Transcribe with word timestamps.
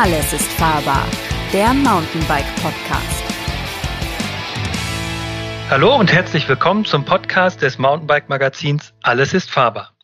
Alles 0.00 0.32
ist 0.32 0.52
fahrbar, 0.52 1.04
der 1.52 1.74
Mountainbike 1.74 2.46
Podcast. 2.62 3.24
Hallo 5.68 5.96
und 5.96 6.12
herzlich 6.12 6.48
willkommen 6.48 6.84
zum 6.84 7.04
Podcast 7.04 7.62
des 7.62 7.78
Mountainbike 7.78 8.28
Magazins 8.28 8.94
Alles 9.02 9.34
ist 9.34 9.50
fahrbar. 9.50 9.96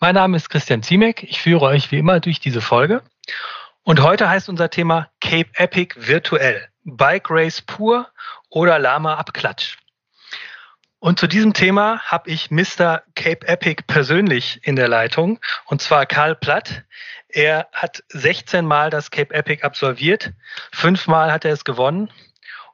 Mein 0.00 0.16
Name 0.16 0.36
ist 0.36 0.50
Christian 0.50 0.82
Ziemek. 0.82 1.22
Ich 1.22 1.40
führe 1.40 1.64
euch 1.66 1.92
wie 1.92 1.98
immer 2.00 2.18
durch 2.18 2.40
diese 2.40 2.60
Folge. 2.60 3.02
Und 3.84 4.02
heute 4.02 4.28
heißt 4.28 4.48
unser 4.48 4.68
Thema 4.68 5.10
Cape 5.20 5.50
Epic 5.54 5.94
virtuell. 5.96 6.66
Bike 6.82 7.30
Race 7.30 7.62
pur 7.62 8.08
oder 8.50 8.80
Lama 8.80 9.14
Abklatsch. 9.14 9.76
Und 10.98 11.20
zu 11.20 11.28
diesem 11.28 11.52
Thema 11.52 12.00
habe 12.00 12.30
ich 12.30 12.50
Mr. 12.50 13.02
Cape 13.14 13.46
Epic 13.46 13.84
persönlich 13.86 14.58
in 14.64 14.74
der 14.74 14.88
Leitung, 14.88 15.38
und 15.66 15.80
zwar 15.80 16.04
Karl 16.04 16.34
Platt. 16.34 16.82
Er 17.36 17.68
hat 17.70 18.02
16 18.08 18.64
Mal 18.64 18.88
das 18.88 19.10
Cape 19.10 19.34
Epic 19.34 19.62
absolviert, 19.62 20.32
fünfmal 20.72 21.30
hat 21.30 21.44
er 21.44 21.52
es 21.52 21.66
gewonnen 21.66 22.10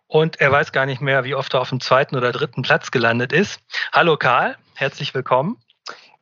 und 0.07 0.41
er 0.41 0.53
weiß 0.53 0.71
gar 0.71 0.87
nicht 0.87 1.01
mehr, 1.01 1.25
wie 1.25 1.35
oft 1.35 1.53
er 1.53 1.61
auf 1.61 1.71
dem 1.71 1.81
zweiten 1.81 2.15
oder 2.15 2.31
dritten 2.31 2.63
Platz 2.63 2.93
gelandet 2.93 3.33
ist. 3.33 3.61
Hallo 3.93 4.17
Karl, 4.17 4.57
herzlich 4.77 5.15
willkommen. 5.15 5.57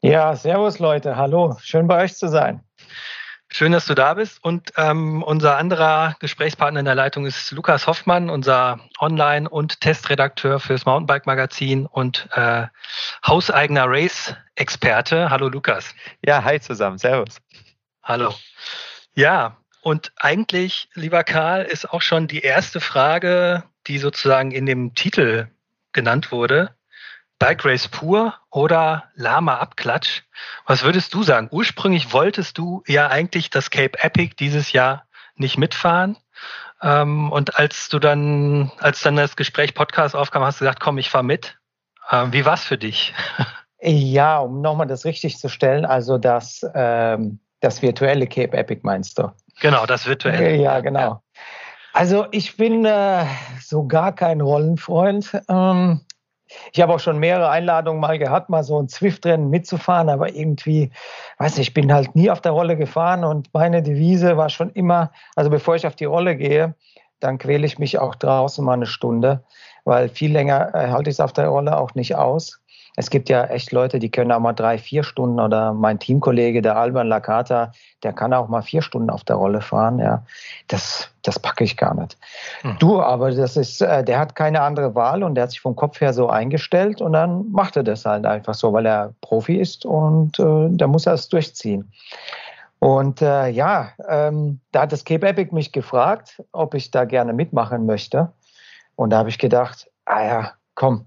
Ja, 0.00 0.34
servus 0.34 0.78
Leute, 0.78 1.16
hallo, 1.16 1.58
schön 1.60 1.86
bei 1.86 2.02
euch 2.02 2.16
zu 2.16 2.28
sein. 2.28 2.64
Schön, 3.50 3.72
dass 3.72 3.84
du 3.84 3.94
da 3.94 4.14
bist. 4.14 4.42
Und 4.42 4.72
ähm, 4.78 5.22
unser 5.22 5.58
anderer 5.58 6.16
Gesprächspartner 6.20 6.80
in 6.80 6.86
der 6.86 6.94
Leitung 6.94 7.26
ist 7.26 7.50
Lukas 7.50 7.86
Hoffmann, 7.86 8.30
unser 8.30 8.80
Online- 9.00 9.50
und 9.50 9.82
Testredakteur 9.82 10.60
fürs 10.60 10.86
Mountainbike-Magazin 10.86 11.84
und 11.84 12.26
äh, 12.32 12.68
hauseigener 13.26 13.84
Race-Experte. 13.86 15.28
Hallo 15.28 15.48
Lukas. 15.48 15.94
Ja, 16.24 16.42
hi 16.42 16.58
zusammen. 16.58 16.96
Servus. 16.96 17.38
Hallo. 18.10 18.34
Ja, 19.14 19.58
und 19.82 20.10
eigentlich, 20.16 20.88
lieber 20.94 21.22
Karl, 21.22 21.62
ist 21.62 21.92
auch 21.92 22.02
schon 22.02 22.26
die 22.26 22.40
erste 22.40 22.80
Frage, 22.80 23.62
die 23.86 23.98
sozusagen 23.98 24.50
in 24.50 24.66
dem 24.66 24.96
Titel 24.96 25.46
genannt 25.92 26.32
wurde. 26.32 26.74
Bike 27.38 27.64
Race 27.64 27.86
pur 27.86 28.34
oder 28.50 29.04
Lama 29.14 29.58
Abklatsch? 29.58 30.22
Was 30.66 30.82
würdest 30.82 31.14
du 31.14 31.22
sagen? 31.22 31.50
Ursprünglich 31.52 32.12
wolltest 32.12 32.58
du 32.58 32.82
ja 32.88 33.06
eigentlich 33.06 33.48
das 33.48 33.70
Cape 33.70 34.02
Epic 34.02 34.34
dieses 34.40 34.72
Jahr 34.72 35.06
nicht 35.36 35.56
mitfahren. 35.56 36.16
Ähm, 36.82 37.30
und 37.30 37.60
als 37.60 37.90
du 37.90 38.00
dann, 38.00 38.72
als 38.80 39.02
dann 39.02 39.14
das 39.14 39.36
Gespräch 39.36 39.72
Podcast 39.72 40.16
aufkam, 40.16 40.42
hast 40.42 40.60
du 40.60 40.64
gesagt, 40.64 40.80
komm, 40.80 40.98
ich 40.98 41.10
fahr 41.10 41.22
mit. 41.22 41.60
Ähm, 42.10 42.32
wie 42.32 42.44
war's 42.44 42.64
für 42.64 42.76
dich? 42.76 43.14
Ja, 43.82 44.40
um 44.40 44.60
nochmal 44.60 44.86
das 44.86 45.06
richtig 45.06 45.38
zu 45.38 45.48
stellen, 45.48 45.86
also 45.86 46.18
das, 46.18 46.60
ähm, 46.74 47.40
das 47.60 47.82
virtuelle 47.82 48.26
Cape 48.26 48.56
Epic 48.56 48.80
meinst 48.82 49.18
du? 49.18 49.30
Genau, 49.60 49.86
das 49.86 50.06
virtuelle. 50.06 50.56
Ja, 50.56 50.80
genau. 50.80 51.00
Ja. 51.00 51.22
Also 51.92 52.26
ich 52.30 52.56
bin 52.56 52.84
äh, 52.84 53.24
so 53.60 53.86
gar 53.86 54.14
kein 54.14 54.40
Rollenfreund. 54.40 55.40
Ähm, 55.48 56.00
ich 56.72 56.80
habe 56.80 56.94
auch 56.94 57.00
schon 57.00 57.18
mehrere 57.18 57.50
Einladungen 57.50 58.00
mal 58.00 58.18
gehabt, 58.18 58.48
mal 58.48 58.64
so 58.64 58.80
ein 58.80 58.88
Zwift-Rennen 58.88 59.50
mitzufahren, 59.50 60.08
aber 60.08 60.34
irgendwie, 60.34 60.90
weiß 61.38 61.56
nicht, 61.56 61.68
ich 61.68 61.74
bin 61.74 61.92
halt 61.92 62.16
nie 62.16 62.30
auf 62.30 62.40
der 62.40 62.52
Rolle 62.52 62.76
gefahren 62.76 63.24
und 63.24 63.52
meine 63.54 63.82
Devise 63.82 64.36
war 64.36 64.48
schon 64.48 64.70
immer, 64.70 65.12
also 65.36 65.50
bevor 65.50 65.76
ich 65.76 65.86
auf 65.86 65.94
die 65.94 66.06
Rolle 66.06 66.36
gehe, 66.36 66.74
dann 67.20 67.38
quäle 67.38 67.66
ich 67.66 67.78
mich 67.78 67.98
auch 67.98 68.14
draußen 68.14 68.64
mal 68.64 68.74
eine 68.74 68.86
Stunde, 68.86 69.44
weil 69.84 70.08
viel 70.08 70.32
länger 70.32 70.74
äh, 70.74 70.88
halte 70.88 71.10
ich 71.10 71.16
es 71.16 71.20
auf 71.20 71.32
der 71.32 71.48
Rolle 71.48 71.76
auch 71.76 71.94
nicht 71.94 72.16
aus 72.16 72.59
es 72.96 73.10
gibt 73.10 73.28
ja 73.28 73.44
echt 73.44 73.72
Leute, 73.72 73.98
die 73.98 74.10
können 74.10 74.32
auch 74.32 74.40
mal 74.40 74.52
drei, 74.52 74.78
vier 74.78 75.02
Stunden 75.02 75.40
oder 75.40 75.72
mein 75.72 75.98
Teamkollege, 75.98 76.60
der 76.62 76.76
Alban 76.76 77.06
Lakata, 77.06 77.72
der 78.02 78.12
kann 78.12 78.34
auch 78.34 78.48
mal 78.48 78.62
vier 78.62 78.82
Stunden 78.82 79.10
auf 79.10 79.24
der 79.24 79.36
Rolle 79.36 79.60
fahren. 79.60 79.98
Ja, 79.98 80.24
das, 80.68 81.10
das 81.22 81.38
packe 81.38 81.64
ich 81.64 81.76
gar 81.76 81.94
nicht. 81.94 82.18
Hm. 82.62 82.76
Du, 82.78 83.00
aber 83.00 83.30
das 83.30 83.56
ist, 83.56 83.80
äh, 83.80 84.04
der 84.04 84.18
hat 84.18 84.34
keine 84.34 84.60
andere 84.62 84.94
Wahl 84.94 85.22
und 85.22 85.34
der 85.34 85.44
hat 85.44 85.50
sich 85.50 85.60
vom 85.60 85.76
Kopf 85.76 86.00
her 86.00 86.12
so 86.12 86.28
eingestellt 86.28 87.00
und 87.00 87.12
dann 87.12 87.50
macht 87.50 87.76
er 87.76 87.84
das 87.84 88.04
halt 88.04 88.26
einfach 88.26 88.54
so, 88.54 88.72
weil 88.72 88.86
er 88.86 89.14
Profi 89.20 89.56
ist 89.56 89.86
und 89.86 90.38
äh, 90.38 90.68
da 90.70 90.86
muss 90.86 91.06
er 91.06 91.14
es 91.14 91.28
durchziehen. 91.28 91.90
Und 92.80 93.20
äh, 93.20 93.48
ja, 93.48 93.92
ähm, 94.08 94.60
da 94.72 94.82
hat 94.82 94.92
das 94.92 95.04
Cape 95.04 95.28
Epic 95.28 95.54
mich 95.54 95.70
gefragt, 95.70 96.42
ob 96.52 96.74
ich 96.74 96.90
da 96.90 97.04
gerne 97.04 97.34
mitmachen 97.34 97.84
möchte. 97.84 98.32
Und 98.96 99.10
da 99.10 99.18
habe 99.18 99.28
ich 99.28 99.38
gedacht, 99.38 99.90
ah 100.06 100.24
ja, 100.24 100.52
komm, 100.74 101.06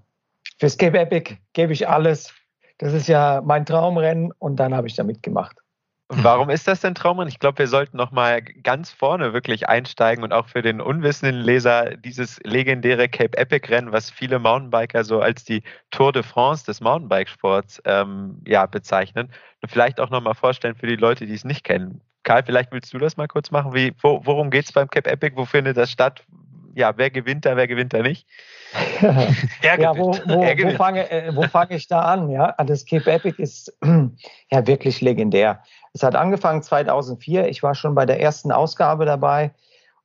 Fürs 0.58 0.78
Cape 0.78 0.98
Epic 0.98 1.36
gebe 1.52 1.72
ich 1.72 1.88
alles. 1.88 2.32
Das 2.78 2.92
ist 2.92 3.08
ja 3.08 3.42
mein 3.44 3.66
Traumrennen 3.66 4.32
und 4.38 4.56
dann 4.56 4.74
habe 4.74 4.86
ich 4.86 4.94
da 4.94 5.04
mitgemacht. 5.04 5.56
Warum 6.08 6.50
ist 6.50 6.68
das 6.68 6.80
denn 6.80 6.94
Traumrennen? 6.94 7.30
Ich 7.30 7.38
glaube, 7.38 7.58
wir 7.58 7.66
sollten 7.66 7.96
noch 7.96 8.10
mal 8.10 8.42
ganz 8.42 8.90
vorne 8.90 9.32
wirklich 9.32 9.68
einsteigen 9.68 10.22
und 10.22 10.32
auch 10.32 10.48
für 10.48 10.60
den 10.60 10.80
unwissenden 10.80 11.40
Leser 11.40 11.96
dieses 11.96 12.40
legendäre 12.44 13.08
Cape 13.08 13.38
Epic 13.38 13.68
Rennen, 13.68 13.90
was 13.90 14.10
viele 14.10 14.38
Mountainbiker 14.38 15.02
so 15.02 15.20
als 15.20 15.44
die 15.44 15.62
Tour 15.90 16.12
de 16.12 16.22
France 16.22 16.66
des 16.66 16.82
Mountainbikesports 16.82 17.80
ähm, 17.86 18.42
ja, 18.46 18.66
bezeichnen. 18.66 19.30
Und 19.62 19.70
vielleicht 19.70 19.98
auch 19.98 20.10
noch 20.10 20.20
mal 20.20 20.34
vorstellen 20.34 20.74
für 20.74 20.86
die 20.86 20.96
Leute, 20.96 21.26
die 21.26 21.34
es 21.34 21.44
nicht 21.44 21.64
kennen. 21.64 22.02
Karl, 22.22 22.42
vielleicht 22.44 22.70
willst 22.72 22.92
du 22.92 22.98
das 22.98 23.16
mal 23.16 23.28
kurz 23.28 23.50
machen. 23.50 23.74
Wie, 23.74 23.94
wo, 24.00 24.20
worum 24.24 24.50
geht 24.50 24.66
es 24.66 24.72
beim 24.72 24.88
Cape 24.88 25.10
Epic? 25.10 25.36
Wo 25.36 25.46
findet 25.46 25.76
das 25.76 25.90
statt? 25.90 26.24
Ja, 26.74 26.96
wer 26.96 27.10
gewinnt 27.10 27.44
da, 27.44 27.56
wer 27.56 27.68
gewinnt 27.68 27.92
da 27.92 28.02
nicht? 28.02 28.26
ja, 29.62 29.96
wo, 29.96 30.12
wo, 30.26 30.42
wo 30.42 30.70
fange 30.76 31.08
äh, 31.10 31.48
fang 31.48 31.70
ich 31.70 31.86
da 31.86 32.00
an? 32.00 32.28
Ja, 32.30 32.52
das 32.64 32.84
Cape 32.84 33.12
Epic 33.12 33.40
ist 33.40 33.76
ja 34.50 34.66
wirklich 34.66 35.00
legendär. 35.00 35.62
Es 35.92 36.02
hat 36.02 36.16
angefangen 36.16 36.62
2004. 36.62 37.48
Ich 37.48 37.62
war 37.62 37.74
schon 37.74 37.94
bei 37.94 38.06
der 38.06 38.20
ersten 38.20 38.50
Ausgabe 38.50 39.04
dabei. 39.04 39.52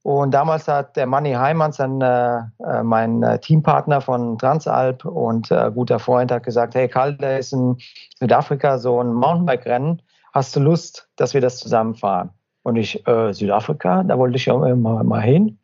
Und 0.03 0.31
damals 0.31 0.67
hat 0.67 0.95
der 0.95 1.07
Manny 1.07 1.33
Heimanns, 1.33 1.79
ein, 1.79 2.01
äh, 2.01 2.37
äh 2.37 2.83
mein 2.83 3.21
äh, 3.21 3.39
Teampartner 3.39 3.99
von 3.99 4.37
Transalp 4.37 5.03
und 5.03 5.51
äh, 5.51 5.71
guter 5.73 5.99
Freund, 5.99 6.31
hat 6.31 6.43
gesagt, 6.43 6.75
hey 6.75 6.87
Karl, 6.87 7.15
da 7.17 7.37
ist 7.37 7.51
in 7.51 7.77
Südafrika 8.19 8.77
so 8.77 9.01
ein 9.01 9.13
Mountainbike-Rennen. 9.13 10.01
Hast 10.33 10.55
du 10.55 10.61
Lust, 10.61 11.09
dass 11.15 11.33
wir 11.33 11.41
das 11.41 11.57
zusammenfahren? 11.57 12.29
Und 12.63 12.77
ich, 12.77 13.05
äh, 13.07 13.33
Südafrika, 13.33 14.03
da 14.03 14.17
wollte 14.17 14.37
ich 14.37 14.45
ja 14.45 14.55
mal, 14.55 15.03
mal 15.03 15.21
hin. 15.21 15.58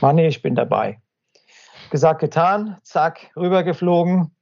Manny, 0.00 0.26
ich 0.26 0.42
bin 0.42 0.54
dabei 0.54 1.00
gesagt, 1.90 2.20
getan, 2.20 2.78
zack, 2.82 3.30
rübergeflogen. 3.36 4.34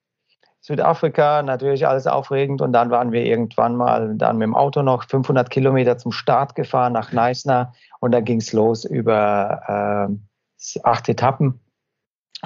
Südafrika, 0.60 1.42
natürlich 1.42 1.86
alles 1.86 2.06
aufregend. 2.06 2.60
Und 2.60 2.72
dann 2.72 2.90
waren 2.90 3.10
wir 3.12 3.24
irgendwann 3.24 3.76
mal 3.76 4.14
dann 4.16 4.36
mit 4.36 4.46
dem 4.46 4.54
Auto 4.54 4.82
noch 4.82 5.04
500 5.04 5.48
Kilometer 5.48 5.96
zum 5.96 6.12
Start 6.12 6.54
gefahren 6.54 6.92
nach 6.92 7.12
Neisner. 7.12 7.72
Und 8.00 8.12
dann 8.12 8.24
ging 8.24 8.38
es 8.38 8.52
los 8.52 8.84
über 8.84 10.08
äh, 10.12 10.80
acht 10.82 11.08
Etappen. 11.08 11.60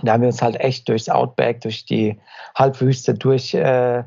Da 0.02 0.12
haben 0.12 0.22
wir 0.22 0.28
uns 0.28 0.40
halt 0.40 0.58
echt 0.60 0.88
durchs 0.88 1.08
Outback, 1.08 1.60
durch 1.62 1.84
die 1.84 2.20
Halbwüste 2.54 3.14
durch 3.14 3.54
äh, 3.54 4.04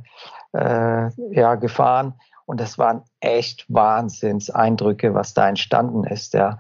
äh, 0.53 1.09
ja, 1.31 1.55
gefahren. 1.55 2.13
Und 2.45 2.61
das 2.61 2.78
waren 2.78 3.03
echt 3.19 3.66
Wahnsinnseindrücke, 3.67 5.13
was 5.13 5.34
da 5.34 5.50
entstanden 5.50 6.03
ist. 6.05 6.34
Ja. 6.35 6.59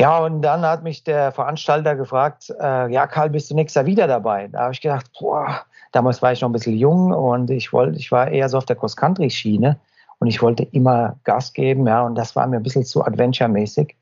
Ja, 0.00 0.18
und 0.18 0.42
dann 0.42 0.62
hat 0.62 0.84
mich 0.84 1.02
der 1.02 1.32
Veranstalter 1.32 1.96
gefragt, 1.96 2.54
äh, 2.60 2.92
ja, 2.92 3.08
Karl, 3.08 3.30
bist 3.30 3.50
du 3.50 3.54
nächstes 3.56 3.74
Jahr 3.74 3.86
wieder 3.86 4.06
dabei? 4.06 4.46
Da 4.46 4.60
habe 4.60 4.72
ich 4.72 4.80
gedacht, 4.80 5.10
boah, 5.18 5.62
damals 5.90 6.22
war 6.22 6.32
ich 6.32 6.40
noch 6.40 6.48
ein 6.48 6.52
bisschen 6.52 6.76
jung 6.76 7.12
und 7.12 7.50
ich 7.50 7.72
wollte, 7.72 7.98
ich 7.98 8.12
war 8.12 8.28
eher 8.28 8.48
so 8.48 8.58
auf 8.58 8.64
der 8.64 8.76
Cross-Country-Schiene 8.76 9.76
und 10.20 10.28
ich 10.28 10.40
wollte 10.40 10.62
immer 10.62 11.18
Gas 11.24 11.52
geben, 11.52 11.86
ja, 11.88 12.02
und 12.02 12.14
das 12.14 12.36
war 12.36 12.46
mir 12.46 12.58
ein 12.58 12.62
bisschen 12.62 12.84
zu 12.84 13.04
adventure-mäßig. 13.04 13.96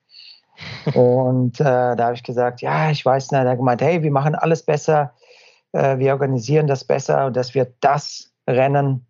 und 0.95 1.61
äh, 1.61 1.65
da 1.65 1.99
habe 1.99 2.15
ich 2.15 2.23
gesagt, 2.23 2.61
ja, 2.61 2.91
ich 2.91 3.05
weiß 3.05 3.31
nicht, 3.31 3.41
er 3.41 3.51
hat 3.51 3.57
gemeint, 3.57 3.81
hey, 3.81 4.03
wir 4.03 4.11
machen 4.11 4.34
alles 4.34 4.63
besser, 4.63 5.15
äh, 5.73 5.97
wir 5.97 6.13
organisieren 6.13 6.67
das 6.67 6.84
besser 6.84 7.27
und 7.27 7.37
das 7.37 7.55
wird 7.55 7.75
das 7.81 8.33
Rennen 8.47 9.07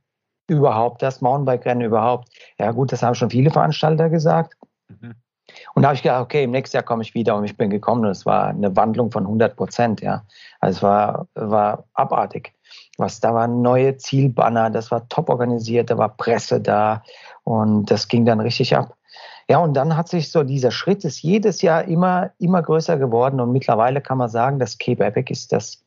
überhaupt, 0.47 1.03
das 1.03 1.21
Mountainbike-Rennen 1.21 1.83
überhaupt. 1.83 2.29
Ja, 2.61 2.71
gut, 2.71 2.93
das 2.93 3.03
haben 3.03 3.17
schon 3.17 3.31
viele 3.31 3.51
Veranstalter 3.51 4.09
gesagt. 4.09 4.55
Mhm. 4.89 5.17
Und 5.75 5.83
da 5.83 5.89
habe 5.89 5.97
ich 5.97 6.03
gedacht, 6.03 6.23
okay, 6.23 6.45
im 6.45 6.51
nächsten 6.51 6.77
Jahr 6.77 6.85
komme 6.85 7.03
ich 7.03 7.15
wieder 7.15 7.37
und 7.37 7.45
ich 7.45 7.57
bin 7.57 7.71
gekommen 7.71 8.05
und 8.05 8.11
es 8.11 8.27
war 8.27 8.49
eine 8.49 8.75
Wandlung 8.77 9.11
von 9.11 9.25
100 9.25 9.57
Prozent, 9.57 10.01
ja. 10.01 10.23
Also 10.61 10.79
es 10.79 10.83
war, 10.83 11.27
war 11.35 11.85
abartig. 11.95 12.53
Was, 12.99 13.21
da 13.21 13.35
waren 13.35 13.63
neue 13.63 13.97
Zielbanner, 13.97 14.71
das 14.71 14.91
war 14.91 15.09
top 15.09 15.29
organisiert, 15.29 15.91
da 15.91 15.99
war 15.99 16.17
Presse 16.17 16.61
da 16.61 17.03
und 17.45 17.91
das 17.91 18.09
ging 18.09 18.25
dann 18.25 18.41
richtig 18.41 18.77
ab. 18.77 18.97
Ja, 19.49 19.59
und 19.59 19.75
dann 19.75 19.97
hat 19.97 20.09
sich 20.09 20.33
so 20.33 20.43
dieser 20.43 20.73
Schritt 20.73 21.05
ist 21.05 21.23
jedes 21.23 21.63
Jahr 21.63 21.85
immer, 21.85 22.31
immer 22.39 22.63
größer 22.63 22.97
geworden 22.97 23.41
und 23.41 23.53
mittlerweile 23.53 24.01
kann 24.01 24.19
man 24.19 24.29
sagen, 24.29 24.59
das 24.59 24.79
Cape 24.79 25.05
Epic 25.05 25.33
ist 25.33 25.53
das 25.53 25.85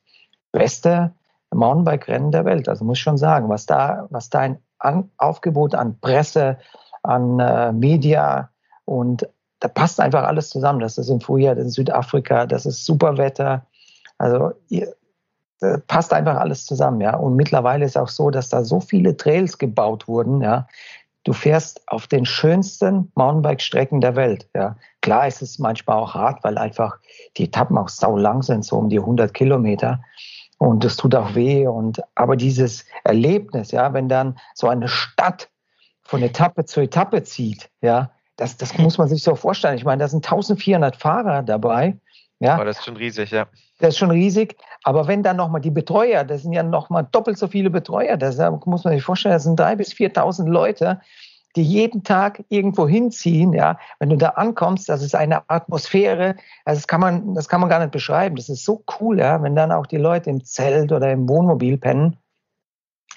beste 0.52 1.14
Mountainbike-Rennen 1.52 2.32
der 2.32 2.46
Welt. 2.46 2.70
Also 2.70 2.86
muss 2.86 2.98
ich 2.98 3.04
schon 3.04 3.18
sagen, 3.18 3.50
was 3.50 3.66
da, 3.66 4.08
was 4.12 4.30
da 4.30 4.40
ein 4.80 5.12
Aufgebot 5.18 5.76
an 5.76 6.00
Presse, 6.00 6.58
an 7.04 7.40
äh, 7.40 7.72
Media 7.74 8.50
und 8.86 9.28
da 9.60 9.68
passt 9.68 10.00
einfach 10.00 10.24
alles 10.24 10.50
zusammen. 10.50 10.80
Das 10.80 10.98
ist 10.98 11.10
im 11.10 11.22
Frühjahr, 11.22 11.56
das 11.56 11.68
ist 11.68 11.74
Südafrika, 11.74 12.46
das 12.46 12.66
ist 12.66 12.86
super 12.86 13.18
Wetter. 13.18 13.66
Also 14.18 14.52
ihr, 14.70 14.94
passt 15.88 16.14
einfach 16.14 16.38
alles 16.38 16.66
zusammen, 16.66 17.02
ja. 17.02 17.16
Und 17.16 17.36
mittlerweile 17.36 17.86
ist 17.86 17.98
auch 17.98 18.08
so, 18.08 18.30
dass 18.30 18.50
da 18.50 18.64
so 18.64 18.80
viele 18.80 19.18
Trails 19.18 19.58
gebaut 19.58 20.08
wurden, 20.08 20.42
ja. 20.42 20.68
du 21.24 21.34
fährst 21.34 21.82
auf 21.88 22.08
den 22.08 22.26
schönsten 22.26 23.12
Mountainbike-Strecken 23.16 24.02
der 24.02 24.16
Welt. 24.16 24.48
Ja. 24.56 24.78
Klar 25.02 25.28
ist 25.28 25.42
es 25.42 25.60
manchmal 25.60 25.98
auch 25.98 26.14
hart, 26.14 26.44
weil 26.44 26.58
einfach 26.58 26.98
die 27.38 27.46
Etappen 27.46 27.78
auch 27.78 27.90
sau 27.90 28.18
lang 28.18 28.42
sind, 28.42 28.64
so 28.64 28.78
um 28.78 28.90
die 28.90 29.00
100 29.00 29.34
Kilometer. 29.34 30.02
Und 30.58 30.84
es 30.86 30.96
tut 30.96 31.16
auch 31.16 31.36
weh. 31.36 31.68
Und, 31.68 32.02
aber 32.16 32.36
dieses 32.36 32.86
Erlebnis, 33.04 33.72
ja, 33.72 33.94
wenn 33.94 34.10
dann 34.10 34.38
so 34.54 34.68
eine 34.68 34.88
Stadt 34.88 35.50
von 36.02 36.22
Etappe 36.24 36.66
zu 36.66 36.82
Etappe 36.82 37.24
zieht, 37.24 37.70
ja, 37.82 38.12
das, 38.40 38.58
das 38.58 38.78
muss 38.78 38.98
man 38.98 39.08
sich 39.08 39.22
so 39.22 39.36
vorstellen. 39.36 39.76
Ich 39.76 39.86
meine, 39.86 40.02
da 40.02 40.08
sind 40.08 40.26
1400 40.26 40.96
Fahrer 40.96 41.44
dabei. 41.44 41.98
Ja. 42.40 42.56
Aber 42.56 42.66
das 42.66 42.80
ist 42.80 42.86
schon 42.86 42.96
riesig, 42.96 43.32
ja. 43.32 43.48
Das 43.80 43.90
ist 43.90 43.98
schon 43.98 44.12
riesig. 44.12 44.56
Aber 44.84 45.08
wenn 45.08 45.24
dann 45.24 45.36
nochmal 45.36 45.60
die 45.60 45.72
Betreuer, 45.72 46.24
das 46.24 46.44
sind 46.44 46.54
ja 46.54 46.64
nochmal 46.64 47.08
doppelt 47.12 47.38
so 47.38 47.48
viele 47.48 47.70
Betreuer, 47.70 48.16
das 48.16 48.38
muss 48.66 48.86
man 48.86 48.94
sich 48.94 49.04
vorstellen, 49.04 49.34
das 49.34 49.44
sind 49.44 49.60
drei 49.60 49.76
bis 49.76 49.92
4.000 49.92 50.48
Leute, 50.48 51.02
die 51.56 51.64
jeden 51.64 52.04
Tag 52.04 52.44
irgendwo 52.48 52.88
hinziehen, 52.88 53.52
ja. 53.52 53.78
Wenn 54.00 54.10
du 54.10 54.16
da 54.16 54.30
ankommst, 54.30 54.88
das 54.88 55.02
ist 55.02 55.16
eine 55.16 55.50
Atmosphäre, 55.50 56.36
also 56.64 56.80
das 56.80 56.88
kann 56.88 57.02
man, 57.02 57.34
das 57.36 57.50
kann 57.50 57.60
man 57.60 57.70
gar 57.70 57.80
nicht 57.80 57.92
beschreiben. 57.92 58.38
Das 58.38 58.48
ist 58.48 58.64
so 58.64 58.84
cool, 59.00 59.20
ja, 59.20 59.42
wenn 59.44 59.56
dann 59.56 59.74
auch 59.74 59.86
die 59.86 59.98
Leute 59.98 60.30
im 60.30 60.46
Zelt 60.46 60.94
oder 60.94 61.12
im 61.12 61.28
Wohnmobil 61.28 61.78
pennen. 61.78 62.16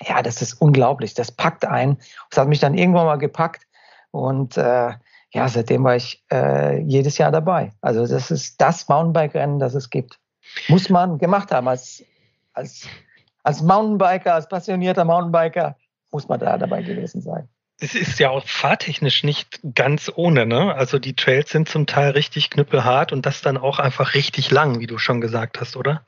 Ja, 0.00 0.20
das 0.22 0.42
ist 0.42 0.54
unglaublich. 0.54 1.14
Das 1.14 1.30
packt 1.30 1.64
ein. 1.64 1.98
Das 2.30 2.40
hat 2.40 2.48
mich 2.48 2.58
dann 2.58 2.74
irgendwann 2.74 3.06
mal 3.06 3.19
gepackt 3.19 3.69
und 4.10 4.56
äh, 4.56 4.94
ja, 5.34 5.49
seitdem 5.49 5.84
war 5.84 5.96
ich 5.96 6.23
äh, 6.31 6.81
jedes 6.82 7.19
Jahr 7.19 7.32
dabei. 7.32 7.73
Also 7.81 8.06
das 8.06 8.31
ist 8.31 8.61
das 8.61 8.88
Mountainbike-Rennen, 8.88 9.58
das 9.58 9.75
es 9.75 9.88
gibt. 9.88 10.19
Muss 10.69 10.90
man 10.90 11.19
gemacht 11.19 11.50
haben 11.52 11.69
als, 11.69 12.05
als, 12.52 12.87
als 13.43 13.62
Mountainbiker, 13.62 14.34
als 14.34 14.49
passionierter 14.49 15.05
Mountainbiker, 15.05 15.76
muss 16.11 16.29
man 16.29 16.38
da 16.38 16.58
dabei 16.58 16.82
gewesen 16.82 17.23
sein. 17.23 17.49
Es 17.81 17.94
ist 17.94 18.19
ja 18.19 18.31
auch 18.31 18.46
fahrtechnisch 18.46 19.25
nicht 19.25 19.61
ganz 19.75 20.12
ohne, 20.14 20.46
ne? 20.46 20.75
Also 20.75 20.99
die 20.99 21.17
Trails 21.17 21.50
sind 21.50 21.69
zum 21.69 21.87
Teil 21.87 22.11
richtig 22.11 22.50
knüppelhart 22.50 23.12
und 23.12 23.25
das 23.25 23.40
dann 23.40 23.56
auch 23.56 23.79
einfach 23.79 24.14
richtig 24.14 24.50
lang, 24.50 24.79
wie 24.79 24.87
du 24.87 24.99
schon 24.99 25.20
gesagt 25.20 25.61
hast, 25.61 25.76
oder? 25.76 26.06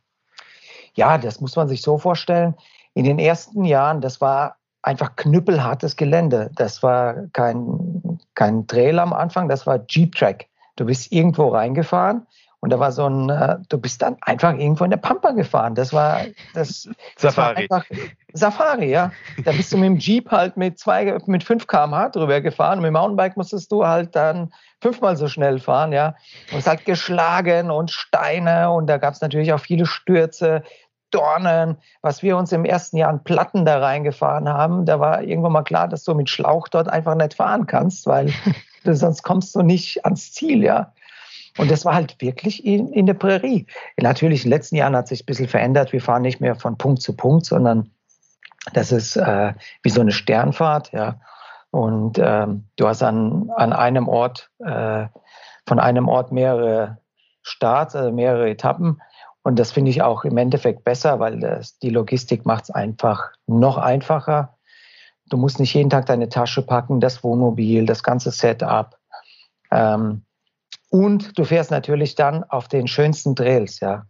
Ja, 0.94 1.19
das 1.19 1.41
muss 1.41 1.56
man 1.56 1.67
sich 1.67 1.82
so 1.82 1.99
vorstellen. 1.99 2.55
In 2.93 3.05
den 3.05 3.19
ersten 3.19 3.65
Jahren, 3.65 4.00
das 4.03 4.21
war 4.21 4.59
einfach 4.85 5.17
knüppelhartes 5.17 5.97
Gelände. 5.97 6.51
Das 6.55 6.83
war 6.83 7.15
kein, 7.33 8.19
kein 8.35 8.67
Trail 8.67 8.99
am 8.99 9.13
Anfang, 9.13 9.49
das 9.49 9.67
war 9.67 9.85
Jeep-Track. 9.89 10.47
Du 10.77 10.85
bist 10.85 11.13
irgendwo 11.13 11.49
reingefahren 11.49 12.27
und 12.65 12.71
da 12.71 12.81
war 12.81 12.93
so 12.93 13.07
ein, 13.07 13.29
äh, 13.29 13.59
du 13.69 13.79
bist 13.79 14.01
dann 14.01 14.17
einfach 14.23 14.55
irgendwo 14.55 14.85
in 14.85 14.91
der 14.91 14.97
Pampa 14.97 15.33
gefahren. 15.33 15.75
Das 15.75 15.93
war 15.93 16.23
das, 16.55 16.89
das 17.21 17.35
Safari. 17.35 17.69
War 17.69 17.79
einfach 17.79 17.97
Safari, 18.33 18.91
ja. 18.91 19.13
Da 19.45 19.53
bist 19.53 19.71
du 19.73 19.77
mit 19.77 19.85
dem 19.85 19.99
Jeep 19.99 20.31
halt 20.31 20.57
mit 20.57 20.79
zwei, 20.79 21.19
mit 21.27 21.45
5 21.45 21.67
km/h 21.67 22.09
drüber 22.09 22.41
gefahren. 22.41 22.79
Und 22.79 22.83
mit 22.83 22.89
dem 22.89 22.95
Mountainbike 22.95 23.37
musstest 23.37 23.71
du 23.71 23.87
halt 23.87 24.17
dann 24.17 24.51
fünfmal 24.81 25.17
so 25.17 25.29
schnell 25.29 25.59
fahren, 25.59 25.93
ja. 25.93 26.15
Und 26.53 26.59
es 26.59 26.67
hat 26.67 26.87
geschlagen 26.87 27.71
und 27.71 27.91
Steine 27.91 28.71
und 28.71 28.87
da 28.87 28.97
gab 28.97 29.13
es 29.13 29.21
natürlich 29.21 29.53
auch 29.53 29.61
viele 29.61 29.85
Stürze. 29.85 30.63
Dornen, 31.14 31.76
was 32.02 32.22
wir 32.22 32.37
uns 32.37 32.50
im 32.52 32.64
ersten 32.64 32.96
Jahr 32.96 33.11
an 33.11 33.22
Platten 33.22 33.64
da 33.64 33.78
reingefahren 33.78 34.49
haben, 34.49 34.84
da 34.84 34.99
war 34.99 35.22
irgendwann 35.22 35.52
mal 35.52 35.62
klar, 35.62 35.87
dass 35.87 36.02
du 36.05 36.14
mit 36.14 36.28
Schlauch 36.28 36.69
dort 36.69 36.88
einfach 36.88 37.14
nicht 37.14 37.34
fahren 37.34 37.66
kannst, 37.66 38.06
weil 38.06 38.32
du, 38.84 38.94
sonst 38.94 39.22
kommst 39.22 39.55
du 39.55 39.62
nicht 39.62 40.05
ans 40.05 40.32
Ziel, 40.32 40.64
ja. 40.64 40.93
Und 41.56 41.70
das 41.70 41.84
war 41.84 41.94
halt 41.94 42.20
wirklich 42.20 42.66
in, 42.66 42.93
in 42.93 43.06
der 43.06 43.14
Prärie. 43.14 43.66
Natürlich, 43.96 44.44
in 44.44 44.50
den 44.50 44.56
letzten 44.56 44.75
Jahren 44.75 44.96
hat 44.96 45.06
sich 45.06 45.22
ein 45.22 45.26
bisschen 45.26 45.46
verändert. 45.46 45.93
Wir 45.93 46.00
fahren 46.00 46.22
nicht 46.22 46.40
mehr 46.40 46.56
von 46.56 46.76
Punkt 46.76 47.00
zu 47.00 47.14
Punkt, 47.16 47.46
sondern 47.46 47.90
das 48.72 48.90
ist 48.90 49.14
äh, 49.16 49.52
wie 49.82 49.90
so 49.90 50.00
eine 50.00 50.11
Sternfahrt, 50.11 50.90
ja. 50.93 51.20
Und 51.70 52.19
ähm, 52.20 52.64
du 52.76 52.88
hast 52.88 53.02
an, 53.02 53.50
an 53.56 53.72
einem 53.72 54.08
Ort, 54.08 54.50
äh, 54.64 55.06
von 55.66 55.78
einem 55.78 56.08
Ort 56.08 56.32
mehrere 56.32 56.99
Starts, 57.43 57.94
also 57.94 58.11
mehrere 58.11 58.49
Etappen. 58.49 59.00
Und 59.44 59.58
das 59.58 59.73
finde 59.73 59.91
ich 59.91 60.02
auch 60.02 60.25
im 60.25 60.38
Endeffekt 60.38 60.85
besser, 60.85 61.20
weil 61.20 61.38
das, 61.38 61.79
die 61.79 61.91
Logistik 61.91 62.46
macht 62.46 62.64
es 62.64 62.70
einfach 62.70 63.31
noch 63.46 63.76
einfacher. 63.76 64.56
Du 65.29 65.37
musst 65.37 65.61
nicht 65.61 65.75
jeden 65.75 65.91
Tag 65.91 66.06
deine 66.06 66.31
Tasche 66.31 66.62
packen, 66.62 66.99
das 66.99 67.23
Wohnmobil, 67.23 67.85
das 67.85 68.02
ganze 68.02 68.31
Setup. 68.31 68.96
Ähm, 69.70 70.25
und 70.88 71.38
du 71.38 71.44
fährst 71.44 71.70
natürlich 71.70 72.14
dann 72.14 72.43
auf 72.44 72.69
den 72.69 72.88
schönsten 72.88 73.37
Trails, 73.37 73.81
ja. 73.81 74.06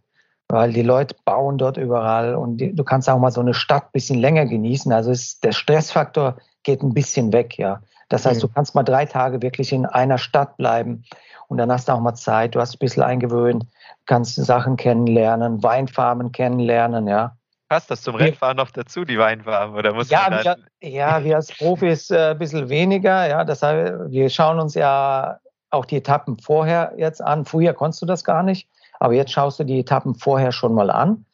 Weil 0.47 0.73
die 0.73 0.83
Leute 0.83 1.15
bauen 1.25 1.57
dort 1.57 1.77
überall 1.77 2.35
und 2.35 2.57
die, 2.57 2.73
du 2.73 2.83
kannst 2.83 3.09
auch 3.09 3.17
mal 3.17 3.31
so 3.31 3.41
eine 3.41 3.53
Stadt 3.53 3.85
ein 3.85 3.91
bisschen 3.93 4.19
länger 4.19 4.45
genießen. 4.45 4.91
Also 4.91 5.11
ist, 5.11 5.43
der 5.43 5.51
Stressfaktor 5.51 6.37
geht 6.63 6.83
ein 6.83 6.93
bisschen 6.93 7.33
weg, 7.33 7.57
ja. 7.57 7.81
Das 8.09 8.25
heißt, 8.25 8.37
mhm. 8.37 8.47
du 8.47 8.53
kannst 8.53 8.75
mal 8.75 8.83
drei 8.83 9.05
Tage 9.05 9.41
wirklich 9.41 9.73
in 9.73 9.85
einer 9.85 10.19
Stadt 10.19 10.57
bleiben 10.57 11.03
und 11.47 11.57
dann 11.57 11.71
hast 11.71 11.87
du 11.87 11.93
auch 11.93 11.99
mal 11.99 12.13
Zeit, 12.13 12.55
du 12.55 12.59
hast 12.59 12.75
ein 12.75 12.79
bisschen 12.79 13.03
eingewöhnt, 13.03 13.65
kannst 14.05 14.35
Sachen 14.35 14.77
kennenlernen, 14.77 15.63
Weinfarmen 15.63 16.31
kennenlernen, 16.31 17.07
ja. 17.07 17.35
Passt 17.67 17.89
das 17.89 18.03
zum 18.03 18.13
Rennfahren 18.15 18.57
noch 18.57 18.69
dazu, 18.69 19.05
die 19.05 19.17
Weinfarmen? 19.17 19.75
Oder 19.75 19.93
muss 19.93 20.11
ja, 20.11 20.29
wir, 20.29 20.57
ja, 20.87 21.23
wir 21.23 21.35
als 21.35 21.51
Profis 21.51 22.11
äh, 22.11 22.31
ein 22.31 22.37
bisschen 22.37 22.69
weniger. 22.69 23.27
Ja, 23.27 23.43
das 23.43 23.63
heißt, 23.63 24.11
wir 24.11 24.29
schauen 24.29 24.59
uns 24.59 24.75
ja 24.75 25.39
auch 25.71 25.85
die 25.85 25.97
Etappen 25.97 26.37
vorher 26.37 26.93
jetzt 26.97 27.21
an. 27.23 27.43
Früher 27.43 27.73
konntest 27.73 28.03
du 28.03 28.05
das 28.05 28.23
gar 28.23 28.43
nicht, 28.43 28.69
aber 28.99 29.13
jetzt 29.13 29.31
schaust 29.31 29.59
du 29.59 29.63
die 29.63 29.79
Etappen 29.79 30.15
vorher 30.15 30.51
schon 30.51 30.73
mal 30.73 30.89
an. 30.89 31.25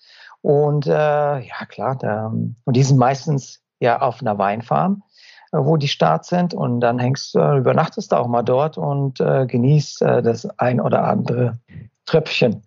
Und 0.42 0.88
äh, 0.88 0.92
ja, 1.40 1.66
klar, 1.68 1.98
da, 1.98 2.28
und 2.28 2.74
die 2.75 2.84
sind 2.84 2.98
meistens 2.98 3.62
ja 3.80 4.02
auf 4.02 4.22
einer 4.22 4.38
Weinfarm. 4.38 5.04
Äh, 5.52 5.58
wo 5.58 5.75
die 5.75 5.90
Starts 5.90 6.30
sind 6.30 6.54
und 6.54 6.80
dann 6.80 6.98
hängst 6.98 7.36
du, 7.36 7.58
übernachtest 7.58 8.12
du 8.12 8.16
auch 8.16 8.28
mal 8.28 8.44
dort 8.44 8.78
und 8.78 9.19
äh, 9.19 9.46
genießt 9.46 10.02
äh, 10.02 10.22
das 10.22 10.46
ein 10.60 10.80
oder 10.80 11.04
andere 11.04 11.60
Tröpfchen. 12.06 12.63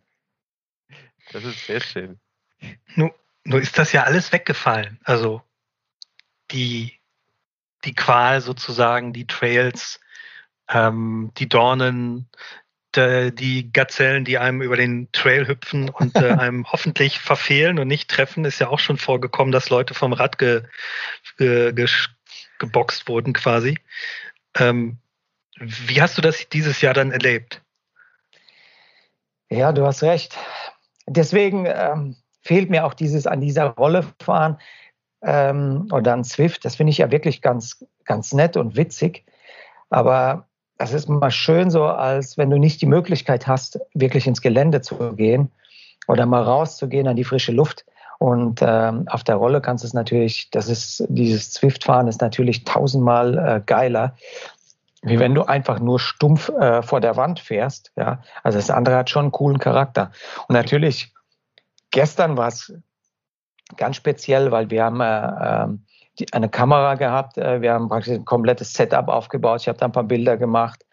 Das 1.32 1.44
ist 1.44 1.66
sehr 1.66 1.80
schön. 1.80 2.20
Nur, 2.94 3.14
nur 3.44 3.60
ist 3.60 3.78
das 3.78 3.92
ja 3.92 4.02
alles 4.02 4.32
weggefallen. 4.32 5.00
Also 5.02 5.40
die, 6.50 6.92
die 7.84 7.94
Qual 7.94 8.42
sozusagen, 8.42 9.14
die 9.14 9.26
Trails, 9.26 9.98
ähm, 10.68 11.32
die 11.38 11.48
Dornen, 11.48 12.28
die 12.96 13.72
Gazellen, 13.72 14.24
die 14.24 14.38
einem 14.38 14.62
über 14.62 14.76
den 14.76 15.08
Trail 15.12 15.46
hüpfen 15.46 15.88
und 15.88 16.16
äh, 16.16 16.30
einem 16.38 16.70
hoffentlich 16.70 17.18
verfehlen 17.18 17.78
und 17.78 17.88
nicht 17.88 18.10
treffen, 18.10 18.44
ist 18.44 18.58
ja 18.58 18.68
auch 18.68 18.78
schon 18.78 18.98
vorgekommen, 18.98 19.52
dass 19.52 19.70
Leute 19.70 19.94
vom 19.94 20.12
Rad 20.12 20.38
ge, 20.38 20.62
ge, 21.38 21.86
geboxt 22.58 23.08
wurden 23.08 23.32
quasi. 23.32 23.78
Ähm, 24.56 24.98
wie 25.58 26.00
hast 26.02 26.18
du 26.18 26.22
das 26.22 26.48
dieses 26.48 26.80
Jahr 26.80 26.94
dann 26.94 27.12
erlebt? 27.12 27.62
Ja, 29.50 29.72
du 29.72 29.86
hast 29.86 30.02
recht. 30.02 30.36
Deswegen 31.06 31.66
ähm, 31.66 32.16
fehlt 32.42 32.70
mir 32.70 32.84
auch 32.84 32.94
dieses 32.94 33.26
an 33.26 33.40
dieser 33.40 33.66
Rolle 33.66 34.04
fahren 34.20 34.58
ähm, 35.22 35.88
oder 35.92 36.12
an 36.12 36.24
Swift. 36.24 36.64
Das 36.64 36.76
finde 36.76 36.90
ich 36.90 36.98
ja 36.98 37.10
wirklich 37.10 37.40
ganz, 37.42 37.84
ganz 38.04 38.32
nett 38.32 38.56
und 38.56 38.76
witzig. 38.76 39.24
Aber 39.90 40.48
das 40.78 40.92
ist 40.92 41.08
mal 41.08 41.30
schön 41.30 41.70
so, 41.70 41.84
als 41.84 42.36
wenn 42.36 42.50
du 42.50 42.58
nicht 42.58 42.80
die 42.80 42.86
Möglichkeit 42.86 43.46
hast, 43.46 43.80
wirklich 43.94 44.26
ins 44.26 44.40
Gelände 44.40 44.80
zu 44.80 45.14
gehen 45.14 45.50
oder 46.08 46.26
mal 46.26 46.42
rauszugehen 46.42 47.08
an 47.08 47.16
die 47.16 47.24
frische 47.24 47.52
Luft. 47.52 47.84
Und 48.18 48.60
ähm, 48.62 49.06
auf 49.08 49.24
der 49.24 49.36
Rolle 49.36 49.60
kannst 49.60 49.84
du 49.84 49.86
es 49.88 49.94
natürlich, 49.94 50.50
das 50.50 50.68
ist, 50.68 51.04
dieses 51.08 51.52
Zwift-Fahren 51.52 52.08
ist 52.08 52.20
natürlich 52.20 52.64
tausendmal 52.64 53.38
äh, 53.38 53.60
geiler, 53.64 54.16
wie 55.02 55.18
wenn 55.18 55.34
du 55.34 55.42
einfach 55.42 55.80
nur 55.80 56.00
stumpf 56.00 56.48
äh, 56.48 56.82
vor 56.82 57.00
der 57.00 57.16
Wand 57.16 57.40
fährst. 57.40 57.92
Ja, 57.96 58.22
also 58.42 58.58
das 58.58 58.70
andere 58.70 58.96
hat 58.96 59.10
schon 59.10 59.24
einen 59.24 59.32
coolen 59.32 59.58
Charakter. 59.58 60.10
Und 60.48 60.54
natürlich, 60.54 61.12
gestern 61.90 62.36
war 62.36 62.48
es 62.48 62.72
ganz 63.76 63.96
speziell, 63.96 64.50
weil 64.50 64.70
wir 64.70 64.84
haben 64.84 65.00
äh, 65.00 65.64
ähm, 65.64 65.84
die, 66.18 66.32
eine 66.32 66.48
Kamera 66.48 66.94
gehabt, 66.94 67.38
äh, 67.38 67.60
wir 67.60 67.72
haben 67.72 67.88
praktisch 67.88 68.14
ein 68.14 68.24
komplettes 68.24 68.72
Setup 68.72 69.08
aufgebaut. 69.08 69.62
Ich 69.62 69.68
habe 69.68 69.78
da 69.78 69.86
ein 69.86 69.92
paar 69.92 70.04
Bilder 70.04 70.36
gemacht 70.36 70.84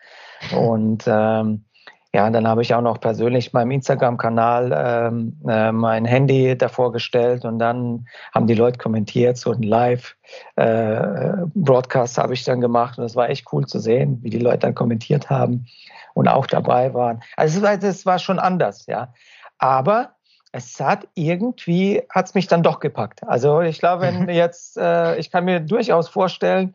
und 0.55 1.03
ähm, 1.07 1.65
ja, 2.13 2.29
dann 2.29 2.45
habe 2.45 2.61
ich 2.61 2.75
auch 2.75 2.81
noch 2.81 2.99
persönlich 2.99 3.53
meinem 3.53 3.71
Instagram-Kanal 3.71 4.73
ähm, 4.75 5.39
äh, 5.47 5.71
mein 5.71 6.03
Handy 6.03 6.57
davor 6.57 6.91
gestellt 6.91 7.45
und 7.45 7.57
dann 7.57 8.05
haben 8.35 8.47
die 8.47 8.53
Leute 8.53 8.77
kommentiert, 8.77 9.37
so 9.37 9.53
ein 9.53 9.63
Live-Broadcast 9.63 12.17
äh, 12.17 12.21
habe 12.21 12.33
ich 12.33 12.43
dann 12.43 12.59
gemacht 12.59 12.97
und 12.97 13.05
es 13.05 13.15
war 13.15 13.29
echt 13.29 13.45
cool 13.53 13.65
zu 13.65 13.79
sehen, 13.79 14.19
wie 14.23 14.29
die 14.29 14.39
Leute 14.39 14.59
dann 14.59 14.75
kommentiert 14.75 15.29
haben 15.29 15.67
und 16.13 16.27
auch 16.27 16.47
dabei 16.47 16.93
waren. 16.93 17.21
Also 17.37 17.65
es 17.65 18.05
war, 18.05 18.19
schon 18.19 18.39
anders, 18.39 18.87
ja. 18.87 19.13
Aber 19.57 20.15
es 20.51 20.79
hat 20.79 21.07
irgendwie, 21.15 22.03
hat 22.09 22.27
es 22.27 22.33
mich 22.33 22.47
dann 22.47 22.63
doch 22.63 22.79
gepackt. 22.79 23.23
Also 23.23 23.61
ich 23.61 23.79
glaube, 23.79 24.03
wenn 24.03 24.29
jetzt, 24.29 24.77
äh, 24.77 25.17
ich 25.17 25.31
kann 25.31 25.45
mir 25.45 25.59
durchaus 25.59 26.09
vorstellen, 26.09 26.73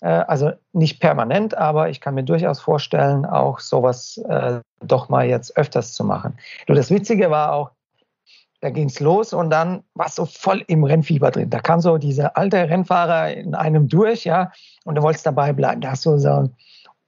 äh, 0.00 0.08
also 0.08 0.52
nicht 0.72 1.00
permanent, 1.00 1.56
aber 1.56 1.90
ich 1.90 2.00
kann 2.00 2.14
mir 2.14 2.22
durchaus 2.22 2.60
vorstellen, 2.60 3.26
auch 3.26 3.58
sowas 3.58 4.18
äh, 4.28 4.60
doch 4.80 5.08
mal 5.08 5.26
jetzt 5.26 5.56
öfters 5.56 5.92
zu 5.92 6.04
machen. 6.04 6.38
Nur 6.68 6.76
das 6.76 6.90
Witzige 6.90 7.30
war 7.30 7.52
auch, 7.52 7.70
da 8.60 8.70
ging 8.70 8.88
es 8.88 9.00
los 9.00 9.32
und 9.32 9.50
dann 9.50 9.82
war 9.94 10.06
es 10.06 10.14
so 10.14 10.26
voll 10.26 10.62
im 10.66 10.84
Rennfieber 10.84 11.30
drin. 11.30 11.48
Da 11.48 11.60
kam 11.60 11.80
so 11.80 11.96
dieser 11.96 12.36
alte 12.36 12.68
Rennfahrer 12.68 13.32
in 13.32 13.54
einem 13.54 13.88
durch, 13.88 14.24
ja, 14.24 14.52
und 14.84 14.96
du 14.96 15.02
wolltest 15.02 15.24
dabei 15.24 15.52
bleiben. 15.52 15.80
Da 15.80 15.92
hast 15.92 16.04
du 16.04 16.18
so 16.18 16.50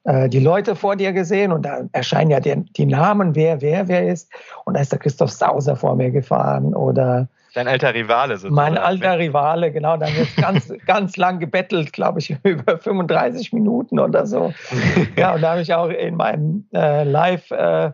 äh, 0.04 0.28
die 0.28 0.40
Leute 0.40 0.74
vor 0.74 0.96
dir 0.96 1.12
gesehen 1.12 1.52
und 1.52 1.62
da 1.62 1.82
erscheinen 1.92 2.30
ja 2.30 2.40
die, 2.40 2.56
die, 2.76 2.86
Namen, 2.86 3.34
wer, 3.34 3.60
wer, 3.60 3.88
wer 3.88 4.08
ist. 4.08 4.30
Und 4.64 4.74
da 4.74 4.80
ist 4.80 4.92
der 4.92 4.98
Christoph 4.98 5.30
Sauser 5.30 5.76
vor 5.76 5.96
mir 5.96 6.10
gefahren 6.10 6.74
oder 6.74 7.28
Dein 7.54 7.68
alter 7.68 7.92
Rivale 7.92 8.38
sozusagen. 8.38 8.54
Mein 8.54 8.78
alter 8.78 9.18
Rivale, 9.18 9.72
genau. 9.72 9.98
Dann 9.98 10.14
wird 10.16 10.34
ganz, 10.36 10.72
ganz 10.86 11.16
lang 11.16 11.38
gebettelt, 11.38 11.92
glaube 11.92 12.18
ich, 12.18 12.34
über 12.44 12.78
35 12.78 13.52
Minuten 13.52 13.98
oder 13.98 14.26
so. 14.26 14.54
ja, 15.16 15.34
und 15.34 15.42
da 15.42 15.52
habe 15.52 15.60
ich 15.60 15.74
auch 15.74 15.88
in 15.88 16.16
meinem 16.16 16.66
äh, 16.72 17.04
Live- 17.04 17.50
äh, 17.50 17.90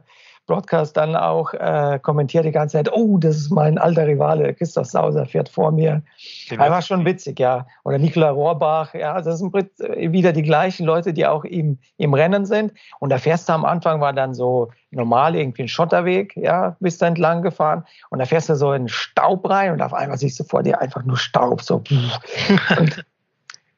Broadcast 0.48 0.96
dann 0.96 1.14
auch 1.14 1.54
äh, 1.54 2.00
kommentiert 2.02 2.44
die 2.44 2.50
ganze 2.50 2.78
Zeit, 2.78 2.92
oh, 2.92 3.18
das 3.18 3.36
ist 3.36 3.50
mein 3.50 3.78
alter 3.78 4.06
Rivale, 4.06 4.54
Christoph 4.54 4.86
Sauser 4.86 5.26
fährt 5.26 5.48
vor 5.48 5.70
mir. 5.70 6.02
Das 6.48 6.58
war 6.58 6.82
schon 6.82 7.04
witzig, 7.04 7.38
ja. 7.38 7.66
Oder 7.84 7.98
Nikola 7.98 8.30
Rohrbach, 8.30 8.94
ja, 8.94 9.20
das 9.20 9.38
sind 9.38 9.54
wieder 9.54 10.32
die 10.32 10.42
gleichen 10.42 10.86
Leute, 10.86 11.12
die 11.12 11.26
auch 11.26 11.44
im, 11.44 11.78
im 11.98 12.14
Rennen 12.14 12.46
sind. 12.46 12.72
Und 12.98 13.10
da 13.10 13.18
fährst 13.18 13.48
du 13.48 13.52
am 13.52 13.64
Anfang 13.64 14.00
war 14.00 14.12
dann 14.12 14.34
so 14.34 14.70
normal 14.90 15.36
irgendwie 15.36 15.62
ein 15.62 15.68
Schotterweg, 15.68 16.34
ja, 16.36 16.76
bist 16.80 17.02
du 17.02 17.06
entlang 17.06 17.42
gefahren. 17.42 17.84
Und 18.08 18.18
da 18.18 18.24
fährst 18.24 18.48
du 18.48 18.56
so 18.56 18.72
in 18.72 18.88
Staub 18.88 19.48
rein 19.48 19.72
und 19.72 19.82
auf 19.82 19.92
einmal 19.92 20.18
siehst 20.18 20.40
du 20.40 20.44
vor 20.44 20.62
dir 20.62 20.80
einfach 20.80 21.04
nur 21.04 21.18
Staub, 21.18 21.62
so. 21.62 21.82
und, 22.78 23.04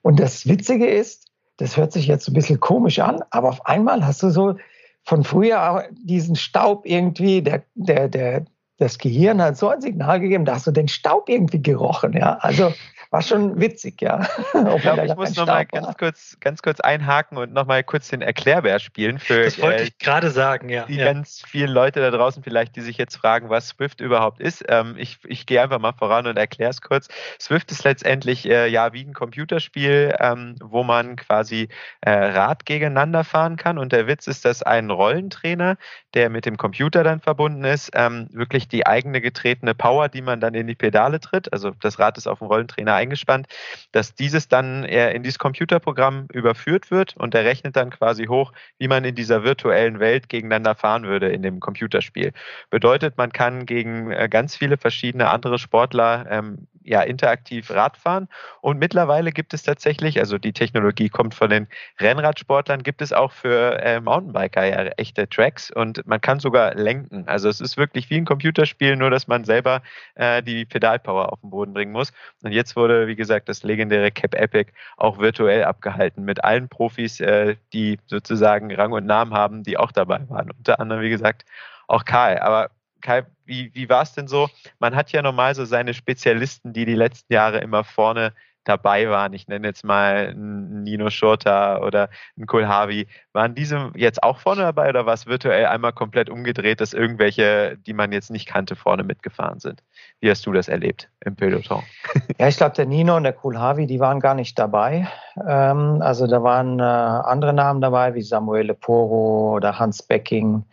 und 0.03 0.21
das 0.21 0.47
Witzige 0.47 0.87
ist, 0.87 1.27
das 1.57 1.77
hört 1.77 1.93
sich 1.93 2.07
jetzt 2.07 2.27
ein 2.29 2.33
bisschen 2.33 2.59
komisch 2.59 3.01
an, 3.01 3.23
aber 3.31 3.51
auf 3.51 3.67
einmal 3.67 4.07
hast 4.07 4.23
du 4.23 4.31
so 4.31 4.55
von 5.05 5.25
früher 5.25 5.89
diesen 5.93 6.37
Staub 6.37 6.87
irgendwie, 6.87 7.43
der, 7.43 7.65
der, 7.75 8.09
der, 8.09 8.45
das 8.81 8.99
Gehirn 8.99 9.43
hat 9.43 9.57
so 9.59 9.69
ein 9.69 9.81
Signal 9.81 10.21
gegeben, 10.21 10.45
da 10.45 10.55
hast 10.55 10.67
du 10.67 10.71
den 10.71 10.89
Staub 10.89 11.29
irgendwie 11.29 11.63
gerochen, 11.63 12.15
ja. 12.15 12.39
Also 12.39 12.73
war 13.11 13.23
schon 13.23 13.61
witzig, 13.61 14.01
ja. 14.01 14.21
ich 14.77 14.83
glaube, 14.83 15.05
ich 15.05 15.17
muss 15.17 15.37
noch 15.37 15.47
mal 15.47 15.67
ganz 15.67 15.97
kurz, 15.99 16.37
ganz 16.39 16.63
kurz 16.63 16.79
einhaken 16.81 17.39
und 17.39 17.53
noch 17.53 17.67
mal 17.67 17.83
kurz 17.83 18.09
den 18.09 18.23
Erklärbär 18.23 18.79
spielen 18.79 19.19
für 19.19 19.43
das 19.43 19.61
wollte 19.61 19.83
äh, 19.83 19.87
ich 19.87 19.99
gerade 19.99 20.31
sagen, 20.31 20.69
ja. 20.69 20.85
Die 20.87 20.95
ja. 20.95 21.07
ganz 21.07 21.43
vielen 21.47 21.71
Leute 21.71 22.01
da 22.01 22.11
draußen 22.11 22.43
vielleicht, 22.43 22.77
die 22.77 22.81
sich 22.81 22.97
jetzt 22.99 23.17
fragen, 23.17 23.51
was 23.51 23.69
Swift 23.69 24.01
überhaupt 24.01 24.41
ist. 24.41 24.65
Ähm, 24.69 24.95
ich 24.97 25.19
ich 25.25 25.47
gehe 25.47 25.61
einfach 25.61 25.81
mal 25.81 25.93
voran 25.93 26.27
und 26.29 26.37
erkläre 26.39 26.71
es 26.71 26.81
kurz. 26.81 27.09
Swift 27.41 27.73
ist 27.73 27.83
letztendlich 27.83 28.49
äh, 28.49 28.69
ja 28.69 28.93
wie 28.93 29.03
ein 29.03 29.13
Computerspiel, 29.13 30.15
ähm, 30.21 30.55
wo 30.63 30.85
man 30.85 31.17
quasi 31.17 31.69
äh, 32.03 32.11
Rad 32.11 32.65
gegeneinander 32.65 33.25
fahren 33.25 33.57
kann. 33.57 33.77
Und 33.77 33.93
der 33.93 34.07
Witz 34.07 34.29
ist, 34.29 34.45
dass 34.45 34.63
ein 34.63 34.89
Rollentrainer, 34.91 35.77
der 36.15 36.31
mit 36.31 36.47
dem 36.47 36.57
Computer 36.57 37.03
dann 37.03 37.21
verbunden 37.21 37.65
ist, 37.65 37.91
ähm, 37.95 38.29
wirklich 38.31 38.69
die 38.73 38.87
eigene 38.87 39.21
getretene 39.21 39.75
Power, 39.75 40.09
die 40.09 40.23
man 40.23 40.41
dann 40.41 40.55
in 40.55 40.67
die 40.67 40.75
Pedale 40.75 41.21
tritt, 41.21 41.53
also 41.53 41.73
das 41.81 41.99
Rad 41.99 42.19
ist 42.19 42.27
auf 42.27 42.39
dem 42.39 42.49
Rollentrainer 42.49 42.95
eingespannt, 42.95 43.47
dass 43.93 44.15
dieses 44.15 44.49
dann 44.49 44.85
in 44.85 45.23
dieses 45.23 45.39
Computerprogramm 45.39 46.27
überführt 46.33 46.91
wird 46.91 47.17
und 47.17 47.35
der 47.35 47.45
rechnet 47.45 47.77
dann 47.77 47.91
quasi 47.91 48.27
hoch, 48.27 48.53
wie 48.79 48.89
man 48.89 49.05
in 49.05 49.15
dieser 49.15 49.45
virtuellen 49.45 50.01
Welt 50.01 50.29
gegeneinander 50.29 50.75
fahren 50.75 51.05
würde 51.05 51.29
in 51.29 51.43
dem 51.43 51.61
Computerspiel. 51.61 52.33
Bedeutet, 52.71 53.17
man 53.17 53.33
kann 53.33 53.67
gegen 53.67 54.11
äh, 54.11 54.29
ganz 54.29 54.57
viele 54.57 54.77
verschiedene 54.77 55.29
andere 55.29 55.59
Sportler 55.59 56.27
ähm, 56.31 56.67
ja, 56.83 57.03
interaktiv 57.03 57.71
Radfahren. 57.71 58.29
Und 58.61 58.79
mittlerweile 58.79 59.33
gibt 59.33 59.55
es 59.55 59.63
tatsächlich, 59.63 60.19
also 60.19 60.39
die 60.39 60.53
Technologie 60.53 61.09
kommt 61.09 61.35
von 61.35 61.51
den 61.51 61.69
Rennradsportlern, 62.01 62.83
gibt 62.83 63.03
es 63.03 63.13
auch 63.13 63.33
für 63.33 63.81
äh, 63.81 64.01
Mountainbiker 64.01 64.65
ja 64.65 64.85
echte 64.97 65.29
Tracks 65.29 65.71
und 65.71 66.07
man 66.07 66.21
kann 66.21 66.41
sogar 66.41 66.75
lenken. 66.75 67.25
Also 67.27 67.49
es 67.49 67.61
ist 67.61 67.77
wirklich 67.77 68.11
wie 68.11 68.17
ein 68.17 68.25
Computerspiel, 68.25 68.97
nur 68.97 69.11
dass 69.11 69.29
man 69.29 69.45
selber 69.45 69.83
äh, 70.15 70.43
die 70.43 70.65
Pedalpower 70.65 71.33
auf 71.33 71.41
den 71.41 71.51
Boden 71.51 71.75
bringen 71.75 71.93
muss. 71.93 72.13
Und 72.43 72.53
jetzt 72.53 72.77
wurde, 72.77 73.07
wie 73.07 73.17
gesagt, 73.17 73.49
das 73.49 73.63
legendäre 73.63 74.11
Cap 74.11 74.35
Epic 74.35 74.73
auch 74.97 75.19
virtuell 75.19 75.65
abgehalten 75.65 76.25
mit 76.25 76.45
allen 76.45 76.69
Profis, 76.69 77.21
äh, 77.21 77.57
die 77.73 77.99
sozusagen 78.07 78.75
Rang 78.75 78.93
und 78.93 79.07
Namen 79.07 79.35
haben, 79.35 79.63
die 79.63 79.77
auch 79.77 79.93
dabei 79.93 80.21
waren. 80.29 80.51
Unter 80.51 80.81
anderem, 80.81 81.03
wie 81.03 81.11
gesagt, 81.11 81.45
auch 81.89 82.05
Karl. 82.05 82.39
Aber 82.39 82.71
Kai, 83.01 83.25
wie, 83.45 83.71
wie 83.75 83.89
war 83.89 84.03
es 84.03 84.13
denn 84.13 84.29
so? 84.29 84.49
Man 84.79 84.95
hat 84.95 85.13
ja 85.13 85.23
normal 85.23 85.55
so 85.55 85.65
seine 85.65 85.95
Spezialisten, 85.95 86.73
die 86.73 86.85
die 86.85 86.95
letzten 86.95 87.33
Jahre 87.33 87.59
immer 87.59 87.85
vorne 87.85 88.33
dabei 88.65 89.09
waren. 89.09 89.33
Ich 89.33 89.49
nenne 89.49 89.67
jetzt 89.67 89.85
mal 89.85 90.29
einen 90.29 90.83
Nino 90.83 91.11
Schurter 91.11 91.83
oder 91.83 92.11
einen 92.37 92.47
Kohlhavi. 92.47 93.07
Waren 93.33 93.55
diese 93.55 93.91
jetzt 93.95 94.23
auch 94.23 94.39
vorne 94.39 94.63
dabei 94.63 94.89
oder 94.89 95.07
war 95.07 95.15
es 95.15 95.27
virtuell 95.27 95.67
einmal 95.67 95.93
komplett 95.93 96.29
umgedreht, 96.29 96.81
dass 96.81 96.93
irgendwelche, 96.93 97.79
die 97.79 97.93
man 97.93 98.13
jetzt 98.13 98.31
nicht 98.31 98.47
kannte, 98.47 98.77
vorne 98.77 99.03
mitgefahren 99.03 99.61
sind? 99.61 99.83
Wie 100.21 100.31
hast 100.31 100.45
du 100.47 100.53
das 100.53 100.69
erlebt 100.69 101.09
im 101.25 101.37
Peloton? 101.37 101.83
Ja, 102.39 102.49
ich 102.49 102.57
glaube, 102.57 102.75
der 102.75 102.87
Nino 102.87 103.17
und 103.17 103.25
der 103.25 103.35
Kohlhavi, 103.35 103.87
die 103.87 104.01
waren 104.01 104.19
gar 104.19 104.35
nicht 104.35 104.59
dabei. 104.59 105.07
Ähm, 105.47 106.01
also 106.01 106.27
da 106.27 106.43
waren 106.43 106.79
äh, 106.79 106.83
andere 106.83 107.53
Namen 107.53 107.83
dabei, 107.83 108.15
wie 108.15 108.23
Samuele 108.23 108.73
Poro 108.73 109.55
oder 109.57 109.79
Hans 109.79 110.03
Becking. 110.03 110.65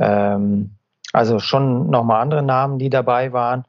Ähm, 0.00 0.70
also 1.12 1.38
schon 1.38 1.90
nochmal 1.90 2.22
andere 2.22 2.42
Namen, 2.42 2.78
die 2.78 2.90
dabei 2.90 3.32
waren. 3.32 3.64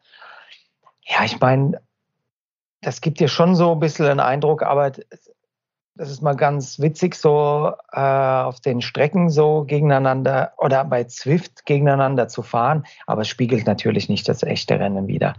Ja, 1.05 1.23
ich 1.25 1.39
meine, 1.39 1.81
das 2.81 3.01
gibt 3.01 3.19
dir 3.19 3.27
schon 3.27 3.55
so 3.55 3.73
ein 3.73 3.79
bisschen 3.79 4.05
einen 4.07 4.19
Eindruck, 4.19 4.63
aber 4.63 4.91
das 5.95 6.09
ist 6.09 6.23
mal 6.23 6.35
ganz 6.35 6.79
witzig, 6.79 7.15
so 7.15 7.71
äh, 7.91 7.99
auf 7.99 8.59
den 8.61 8.81
Strecken 8.81 9.29
so 9.29 9.63
gegeneinander 9.63 10.53
oder 10.57 10.83
bei 10.85 11.03
Zwift 11.03 11.65
gegeneinander 11.65 12.27
zu 12.27 12.41
fahren, 12.41 12.83
aber 13.05 13.21
es 13.21 13.27
spiegelt 13.27 13.67
natürlich 13.67 14.09
nicht 14.09 14.27
das 14.27 14.41
echte 14.41 14.79
Rennen 14.79 15.07
wieder. 15.07 15.35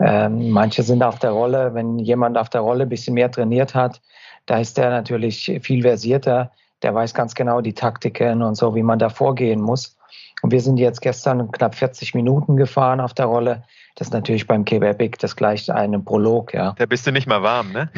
Ähm, 0.00 0.50
manche 0.50 0.82
sind 0.82 1.02
auf 1.02 1.18
der 1.18 1.32
Rolle, 1.32 1.74
wenn 1.74 1.98
jemand 1.98 2.38
auf 2.38 2.48
der 2.48 2.62
Rolle 2.62 2.84
ein 2.84 2.88
bisschen 2.88 3.14
mehr 3.14 3.30
trainiert 3.30 3.74
hat, 3.74 4.00
da 4.46 4.58
ist 4.58 4.78
der 4.78 4.90
natürlich 4.90 5.60
viel 5.62 5.82
versierter, 5.82 6.52
der 6.82 6.94
weiß 6.94 7.14
ganz 7.14 7.34
genau 7.34 7.60
die 7.60 7.74
Taktiken 7.74 8.42
und 8.42 8.54
so, 8.54 8.74
wie 8.74 8.82
man 8.82 8.98
da 8.98 9.08
vorgehen 9.08 9.60
muss. 9.60 9.96
Und 10.42 10.50
wir 10.50 10.60
sind 10.60 10.78
jetzt 10.78 11.00
gestern 11.00 11.50
knapp 11.52 11.74
40 11.74 12.14
Minuten 12.14 12.56
gefahren 12.56 13.00
auf 13.00 13.14
der 13.14 13.26
Rolle. 13.26 13.62
Das 13.94 14.08
ist 14.08 14.12
natürlich 14.12 14.46
beim 14.46 14.64
Cape 14.64 14.88
Epic 14.88 15.18
das 15.20 15.36
gleiche 15.36 15.74
einem 15.74 16.04
Prolog, 16.04 16.52
ja. 16.52 16.74
Da 16.78 16.86
bist 16.86 17.06
du 17.06 17.12
nicht 17.12 17.28
mal 17.28 17.42
warm, 17.42 17.72
ne? 17.72 17.90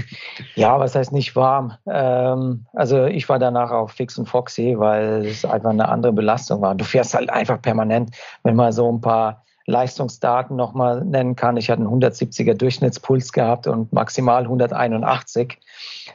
ja, 0.54 0.78
was 0.78 0.94
heißt 0.94 1.12
nicht 1.12 1.34
warm? 1.34 1.72
Ähm, 1.86 2.66
also 2.74 3.06
ich 3.06 3.28
war 3.28 3.38
danach 3.38 3.72
auch 3.72 3.90
fix 3.90 4.16
und 4.18 4.28
foxy, 4.28 4.74
weil 4.78 5.26
es 5.26 5.44
einfach 5.44 5.70
eine 5.70 5.88
andere 5.88 6.12
Belastung 6.12 6.60
war. 6.60 6.74
Du 6.74 6.84
fährst 6.84 7.14
halt 7.14 7.30
einfach 7.30 7.60
permanent, 7.60 8.14
wenn 8.44 8.54
man 8.54 8.72
so 8.72 8.90
ein 8.92 9.00
paar 9.00 9.44
Leistungsdaten 9.68 10.56
nochmal 10.56 11.04
nennen 11.04 11.36
kann. 11.36 11.56
Ich 11.56 11.70
hatte 11.70 11.82
einen 11.82 12.02
170er 12.02 12.54
Durchschnittspuls 12.54 13.32
gehabt 13.32 13.66
und 13.66 13.92
maximal 13.92 14.42
181. 14.42 15.58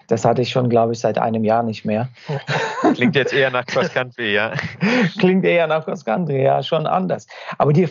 Das 0.08 0.26
hatte 0.26 0.42
ich 0.42 0.50
schon, 0.50 0.70
glaube 0.70 0.94
ich, 0.94 1.00
seit 1.00 1.18
einem 1.18 1.44
Jahr 1.44 1.64
nicht 1.64 1.86
mehr. 1.86 2.10
Klingt 2.94 3.16
jetzt 3.16 3.34
eher 3.34 3.52
nach 3.52 3.66
Cross 3.66 3.94
Country, 3.94 4.34
ja. 4.34 4.54
Klingt 5.20 5.46
eher 5.46 5.68
nach 5.68 5.86
Cross 5.86 6.06
Country, 6.06 6.44
ja, 6.44 6.62
schon 6.64 6.88
anders. 6.88 7.28
Aber 7.58 7.74
die, 7.74 7.88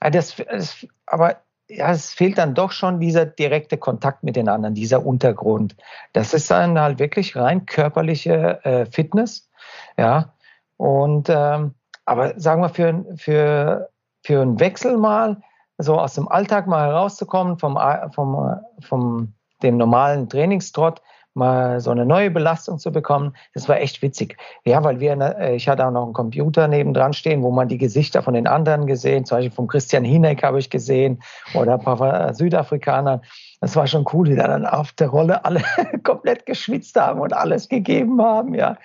das, 0.00 0.36
das, 0.36 0.86
aber 1.06 1.36
ja, 1.68 1.90
es 1.90 2.12
fehlt 2.12 2.38
dann 2.38 2.54
doch 2.54 2.72
schon 2.72 3.00
dieser 3.00 3.24
direkte 3.24 3.78
Kontakt 3.78 4.24
mit 4.24 4.36
den 4.36 4.48
anderen, 4.48 4.74
dieser 4.74 5.06
Untergrund. 5.06 5.76
Das 6.12 6.34
ist 6.34 6.50
dann 6.50 6.78
halt 6.78 6.98
wirklich 6.98 7.36
rein 7.36 7.66
körperliche 7.66 8.64
äh, 8.64 8.86
Fitness, 8.86 9.48
ja. 9.96 10.32
Und 10.76 11.28
ähm, 11.30 11.74
aber 12.04 12.38
sagen 12.38 12.62
wir 12.62 12.68
für, 12.68 13.04
für 13.16 13.88
für 14.22 14.40
einen 14.40 14.60
Wechsel 14.60 14.96
mal, 14.96 15.42
so 15.78 15.98
aus 15.98 16.14
dem 16.14 16.28
Alltag 16.28 16.66
mal 16.66 16.88
herauszukommen, 16.88 17.58
vom, 17.58 17.78
vom, 18.14 18.60
vom 18.80 19.32
dem 19.62 19.76
normalen 19.76 20.28
Trainingstrott, 20.28 21.02
mal 21.34 21.80
so 21.80 21.90
eine 21.90 22.04
neue 22.04 22.30
Belastung 22.30 22.78
zu 22.78 22.92
bekommen, 22.92 23.34
das 23.54 23.68
war 23.68 23.78
echt 23.80 24.02
witzig. 24.02 24.36
Ja, 24.64 24.82
weil 24.84 25.00
wir, 25.00 25.18
äh, 25.38 25.56
ich 25.56 25.68
hatte 25.68 25.86
auch 25.86 25.90
noch 25.90 26.04
einen 26.04 26.12
Computer 26.12 26.68
nebendran 26.68 27.12
stehen, 27.12 27.42
wo 27.42 27.50
man 27.50 27.68
die 27.68 27.78
Gesichter 27.78 28.22
von 28.22 28.34
den 28.34 28.46
anderen 28.46 28.86
gesehen, 28.86 29.24
zum 29.24 29.38
Beispiel 29.38 29.52
von 29.54 29.66
Christian 29.66 30.04
Hineck 30.04 30.42
habe 30.42 30.58
ich 30.58 30.70
gesehen 30.70 31.22
oder 31.54 31.74
ein 31.74 31.80
paar 31.80 32.34
Südafrikanern. 32.34 33.22
Das 33.60 33.76
war 33.76 33.86
schon 33.86 34.04
cool, 34.12 34.28
die 34.28 34.36
dann 34.36 34.66
auf 34.66 34.92
der 34.92 35.08
Rolle 35.08 35.44
alle 35.44 35.62
komplett 36.02 36.46
geschwitzt 36.46 36.96
haben 36.96 37.20
und 37.20 37.32
alles 37.32 37.68
gegeben 37.68 38.20
haben, 38.20 38.54
ja. 38.54 38.76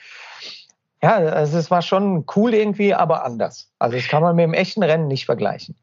Ja, 1.01 1.17
also 1.17 1.59
es 1.59 1.69
war 1.69 1.83
schon 1.83 2.25
cool 2.35 2.55
irgendwie, 2.55 2.93
aber 2.93 3.23
anders. 3.23 3.71
Also 3.77 3.97
das 3.97 4.07
kann 4.07 4.23
man 4.23 4.35
mit 4.35 4.43
dem 4.43 4.53
echten 4.53 4.81
Rennen 4.81 5.07
nicht 5.07 5.25
vergleichen. 5.25 5.75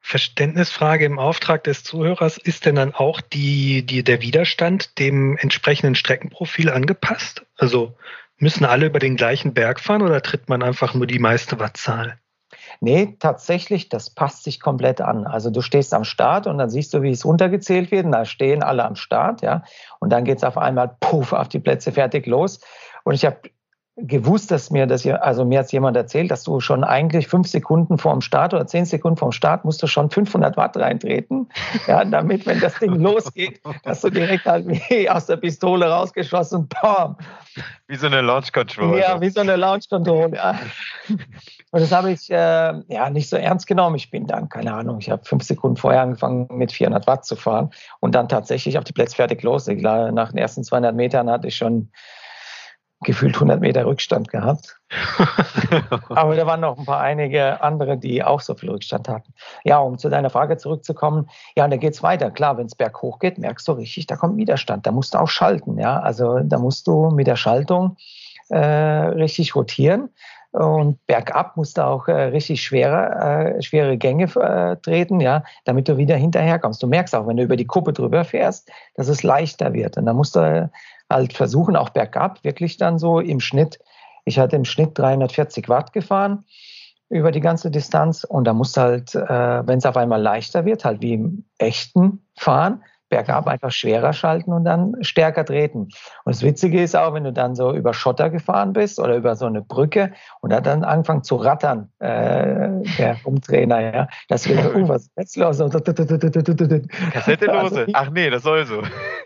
Verständnisfrage 0.00 1.04
im 1.04 1.18
Auftrag 1.18 1.64
des 1.64 1.84
Zuhörers, 1.84 2.38
ist 2.38 2.66
denn 2.66 2.76
dann 2.76 2.94
auch 2.94 3.20
die, 3.20 3.84
die, 3.84 4.02
der 4.02 4.22
Widerstand 4.22 4.98
dem 4.98 5.36
entsprechenden 5.36 5.94
Streckenprofil 5.94 6.70
angepasst? 6.70 7.44
Also 7.56 7.94
müssen 8.38 8.64
alle 8.64 8.86
über 8.86 8.98
den 8.98 9.16
gleichen 9.16 9.54
Berg 9.54 9.80
fahren 9.80 10.02
oder 10.02 10.22
tritt 10.22 10.48
man 10.48 10.62
einfach 10.62 10.94
nur 10.94 11.06
die 11.06 11.18
meiste 11.18 11.58
Wattzahl? 11.58 12.18
Nee, 12.80 13.16
tatsächlich, 13.18 13.88
das 13.88 14.10
passt 14.10 14.44
sich 14.44 14.60
komplett 14.60 15.00
an. 15.00 15.26
Also 15.26 15.50
du 15.50 15.60
stehst 15.62 15.92
am 15.92 16.04
Start 16.04 16.46
und 16.46 16.58
dann 16.58 16.70
siehst 16.70 16.94
du, 16.94 17.02
wie 17.02 17.10
es 17.10 17.24
runtergezählt 17.24 17.90
wird. 17.90 18.06
Und 18.06 18.12
da 18.12 18.24
stehen 18.24 18.62
alle 18.62 18.84
am 18.84 18.94
Start, 18.94 19.42
ja. 19.42 19.64
Und 19.98 20.10
dann 20.10 20.24
geht 20.24 20.38
es 20.38 20.44
auf 20.44 20.56
einmal 20.56 20.96
puff 21.00 21.32
auf 21.32 21.48
die 21.48 21.58
Plätze 21.58 21.92
fertig 21.92 22.26
los. 22.26 22.60
Und 23.04 23.14
ich 23.14 23.24
habe 23.24 23.40
gewusst, 24.00 24.50
dass 24.50 24.70
mir 24.70 24.86
das, 24.86 25.06
also 25.06 25.44
mir 25.44 25.60
hat 25.60 25.72
jemand 25.72 25.96
erzählt, 25.96 26.30
dass 26.30 26.44
du 26.44 26.60
schon 26.60 26.84
eigentlich 26.84 27.26
fünf 27.26 27.48
Sekunden 27.48 27.98
vorm 27.98 28.20
Start 28.20 28.54
oder 28.54 28.66
zehn 28.66 28.84
Sekunden 28.84 29.16
vorm 29.16 29.32
Start 29.32 29.64
musst 29.64 29.82
du 29.82 29.86
schon 29.86 30.10
500 30.10 30.56
Watt 30.56 30.76
reintreten, 30.76 31.48
ja, 31.86 32.04
damit, 32.04 32.46
wenn 32.46 32.60
das 32.60 32.78
Ding 32.78 32.94
losgeht, 33.00 33.60
dass 33.82 34.00
du 34.00 34.10
direkt 34.10 34.46
halt 34.46 34.68
wie 34.68 35.10
aus 35.10 35.26
der 35.26 35.36
Pistole 35.36 35.86
rausgeschossen, 35.86 36.68
bam. 36.68 37.16
Wie 37.88 37.96
so 37.96 38.06
eine 38.06 38.20
Launch 38.20 38.52
Control. 38.52 38.98
Ja, 38.98 39.20
wie 39.20 39.30
so 39.30 39.40
eine 39.40 39.56
Launch 39.56 39.88
Control, 39.88 40.32
ja. 40.34 40.58
Und 41.70 41.80
das 41.80 41.92
habe 41.92 42.12
ich 42.12 42.30
äh, 42.30 42.34
ja 42.34 43.10
nicht 43.10 43.28
so 43.28 43.36
ernst 43.36 43.66
genommen. 43.66 43.96
Ich 43.96 44.10
bin 44.10 44.26
dann, 44.26 44.48
keine 44.48 44.72
Ahnung, 44.72 44.98
ich 45.00 45.10
habe 45.10 45.24
fünf 45.24 45.42
Sekunden 45.42 45.76
vorher 45.76 46.02
angefangen 46.02 46.46
mit 46.50 46.72
400 46.72 47.06
Watt 47.06 47.24
zu 47.24 47.36
fahren 47.36 47.70
und 48.00 48.14
dann 48.14 48.28
tatsächlich 48.28 48.78
auf 48.78 48.84
die 48.84 48.92
Plätze 48.92 49.16
fertig 49.16 49.42
los. 49.42 49.66
Nach 49.66 50.30
den 50.30 50.38
ersten 50.38 50.62
200 50.62 50.94
Metern 50.94 51.28
hatte 51.28 51.48
ich 51.48 51.56
schon 51.56 51.90
gefühlt 53.04 53.34
100 53.34 53.60
Meter 53.60 53.86
Rückstand 53.86 54.28
gehabt. 54.28 54.76
Aber 56.08 56.34
da 56.34 56.46
waren 56.46 56.60
noch 56.60 56.78
ein 56.78 56.84
paar 56.84 57.00
einige 57.00 57.62
andere, 57.62 57.96
die 57.96 58.24
auch 58.24 58.40
so 58.40 58.54
viel 58.54 58.70
Rückstand 58.70 59.08
hatten. 59.08 59.32
Ja, 59.64 59.78
um 59.78 59.98
zu 59.98 60.08
deiner 60.08 60.30
Frage 60.30 60.56
zurückzukommen, 60.56 61.28
ja, 61.56 61.64
und 61.64 61.70
da 61.70 61.76
geht's 61.76 62.02
weiter. 62.02 62.30
Klar, 62.30 62.58
wenn 62.58 62.66
es 62.66 62.74
berghoch 62.74 63.18
geht, 63.20 63.38
merkst 63.38 63.68
du 63.68 63.72
richtig, 63.72 64.06
da 64.06 64.16
kommt 64.16 64.36
Widerstand. 64.36 64.86
Da 64.86 64.90
musst 64.90 65.14
du 65.14 65.18
auch 65.18 65.28
schalten, 65.28 65.78
ja. 65.78 66.00
Also 66.00 66.40
da 66.40 66.58
musst 66.58 66.86
du 66.86 67.10
mit 67.10 67.26
der 67.26 67.36
Schaltung 67.36 67.96
äh, 68.48 68.58
richtig 68.58 69.54
rotieren. 69.54 70.10
Und 70.50 71.06
bergab 71.06 71.58
musst 71.58 71.76
du 71.76 71.84
auch 71.84 72.08
äh, 72.08 72.12
richtig 72.12 72.62
schwere, 72.62 73.54
äh, 73.58 73.62
schwere 73.62 73.98
Gänge 73.98 74.24
äh, 74.24 74.76
treten, 74.76 75.20
ja, 75.20 75.44
damit 75.64 75.88
du 75.88 75.98
wieder 75.98 76.16
hinterherkommst. 76.16 76.82
Du 76.82 76.86
merkst 76.86 77.14
auch, 77.14 77.26
wenn 77.26 77.36
du 77.36 77.42
über 77.42 77.56
die 77.56 77.66
Kuppe 77.66 77.92
drüber 77.92 78.24
fährst, 78.24 78.70
dass 78.94 79.08
es 79.08 79.22
leichter 79.22 79.74
wird. 79.74 79.98
Und 79.98 80.06
da 80.06 80.14
musst 80.14 80.36
du 80.36 80.70
halt 81.10 81.32
versuchen, 81.32 81.76
auch 81.76 81.90
bergab, 81.90 82.44
wirklich 82.44 82.76
dann 82.76 82.98
so 82.98 83.20
im 83.20 83.40
Schnitt. 83.40 83.78
Ich 84.24 84.38
hatte 84.38 84.56
im 84.56 84.64
Schnitt 84.64 84.98
340 84.98 85.68
Watt 85.68 85.92
gefahren 85.92 86.44
über 87.08 87.32
die 87.32 87.40
ganze 87.40 87.70
Distanz 87.70 88.24
und 88.24 88.44
da 88.44 88.52
musst 88.52 88.76
du 88.76 88.82
halt, 88.82 89.14
äh, 89.14 89.66
wenn 89.66 89.78
es 89.78 89.86
auf 89.86 89.96
einmal 89.96 90.20
leichter 90.20 90.64
wird, 90.64 90.84
halt 90.84 91.00
wie 91.00 91.14
im 91.14 91.44
echten 91.58 92.22
Fahren, 92.36 92.82
bergab 93.08 93.46
einfach 93.46 93.70
schwerer 93.70 94.12
schalten 94.12 94.52
und 94.52 94.64
dann 94.64 94.96
stärker 95.00 95.44
treten. 95.44 95.88
Und 96.24 96.34
das 96.34 96.42
Witzige 96.42 96.82
ist 96.82 96.94
auch, 96.96 97.14
wenn 97.14 97.24
du 97.24 97.32
dann 97.32 97.54
so 97.54 97.72
über 97.74 97.94
Schotter 97.94 98.30
gefahren 98.30 98.72
bist 98.72 98.98
oder 98.98 99.16
über 99.16 99.36
so 99.36 99.46
eine 99.46 99.62
Brücke 99.62 100.12
und 100.40 100.52
hat 100.52 100.66
dann 100.66 100.84
angefangen 100.84 101.24
zu 101.24 101.36
rattern, 101.36 101.90
äh, 102.00 102.68
der 102.98 103.16
Umtrainer, 103.24 103.80
ja, 103.80 104.08
das 104.28 104.48
wird, 104.48 104.74
uh, 104.74 104.88
was 104.88 105.02
ist 105.02 105.12
jetzt 105.16 105.36
los? 105.36 105.58
Kassette 107.12 107.46
lose. 107.46 107.86
Ach 107.92 108.10
nee, 108.10 108.30
das 108.30 108.42
soll 108.42 108.66
so. 108.66 108.82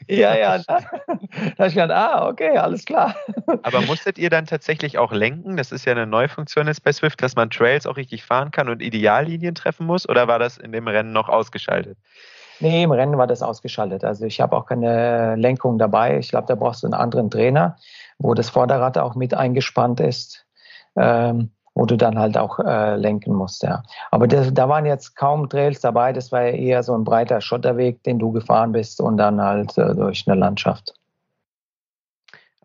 Ja, 0.09 0.37
ja. 0.37 0.61
Da, 1.43 1.51
da 1.57 1.67
ich 1.67 1.75
gedacht, 1.75 1.91
ah, 1.91 2.29
okay, 2.29 2.57
alles 2.59 2.85
klar. 2.85 3.15
Aber 3.63 3.81
musstet 3.83 4.19
ihr 4.19 4.31
dann 4.31 4.47
tatsächlich 4.47 4.99
auch 4.99 5.13
lenken? 5.13 5.57
Das 5.57 5.73
ist 5.73 5.85
ja 5.85 5.93
eine 5.93 6.07
neue 6.07 6.29
Funktion 6.29 6.67
jetzt 6.67 6.83
bei 6.83 6.93
Swift, 6.93 7.23
dass 7.23 7.37
man 7.37 7.51
Trails 7.51 7.87
auch 7.87 7.97
richtig 7.97 8.25
fahren 8.25 8.51
kann 8.51 8.69
und 8.69 8.83
Ideallinien 8.83 9.55
treffen 9.55 9.87
muss? 9.87 10.09
Oder 10.09 10.29
war 10.29 10.39
das 10.39 10.59
in 10.59 10.73
dem 10.73 10.89
Rennen 10.89 11.13
noch 11.13 11.29
ausgeschaltet? 11.29 11.97
Nee, 12.61 12.85
im 12.85 12.93
Rennen 12.93 13.19
war 13.19 13.27
das 13.27 13.43
ausgeschaltet. 13.43 14.05
Also 14.05 14.25
ich 14.25 14.41
habe 14.41 14.57
auch 14.57 14.67
keine 14.67 15.35
Lenkung 15.37 15.79
dabei. 15.79 16.19
Ich 16.19 16.29
glaube, 16.29 16.47
da 16.47 16.55
brauchst 16.55 16.83
du 16.83 16.87
einen 16.87 16.95
anderen 16.95 17.31
Trainer, 17.31 17.77
wo 18.19 18.35
das 18.35 18.51
Vorderrad 18.51 18.99
auch 18.99 19.15
mit 19.15 19.35
eingespannt 19.35 19.99
ist, 19.99 20.47
ähm, 20.97 21.51
wo 21.75 21.87
du 21.87 21.97
dann 21.97 22.19
halt 22.19 22.37
auch 22.37 22.61
äh, 22.61 22.95
lenken 22.97 23.33
musst. 23.35 23.63
Ja. 23.63 23.83
Aber 24.11 24.29
das, 24.29 24.53
da 24.55 24.69
waren 24.69 24.87
jetzt 24.87 25.17
kaum 25.17 25.49
Trails 25.49 25.81
dabei. 25.81 26.13
Das 26.13 26.31
war 26.31 26.43
eher 26.43 26.83
so 26.83 26.95
ein 26.95 27.05
breiter 27.05 27.41
Schotterweg, 27.41 28.03
den 28.05 28.19
du 28.19 28.31
gefahren 28.31 28.73
bist 28.73 29.01
und 29.01 29.17
dann 29.17 29.41
halt 29.41 29.77
äh, 29.79 29.95
durch 29.95 30.25
eine 30.29 30.39
Landschaft. 30.39 30.95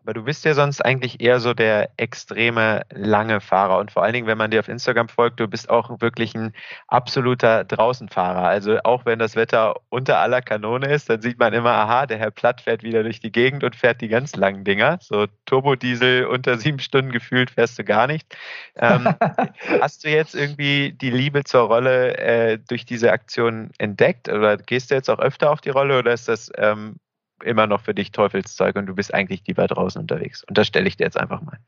Aber 0.08 0.14
du 0.14 0.22
bist 0.22 0.42
ja 0.46 0.54
sonst 0.54 0.82
eigentlich 0.82 1.20
eher 1.20 1.38
so 1.38 1.52
der 1.52 1.90
extreme 1.98 2.80
lange 2.88 3.42
Fahrer. 3.42 3.76
Und 3.76 3.90
vor 3.90 4.02
allen 4.02 4.14
Dingen, 4.14 4.26
wenn 4.26 4.38
man 4.38 4.50
dir 4.50 4.60
auf 4.60 4.68
Instagram 4.68 5.10
folgt, 5.10 5.38
du 5.38 5.46
bist 5.46 5.68
auch 5.68 6.00
wirklich 6.00 6.34
ein 6.34 6.54
absoluter 6.86 7.62
Draußenfahrer. 7.64 8.40
Also 8.42 8.78
auch 8.84 9.04
wenn 9.04 9.18
das 9.18 9.36
Wetter 9.36 9.74
unter 9.90 10.16
aller 10.16 10.40
Kanone 10.40 10.90
ist, 10.90 11.10
dann 11.10 11.20
sieht 11.20 11.38
man 11.38 11.52
immer, 11.52 11.72
aha, 11.72 12.06
der 12.06 12.16
Herr 12.16 12.30
Platt 12.30 12.62
fährt 12.62 12.82
wieder 12.84 13.02
durch 13.02 13.20
die 13.20 13.30
Gegend 13.30 13.64
und 13.64 13.76
fährt 13.76 14.00
die 14.00 14.08
ganz 14.08 14.34
langen 14.34 14.64
Dinger. 14.64 14.96
So 15.02 15.26
Turbodiesel 15.44 16.24
unter 16.24 16.56
sieben 16.56 16.78
Stunden 16.78 17.12
gefühlt 17.12 17.50
fährst 17.50 17.78
du 17.78 17.84
gar 17.84 18.06
nicht. 18.06 18.34
Ähm, 18.76 19.14
hast 19.82 20.04
du 20.04 20.08
jetzt 20.08 20.34
irgendwie 20.34 20.92
die 20.92 21.10
Liebe 21.10 21.44
zur 21.44 21.64
Rolle 21.64 22.16
äh, 22.16 22.58
durch 22.66 22.86
diese 22.86 23.12
Aktion 23.12 23.72
entdeckt? 23.76 24.30
Oder 24.30 24.56
gehst 24.56 24.90
du 24.90 24.94
jetzt 24.94 25.10
auch 25.10 25.18
öfter 25.18 25.50
auf 25.50 25.60
die 25.60 25.68
Rolle 25.68 25.98
oder 25.98 26.14
ist 26.14 26.28
das 26.28 26.50
ähm, 26.56 26.96
immer 27.44 27.66
noch 27.66 27.80
für 27.80 27.94
dich 27.94 28.12
Teufelszeug 28.12 28.76
und 28.76 28.86
du 28.86 28.94
bist 28.94 29.12
eigentlich 29.14 29.42
lieber 29.46 29.66
draußen 29.66 30.00
unterwegs. 30.00 30.44
Und 30.44 30.58
das 30.58 30.66
stelle 30.66 30.88
ich 30.88 30.96
dir 30.96 31.04
jetzt 31.04 31.18
einfach 31.18 31.40
mal. 31.42 31.58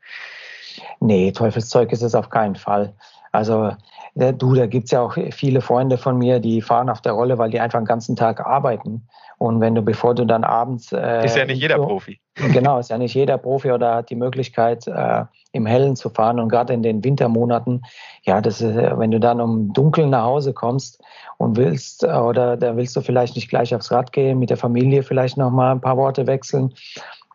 Nee, 0.99 1.31
Teufelszeug 1.31 1.91
ist 1.91 2.01
es 2.01 2.15
auf 2.15 2.29
keinen 2.29 2.55
Fall. 2.55 2.93
Also 3.31 3.71
äh, 4.15 4.33
du, 4.33 4.55
da 4.55 4.65
gibt 4.65 4.85
es 4.85 4.91
ja 4.91 5.01
auch 5.01 5.15
viele 5.31 5.61
Freunde 5.61 5.97
von 5.97 6.17
mir, 6.17 6.39
die 6.39 6.61
fahren 6.61 6.89
auf 6.89 7.01
der 7.01 7.13
Rolle, 7.13 7.37
weil 7.37 7.49
die 7.49 7.59
einfach 7.59 7.79
den 7.79 7.85
ganzen 7.85 8.15
Tag 8.15 8.45
arbeiten. 8.45 9.07
Und 9.37 9.59
wenn 9.59 9.73
du, 9.73 9.81
bevor 9.81 10.13
du 10.13 10.25
dann 10.25 10.43
abends. 10.43 10.91
Äh, 10.91 11.25
ist 11.25 11.35
ja 11.35 11.45
nicht 11.45 11.59
jeder 11.59 11.77
so, 11.77 11.85
Profi. 11.85 12.19
Genau, 12.53 12.77
ist 12.77 12.91
ja 12.91 12.97
nicht 12.97 13.15
jeder 13.15 13.37
Profi 13.37 13.71
oder 13.71 13.95
hat 13.95 14.09
die 14.09 14.15
Möglichkeit, 14.15 14.85
äh, 14.87 15.25
im 15.51 15.65
Hellen 15.65 15.95
zu 15.95 16.09
fahren. 16.09 16.39
Und 16.39 16.49
gerade 16.49 16.73
in 16.73 16.83
den 16.83 17.03
Wintermonaten, 17.03 17.81
ja, 18.23 18.39
das 18.39 18.61
ist, 18.61 18.75
wenn 18.75 19.11
du 19.11 19.19
dann 19.19 19.41
um 19.41 19.73
dunkel 19.73 20.07
nach 20.07 20.23
Hause 20.23 20.53
kommst 20.53 21.01
und 21.37 21.57
willst, 21.57 22.03
äh, 22.03 22.11
oder 22.11 22.55
da 22.55 22.77
willst 22.77 22.95
du 22.95 23.01
vielleicht 23.01 23.35
nicht 23.35 23.49
gleich 23.49 23.73
aufs 23.73 23.91
Rad 23.91 24.11
gehen, 24.13 24.37
mit 24.37 24.51
der 24.51 24.57
Familie 24.57 25.01
vielleicht 25.01 25.37
nochmal 25.37 25.71
ein 25.71 25.81
paar 25.81 25.97
Worte 25.97 26.27
wechseln. 26.27 26.73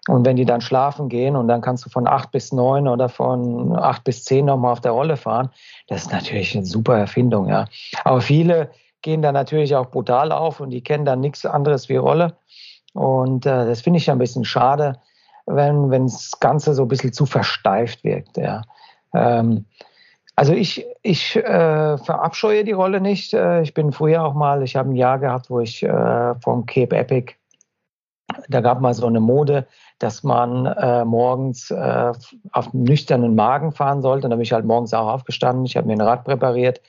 Und 0.08 0.24
wenn 0.24 0.36
die 0.36 0.44
dann 0.44 0.60
schlafen 0.60 1.08
gehen 1.08 1.34
und 1.34 1.48
dann 1.48 1.60
kannst 1.60 1.84
du 1.84 1.90
von 1.90 2.06
acht 2.06 2.30
bis 2.30 2.52
neun 2.52 2.86
oder 2.86 3.08
von 3.08 3.76
acht 3.76 4.04
bis 4.04 4.24
zehn 4.24 4.46
nochmal 4.46 4.72
auf 4.72 4.80
der 4.80 4.92
Rolle 4.92 5.16
fahren, 5.16 5.50
das 5.88 6.02
ist 6.02 6.12
natürlich 6.12 6.56
eine 6.56 6.64
super 6.64 6.96
Erfindung, 6.96 7.48
ja. 7.48 7.66
Aber 8.04 8.20
viele 8.20 8.70
gehen 9.02 9.22
da 9.22 9.32
natürlich 9.32 9.74
auch 9.74 9.90
brutal 9.90 10.32
auf 10.32 10.60
und 10.60 10.70
die 10.70 10.82
kennen 10.82 11.04
dann 11.04 11.20
nichts 11.20 11.44
anderes 11.44 11.88
wie 11.88 11.96
Rolle. 11.96 12.36
Und 12.92 13.46
äh, 13.46 13.66
das 13.66 13.82
finde 13.82 13.98
ich 13.98 14.06
ja 14.06 14.14
ein 14.14 14.18
bisschen 14.18 14.44
schade, 14.44 14.98
wenn, 15.46 15.90
wenn 15.90 16.04
das 16.06 16.38
Ganze 16.40 16.74
so 16.74 16.82
ein 16.82 16.88
bisschen 16.88 17.12
zu 17.12 17.26
versteift 17.26 18.04
wirkt. 18.04 18.36
Ja. 18.36 18.62
Ähm, 19.12 19.64
also 20.34 20.52
ich, 20.52 20.86
ich 21.02 21.36
äh, 21.36 21.98
verabscheue 21.98 22.64
die 22.64 22.72
Rolle 22.72 23.00
nicht. 23.00 23.32
Äh, 23.32 23.62
ich 23.62 23.74
bin 23.74 23.92
früher 23.92 24.22
auch 24.22 24.34
mal, 24.34 24.62
ich 24.62 24.76
habe 24.76 24.90
ein 24.90 24.96
Jahr 24.96 25.18
gehabt, 25.18 25.50
wo 25.50 25.60
ich 25.60 25.82
äh, 25.82 26.34
vom 26.40 26.66
Cape 26.66 26.96
Epic, 26.96 27.34
da 28.48 28.60
gab 28.60 28.80
mal 28.80 28.92
so 28.92 29.06
eine 29.06 29.20
Mode, 29.20 29.66
dass 29.98 30.22
man 30.22 30.66
äh, 30.66 31.04
morgens 31.04 31.70
äh, 31.70 32.12
auf 32.52 32.72
nüchternen 32.74 33.34
Magen 33.34 33.72
fahren 33.72 34.02
sollte. 34.02 34.26
Und 34.26 34.30
da 34.30 34.36
bin 34.36 34.42
ich 34.42 34.52
halt 34.52 34.66
morgens 34.66 34.92
auch 34.92 35.08
aufgestanden. 35.08 35.64
Ich 35.64 35.76
habe 35.76 35.86
mir 35.86 35.94
ein 35.94 36.00
Rad 36.00 36.24
präpariert 36.24 36.80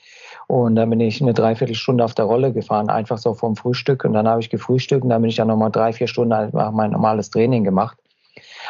und 0.48 0.76
dann 0.76 0.89
bin 0.89 1.00
ich 1.00 1.22
eine 1.22 1.34
Dreiviertelstunde 1.34 2.04
auf 2.04 2.15
der 2.15 2.26
Rolle 2.26 2.54
gefahren, 2.54 2.89
einfach 2.89 3.17
so 3.17 3.34
vom 3.34 3.56
Frühstück. 3.56 4.04
Und 4.04 4.13
dann 4.13 4.28
habe 4.28 4.41
ich 4.41 4.50
gefrühstückt 4.50 5.04
und 5.04 5.10
dann 5.10 5.22
bin 5.22 5.30
ich 5.30 5.38
dann 5.38 5.48
nochmal 5.48 5.72
drei, 5.72 5.93
vier 5.93 6.08
Stunden 6.08 6.34
halt 6.34 6.54
mein 6.54 6.91
normales 6.91 7.30
Training 7.30 7.63
gemacht. 7.63 7.98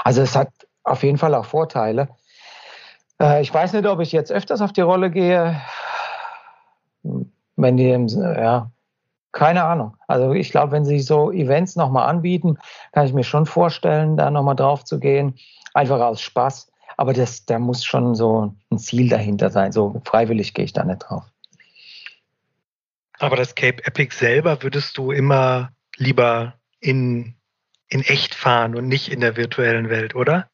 Also 0.04 0.22
es 0.22 0.36
hat 0.36 0.50
auf 0.84 1.04
jeden 1.04 1.18
Fall 1.18 1.34
auch 1.36 1.46
Vorteile. 1.46 2.10
Äh, 3.22 3.42
ich 3.42 3.54
weiß 3.54 3.74
nicht, 3.74 3.86
ob 3.88 4.00
ich 4.00 4.12
jetzt 4.12 4.32
öfters 4.32 4.62
auf 4.62 4.74
die 4.74 4.82
Rolle 4.82 5.12
gehe. 5.12 5.60
Wenn 7.56 7.78
die, 7.78 7.90
ja, 7.90 8.70
keine 9.38 9.66
Ahnung. 9.66 9.96
Also 10.08 10.34
ich 10.34 10.50
glaube, 10.50 10.72
wenn 10.72 10.84
sie 10.84 11.00
so 11.00 11.32
Events 11.32 11.76
nochmal 11.76 12.10
anbieten, 12.10 12.58
kann 12.92 13.06
ich 13.06 13.14
mir 13.14 13.24
schon 13.24 13.46
vorstellen, 13.46 14.18
da 14.18 14.32
nochmal 14.32 14.56
drauf 14.56 14.84
zu 14.84 15.00
gehen. 15.00 15.36
Einfach 15.76 16.00
aus 16.00 16.22
Spaß. 16.22 16.72
Aber 16.98 17.14
das, 17.14 17.46
da 17.46 17.60
muss 17.60 17.86
schon 17.86 18.16
so 18.16 18.56
ein 18.72 18.80
Ziel 18.80 19.10
dahinter 19.10 19.52
sein. 19.52 19.72
So 19.72 20.02
freiwillig 20.06 20.56
gehe 20.56 20.66
ich 20.66 20.74
da 20.74 20.84
nicht 20.84 21.06
drauf. 21.08 21.24
Aber 23.20 23.36
das 23.36 23.54
Cape 23.54 23.86
Epic 23.86 24.16
selber 24.16 24.64
würdest 24.64 24.98
du 24.98 25.12
immer 25.12 25.70
lieber 25.98 26.56
in, 26.80 27.36
in 27.90 28.02
echt 28.02 28.34
fahren 28.34 28.76
und 28.76 28.88
nicht 28.88 29.12
in 29.12 29.20
der 29.20 29.38
virtuellen 29.38 29.92
Welt, 29.92 30.16
oder? 30.16 30.50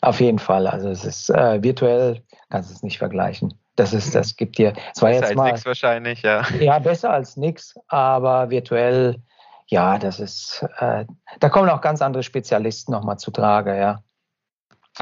Auf 0.00 0.20
jeden 0.20 0.38
Fall. 0.38 0.66
Also 0.66 0.88
es 0.88 1.04
ist 1.04 1.28
äh, 1.28 1.62
virtuell, 1.62 2.22
kannst 2.48 2.70
du 2.70 2.74
es 2.74 2.82
nicht 2.82 2.96
vergleichen. 2.96 3.52
Das 3.76 3.92
ist, 3.92 4.14
das 4.14 4.36
gibt 4.36 4.58
dir. 4.58 4.72
Es 4.94 5.02
war 5.02 5.10
besser 5.10 5.26
jetzt 5.26 5.36
mal, 5.36 5.44
als 5.44 5.52
nichts 5.52 5.66
wahrscheinlich, 5.66 6.22
ja. 6.22 6.42
Ja, 6.60 6.78
besser 6.78 7.10
als 7.10 7.36
nichts, 7.36 7.78
aber 7.88 8.50
virtuell, 8.50 9.22
ja, 9.66 9.98
das 9.98 10.18
ist, 10.18 10.64
äh, 10.78 11.04
da 11.40 11.48
kommen 11.48 11.68
auch 11.68 11.80
ganz 11.80 12.02
andere 12.02 12.22
Spezialisten 12.22 12.92
nochmal 12.92 13.18
zu 13.18 13.30
Trage, 13.30 13.76
ja 13.76 14.02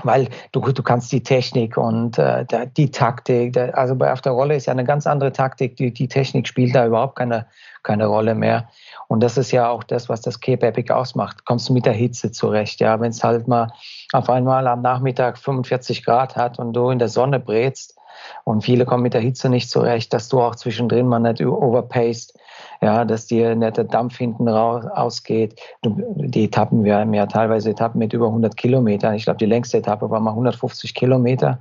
weil 0.02 0.28
du, 0.52 0.60
du 0.60 0.82
kannst 0.82 1.12
die 1.12 1.22
Technik 1.22 1.76
und 1.76 2.18
äh, 2.18 2.44
die 2.76 2.90
Taktik, 2.90 3.52
der, 3.52 3.76
also 3.78 3.94
bei 3.94 4.12
auf 4.12 4.20
der 4.20 4.32
Rolle 4.32 4.56
ist 4.56 4.66
ja 4.66 4.72
eine 4.72 4.84
ganz 4.84 5.06
andere 5.06 5.32
Taktik, 5.32 5.76
die, 5.76 5.92
die 5.92 6.08
Technik 6.08 6.48
spielt 6.48 6.74
da 6.74 6.86
überhaupt 6.86 7.16
keine, 7.16 7.46
keine 7.82 8.06
Rolle 8.06 8.34
mehr. 8.34 8.68
Und 9.08 9.22
das 9.22 9.36
ist 9.36 9.52
ja 9.52 9.68
auch 9.68 9.84
das, 9.84 10.08
was 10.08 10.20
das 10.20 10.40
Cape 10.40 10.66
Epic 10.66 10.92
ausmacht. 10.92 11.44
Kommst 11.44 11.68
du 11.68 11.72
mit 11.72 11.86
der 11.86 11.92
Hitze 11.92 12.32
zurecht, 12.32 12.80
ja, 12.80 12.98
wenn 13.00 13.10
es 13.10 13.22
halt 13.22 13.46
mal 13.46 13.68
auf 14.12 14.28
einmal 14.28 14.66
am 14.66 14.82
Nachmittag 14.82 15.38
45 15.38 16.04
Grad 16.04 16.36
hat 16.36 16.58
und 16.58 16.72
du 16.72 16.90
in 16.90 16.98
der 16.98 17.08
Sonne 17.08 17.38
brätst 17.38 17.96
und 18.44 18.62
viele 18.62 18.84
kommen 18.84 19.02
mit 19.02 19.14
der 19.14 19.20
Hitze 19.20 19.48
nicht 19.48 19.70
zurecht, 19.70 20.12
dass 20.12 20.28
du 20.28 20.40
auch 20.40 20.54
zwischendrin 20.54 21.06
mal 21.06 21.18
nicht 21.18 21.44
overpaced, 21.44 22.34
ja, 22.80 23.04
dass 23.04 23.26
dir 23.26 23.54
nicht 23.54 23.76
der 23.76 23.84
Dampf 23.84 24.18
hinten 24.18 24.48
raus 24.48 24.84
ausgeht. 24.86 25.60
Die 25.84 26.44
Etappen, 26.44 26.84
wir 26.84 26.98
haben 26.98 27.14
ja 27.14 27.26
teilweise 27.26 27.70
Etappen 27.70 27.98
mit 27.98 28.12
über 28.12 28.26
100 28.26 28.56
Kilometern. 28.56 29.14
Ich 29.14 29.24
glaube, 29.24 29.38
die 29.38 29.46
längste 29.46 29.78
Etappe 29.78 30.10
war 30.10 30.20
mal 30.20 30.30
150 30.30 30.94
Kilometer. 30.94 31.60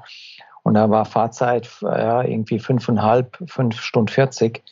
Und 0.63 0.75
da 0.75 0.89
war 0.89 1.05
Fahrzeit 1.05 1.69
ja, 1.81 2.23
irgendwie 2.23 2.59
fünfeinhalb, 2.59 3.37
fünf 3.47 3.79
Stunden 3.81 4.07
40. 4.07 4.63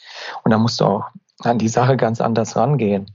Und 0.43 0.51
da 0.51 0.57
musst 0.57 0.79
du 0.79 0.85
auch 0.85 1.05
an 1.39 1.57
die 1.57 1.67
Sache 1.67 1.97
ganz 1.97 2.21
anders 2.21 2.55
rangehen. 2.55 3.11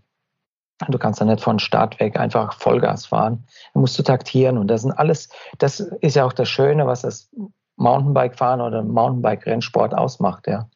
Du 0.88 0.98
kannst 0.98 1.20
dann 1.20 1.28
nicht 1.28 1.42
von 1.42 1.58
Start 1.58 1.98
weg 2.00 2.18
einfach 2.18 2.52
Vollgas 2.52 3.06
fahren. 3.06 3.44
Da 3.72 3.80
musst 3.80 3.98
du 3.98 4.02
taktieren. 4.02 4.58
Und 4.58 4.68
das 4.68 4.82
sind 4.82 4.92
alles, 4.92 5.30
das 5.58 5.80
ist 5.80 6.16
ja 6.16 6.26
auch 6.26 6.34
das 6.34 6.50
Schöne, 6.50 6.86
was 6.86 7.00
das 7.00 7.30
Mountainbike-Fahren 7.76 8.60
oder 8.60 8.82
Mountainbike-Rennsport 8.82 9.94
ausmacht, 9.94 10.46
ja. 10.46 10.68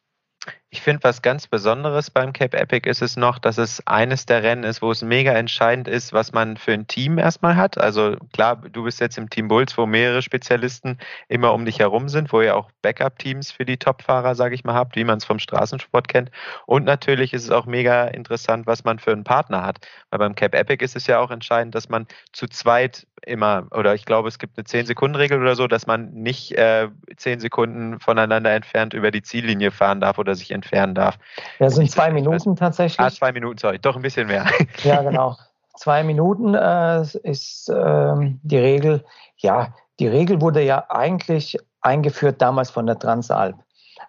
Ich 0.73 0.83
finde, 0.83 1.03
was 1.03 1.21
ganz 1.21 1.49
Besonderes 1.49 2.11
beim 2.11 2.33
Cape 2.33 2.57
Epic 2.57 2.89
ist 2.89 3.03
es 3.03 3.17
noch, 3.17 3.41
dass 3.41 3.59
es 3.59 3.85
eines 3.89 4.25
der 4.27 4.45
Rennen 4.45 4.63
ist, 4.63 4.81
wo 4.83 4.93
es 4.93 5.03
mega 5.03 5.33
entscheidend 5.33 5.89
ist, 5.89 6.13
was 6.13 6.33
man 6.33 6.57
für 6.57 6.73
ein 6.73 6.87
Team 6.87 7.19
erstmal 7.19 7.57
hat. 7.57 7.77
Also 7.77 8.17
klar, 8.33 8.55
du 8.55 8.85
bist 8.85 9.01
jetzt 9.01 9.19
im 9.19 9.29
Team 9.29 9.49
Bulls, 9.49 9.77
wo 9.77 9.87
mehrere 9.87 10.23
Spezialisten 10.23 10.99
immer 11.27 11.55
um 11.55 11.65
dich 11.65 11.81
herum 11.81 12.09
sind, 12.09 12.33
wo 12.33 12.41
ihr 12.41 12.57
auch 12.57 12.71
Backup-Teams 12.83 13.51
für 13.51 13.65
die 13.65 13.79
Topfahrer, 13.79 14.37
sage 14.37 14.55
ich 14.55 14.63
mal, 14.63 14.75
habt, 14.75 14.95
wie 14.95 15.03
man 15.03 15.19
es 15.19 15.25
vom 15.25 15.41
Straßensport 15.41 16.07
kennt. 16.07 16.31
Und 16.67 16.85
natürlich 16.85 17.33
ist 17.33 17.43
es 17.43 17.51
auch 17.51 17.67
mega 17.67 18.07
interessant, 18.07 18.69
was 18.69 18.85
man 18.85 19.01
für 19.01 19.11
einen 19.11 19.25
Partner 19.25 19.65
hat. 19.65 19.79
Weil 20.11 20.21
beim 20.21 20.37
Cape 20.37 20.57
Epic 20.57 20.85
ist 20.85 20.95
es 20.95 21.09
ja 21.09 21.19
auch 21.19 21.33
entscheidend, 21.33 21.75
dass 21.75 21.89
man 21.89 22.07
zu 22.31 22.47
zweit 22.47 23.09
immer, 23.27 23.67
oder 23.73 23.95
ich 23.95 24.05
glaube, 24.05 24.29
es 24.29 24.39
gibt 24.39 24.57
eine 24.57 24.65
10-Sekunden-Regel 24.65 25.41
oder 25.41 25.57
so, 25.57 25.67
dass 25.67 25.87
man 25.87 26.13
nicht 26.13 26.53
äh, 26.53 26.89
10 27.17 27.41
Sekunden 27.41 28.01
voneinander 28.01 28.53
entfernt 28.53 28.95
über 28.95 29.11
die 29.11 29.23
Ziellinie 29.23 29.71
fahren 29.71 30.01
darf 30.01 30.19
oder 30.19 30.35
sich 30.35 30.51
entfernen 30.61 30.95
darf. 30.95 31.19
Ja, 31.59 31.67
das 31.67 31.75
sind 31.75 31.91
zwei 31.91 32.11
Minuten 32.11 32.57
tatsächlich. 32.57 33.01
Ah, 33.01 33.11
zwei 33.11 33.33
Minuten, 33.33 33.59
sorry, 33.59 33.79
doch 33.79 33.97
ein 33.97 34.03
bisschen 34.03 34.27
mehr. 34.27 34.47
Ja, 34.85 35.03
genau. 35.03 35.37
Zwei 35.77 36.03
Minuten 36.03 36.55
äh, 36.55 37.03
ist 37.23 37.69
äh, 37.69 38.15
die 38.43 38.59
Regel. 38.59 39.05
Ja, 39.39 39.75
die 39.99 40.09
Regel 40.09 40.41
wurde 40.41 40.63
ja 40.63 40.85
eigentlich 40.89 41.57
eingeführt 41.81 42.43
damals 42.43 42.71
von 42.71 42.87
der 42.87 42.99
Transalp, 42.99 43.57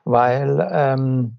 weil 0.04 0.68
ähm, 0.72 1.38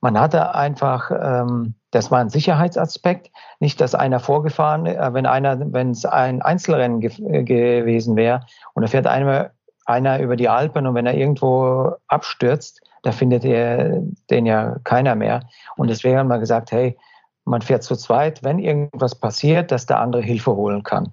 man 0.00 0.18
hatte 0.18 0.54
einfach, 0.54 1.10
ähm, 1.10 1.74
das 1.90 2.10
war 2.10 2.20
ein 2.20 2.30
Sicherheitsaspekt, 2.30 3.30
nicht, 3.58 3.80
dass 3.80 3.94
einer 3.94 4.20
vorgefahren, 4.20 4.86
äh, 4.86 5.12
wenn 5.12 5.26
einer, 5.26 5.58
wenn 5.72 5.90
es 5.90 6.04
ein 6.04 6.42
Einzelrennen 6.42 7.00
ge 7.00 7.10
gewesen 7.44 8.16
wäre 8.16 8.46
und 8.74 8.82
da 8.82 8.88
fährt 8.88 9.06
einer, 9.06 9.50
einer 9.86 10.20
über 10.20 10.36
die 10.36 10.48
Alpen 10.48 10.86
und 10.86 10.94
wenn 10.94 11.06
er 11.06 11.14
irgendwo 11.14 11.92
abstürzt, 12.06 12.82
da 13.02 13.12
findet 13.12 13.44
er 13.44 14.02
den 14.30 14.46
ja 14.46 14.76
keiner 14.84 15.14
mehr. 15.14 15.48
Und 15.76 15.88
deswegen 15.88 16.18
haben 16.18 16.28
wir 16.28 16.38
gesagt, 16.38 16.72
hey, 16.72 16.96
man 17.44 17.62
fährt 17.62 17.82
zu 17.82 17.96
zweit, 17.96 18.42
wenn 18.42 18.58
irgendwas 18.58 19.14
passiert, 19.14 19.70
dass 19.72 19.86
der 19.86 20.00
andere 20.00 20.22
Hilfe 20.22 20.54
holen 20.54 20.82
kann. 20.82 21.12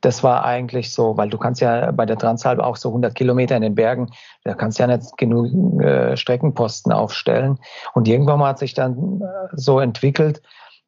Das 0.00 0.22
war 0.22 0.44
eigentlich 0.44 0.92
so, 0.92 1.16
weil 1.16 1.30
du 1.30 1.38
kannst 1.38 1.60
ja 1.60 1.90
bei 1.90 2.06
der 2.06 2.18
Transalp 2.18 2.60
auch 2.60 2.76
so 2.76 2.90
100 2.90 3.14
Kilometer 3.14 3.56
in 3.56 3.62
den 3.62 3.74
Bergen, 3.74 4.10
da 4.44 4.54
kannst 4.54 4.78
du 4.78 4.84
ja 4.84 4.96
nicht 4.96 5.16
genug 5.16 5.82
äh, 5.82 6.16
Streckenposten 6.16 6.92
aufstellen. 6.92 7.58
Und 7.94 8.06
irgendwann 8.06 8.38
mal 8.38 8.50
hat 8.50 8.58
sich 8.58 8.74
dann 8.74 9.20
äh, 9.20 9.48
so 9.54 9.80
entwickelt, 9.80 10.42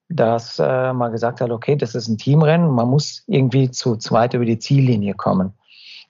dass 0.08 0.58
äh, 0.58 0.92
man 0.92 1.12
gesagt 1.12 1.40
hat, 1.40 1.50
okay, 1.50 1.76
das 1.76 1.94
ist 1.94 2.08
ein 2.08 2.18
Teamrennen, 2.18 2.70
man 2.70 2.88
muss 2.88 3.24
irgendwie 3.26 3.70
zu 3.70 3.96
zweit 3.96 4.34
über 4.34 4.44
die 4.44 4.58
Ziellinie 4.58 5.14
kommen. 5.14 5.52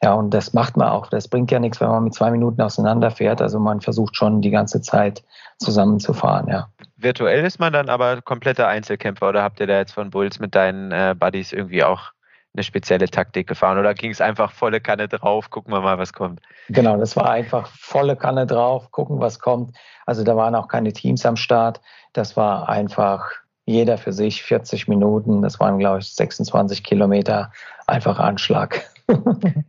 Ja, 0.03 0.15
und 0.15 0.31
das 0.31 0.53
macht 0.53 0.77
man 0.77 0.89
auch. 0.89 1.09
Das 1.09 1.27
bringt 1.27 1.51
ja 1.51 1.59
nichts, 1.59 1.81
wenn 1.81 1.89
man 1.89 2.05
mit 2.05 2.15
zwei 2.15 2.31
Minuten 2.31 2.63
auseinanderfährt. 2.63 3.43
Also 3.43 3.59
man 3.59 3.81
versucht 3.81 4.17
schon 4.17 4.41
die 4.41 4.51
ganze 4.51 4.81
Zeit 4.81 5.25
zusammenzufahren, 5.59 6.49
ja. 6.49 6.69
Virtuell 6.97 7.45
ist 7.45 7.59
man 7.59 7.73
dann 7.73 7.89
aber 7.89 8.23
kompletter 8.23 8.69
Einzelkämpfer 8.69 9.29
oder 9.29 9.43
habt 9.43 9.59
ihr 9.61 9.67
da 9.67 9.79
jetzt 9.79 9.93
von 9.93 10.11
Bulls 10.11 10.39
mit 10.39 10.55
deinen 10.55 10.93
äh, 10.93 11.17
Buddies 11.19 11.53
irgendwie 11.53 11.83
auch 11.83 12.13
eine 12.55 12.63
spezielle 12.63 13.09
Taktik 13.09 13.47
gefahren 13.47 13.79
oder 13.79 13.95
ging 13.95 14.11
es 14.11 14.21
einfach 14.21 14.53
volle 14.53 14.81
Kanne 14.81 15.09
drauf, 15.09 15.51
gucken 15.51 15.73
wir 15.73 15.81
mal, 15.81 15.99
was 15.99 16.13
kommt? 16.13 16.41
Genau, 16.69 16.97
das 16.97 17.17
war 17.17 17.31
einfach 17.31 17.69
volle 17.69 18.17
Kanne 18.17 18.47
drauf, 18.47 18.91
gucken, 18.91 19.21
was 19.21 19.39
kommt. 19.39 19.77
Also 20.07 20.25
da 20.25 20.37
waren 20.37 20.55
auch 20.55 20.69
keine 20.69 20.93
Teams 20.93 21.25
am 21.27 21.37
Start. 21.37 21.81
Das 22.13 22.37
war 22.37 22.69
einfach 22.69 23.31
jeder 23.65 23.99
für 23.99 24.13
sich 24.13 24.43
40 24.43 24.89
Minuten. 24.89 25.43
Das 25.43 25.61
waren, 25.61 25.79
glaube 25.79 25.99
ich, 25.99 26.15
26 26.15 26.83
Kilometer. 26.83 27.53
Einfach 27.87 28.19
Anschlag. 28.19 28.89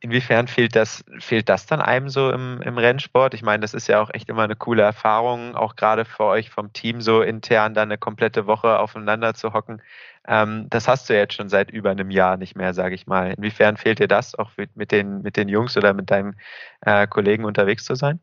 Inwiefern 0.00 0.46
fehlt 0.46 0.76
das, 0.76 1.04
fehlt 1.18 1.48
das 1.48 1.66
dann 1.66 1.80
einem 1.80 2.08
so 2.08 2.30
im, 2.30 2.62
im 2.62 2.78
Rennsport? 2.78 3.34
Ich 3.34 3.42
meine, 3.42 3.62
das 3.62 3.74
ist 3.74 3.88
ja 3.88 4.00
auch 4.00 4.10
echt 4.14 4.28
immer 4.28 4.44
eine 4.44 4.54
coole 4.54 4.82
Erfahrung, 4.82 5.56
auch 5.56 5.74
gerade 5.74 6.04
für 6.04 6.22
euch 6.22 6.50
vom 6.50 6.72
Team 6.72 7.00
so 7.00 7.20
intern 7.20 7.74
dann 7.74 7.88
eine 7.88 7.98
komplette 7.98 8.46
Woche 8.46 8.78
aufeinander 8.78 9.34
zu 9.34 9.52
hocken. 9.52 9.82
Ähm, 10.28 10.66
das 10.70 10.86
hast 10.86 11.08
du 11.08 11.14
jetzt 11.14 11.34
schon 11.34 11.48
seit 11.48 11.72
über 11.72 11.90
einem 11.90 12.12
Jahr 12.12 12.36
nicht 12.36 12.56
mehr, 12.56 12.74
sage 12.74 12.94
ich 12.94 13.08
mal. 13.08 13.32
Inwiefern 13.32 13.76
fehlt 13.76 13.98
dir 13.98 14.06
das, 14.06 14.36
auch 14.36 14.52
mit 14.76 14.92
den, 14.92 15.22
mit 15.22 15.36
den 15.36 15.48
Jungs 15.48 15.76
oder 15.76 15.92
mit 15.94 16.12
deinen 16.12 16.36
äh, 16.82 17.08
Kollegen 17.08 17.44
unterwegs 17.44 17.84
zu 17.84 17.96
sein? 17.96 18.20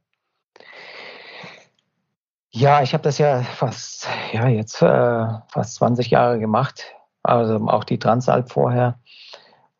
Ja, 2.51 2.81
ich 2.84 2.93
habe 2.93 3.03
das 3.03 3.17
ja 3.17 3.43
fast, 3.43 4.08
ja, 4.31 4.47
jetzt 4.47 4.81
äh, 4.81 5.25
fast 5.49 5.75
20 5.75 6.10
Jahre 6.12 6.39
gemacht, 6.39 6.86
also 7.21 7.55
auch 7.67 7.84
die 7.84 7.99
Transalp 7.99 8.49
vorher. 8.49 8.97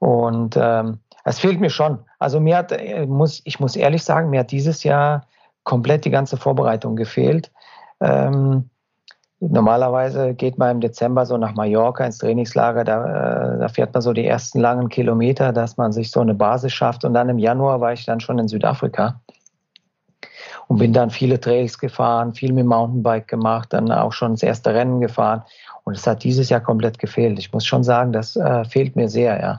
Und 0.06 0.56
ähm, 0.56 1.00
es 1.24 1.39
fehlt 1.39 1.60
mir 1.60 1.72
schon. 1.72 1.98
Also 2.20 2.39
mir 2.39 2.58
hat, 2.58 2.72
äh, 2.72 3.08
muss, 3.08 3.41
ich 3.44 3.60
muss 3.60 3.76
ehrlich 3.76 4.04
sagen, 4.04 4.30
mir 4.30 4.41
hat 4.41 4.52
dieses 4.52 4.84
Jahr 4.84 5.26
komplett 5.63 6.06
die 6.06 6.12
ganze 6.12 6.38
Vorbereitung 6.38 6.96
gefehlt. 6.96 7.52
Ähm, 8.00 8.70
normalerweise 9.39 10.36
geht 10.36 10.60
man 10.60 10.76
im 10.76 10.82
Dezember 10.82 11.26
so 11.26 11.38
nach 11.38 11.56
Mallorca 11.56 12.06
ins 12.06 12.20
Trainingslager, 12.20 12.84
da, 12.84 13.56
äh, 13.56 13.60
da 13.60 13.68
fährt 13.68 13.96
man 13.96 14.04
so 14.04 14.13
die 14.13 14.28
ersten 14.28 14.60
langen 14.60 14.89
Kilometer, 14.89 15.52
dass 15.52 15.76
man 15.78 15.91
sich 15.91 16.12
so 16.12 16.20
eine 16.20 16.36
Basis 16.36 16.72
schafft. 16.72 17.04
Und 17.04 17.15
dann 17.15 17.30
im 17.30 17.39
Januar 17.39 17.82
war 17.82 17.91
ich 17.91 18.06
dann 18.06 18.20
schon 18.20 18.38
in 18.38 18.48
Südafrika 18.48 19.20
und 20.68 20.78
bin 20.78 20.94
dann 20.94 21.10
viele 21.10 21.39
Trails 21.39 21.80
gefahren, 21.80 22.36
viel 22.36 22.54
mit 22.54 22.68
Mountainbike 22.68 23.28
gemacht, 23.28 23.74
dann 23.74 23.91
auch 23.91 24.13
schon 24.13 24.34
das 24.34 24.44
erste 24.44 24.76
Rennen 24.76 25.02
gefahren. 25.02 25.41
Und 25.84 25.98
es 25.98 26.06
hat 26.06 26.24
dieses 26.24 26.50
Jahr 26.50 26.62
komplett 26.62 27.00
gefehlt. 27.00 27.39
Ich 27.39 27.52
muss 27.52 27.65
schon 27.65 27.84
sagen, 27.84 28.12
das 28.12 28.36
äh, 28.36 28.65
fehlt 28.65 28.96
mir 28.96 29.10
sehr, 29.10 29.41
ja. 29.41 29.58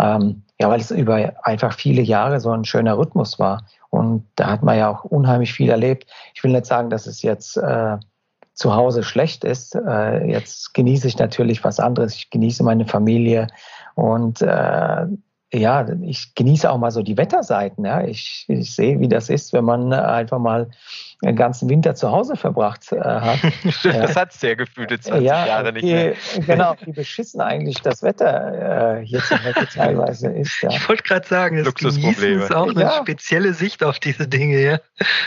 Ähm, 0.00 0.42
ja, 0.60 0.68
weil 0.68 0.80
es 0.80 0.90
über 0.90 1.32
einfach 1.42 1.72
viele 1.72 2.02
Jahre 2.02 2.40
so 2.40 2.50
ein 2.50 2.64
schöner 2.64 2.96
Rhythmus 2.96 3.38
war. 3.38 3.64
Und 3.90 4.26
da 4.36 4.50
hat 4.50 4.62
man 4.62 4.78
ja 4.78 4.88
auch 4.88 5.04
unheimlich 5.04 5.52
viel 5.52 5.70
erlebt. 5.70 6.06
Ich 6.34 6.44
will 6.44 6.52
nicht 6.52 6.66
sagen, 6.66 6.90
dass 6.90 7.06
es 7.06 7.22
jetzt 7.22 7.56
äh, 7.56 7.96
zu 8.54 8.74
Hause 8.74 9.02
schlecht 9.02 9.42
ist. 9.44 9.74
Äh, 9.74 10.30
jetzt 10.30 10.74
genieße 10.74 11.08
ich 11.08 11.18
natürlich 11.18 11.64
was 11.64 11.80
anderes. 11.80 12.14
Ich 12.14 12.30
genieße 12.30 12.62
meine 12.62 12.86
Familie 12.86 13.48
und 13.94 14.42
äh, 14.42 15.06
ja, 15.52 15.86
ich 16.02 16.34
genieße 16.34 16.70
auch 16.70 16.78
mal 16.78 16.90
so 16.90 17.02
die 17.02 17.16
Wetterseiten. 17.16 17.84
Ja. 17.84 18.04
Ich, 18.04 18.44
ich 18.48 18.74
sehe, 18.74 19.00
wie 19.00 19.08
das 19.08 19.28
ist, 19.28 19.52
wenn 19.52 19.64
man 19.64 19.92
einfach 19.92 20.38
mal 20.38 20.70
den 21.22 21.36
ganzen 21.36 21.68
Winter 21.68 21.94
zu 21.94 22.10
Hause 22.10 22.36
verbracht 22.36 22.92
äh, 22.92 23.00
hat. 23.00 23.38
das 23.84 24.16
hat 24.16 24.32
sehr 24.32 24.56
gefühlte 24.56 24.98
20 24.98 25.26
ja, 25.26 25.46
Jahre 25.46 25.72
nicht 25.72 25.84
mehr. 25.84 26.14
Genau, 26.46 26.74
wie 26.84 26.92
beschissen 26.92 27.40
eigentlich 27.40 27.80
das 27.82 28.02
Wetter 28.02 28.98
äh, 29.00 29.06
hier 29.06 29.20
zu 29.20 29.36
Hause 29.42 29.66
teilweise 29.74 30.28
ist. 30.28 30.62
Ja. 30.62 30.70
Ich 30.70 30.88
wollte 30.88 31.02
gerade 31.02 31.26
sagen, 31.26 31.62
das 31.62 31.74
Genießen 31.74 32.40
ist 32.40 32.54
auch 32.54 32.70
eine 32.70 32.82
ja. 32.82 32.92
spezielle 32.92 33.52
Sicht 33.52 33.84
auf 33.84 33.98
diese 33.98 34.28
Dinge. 34.28 34.60
Ja, 34.60 34.78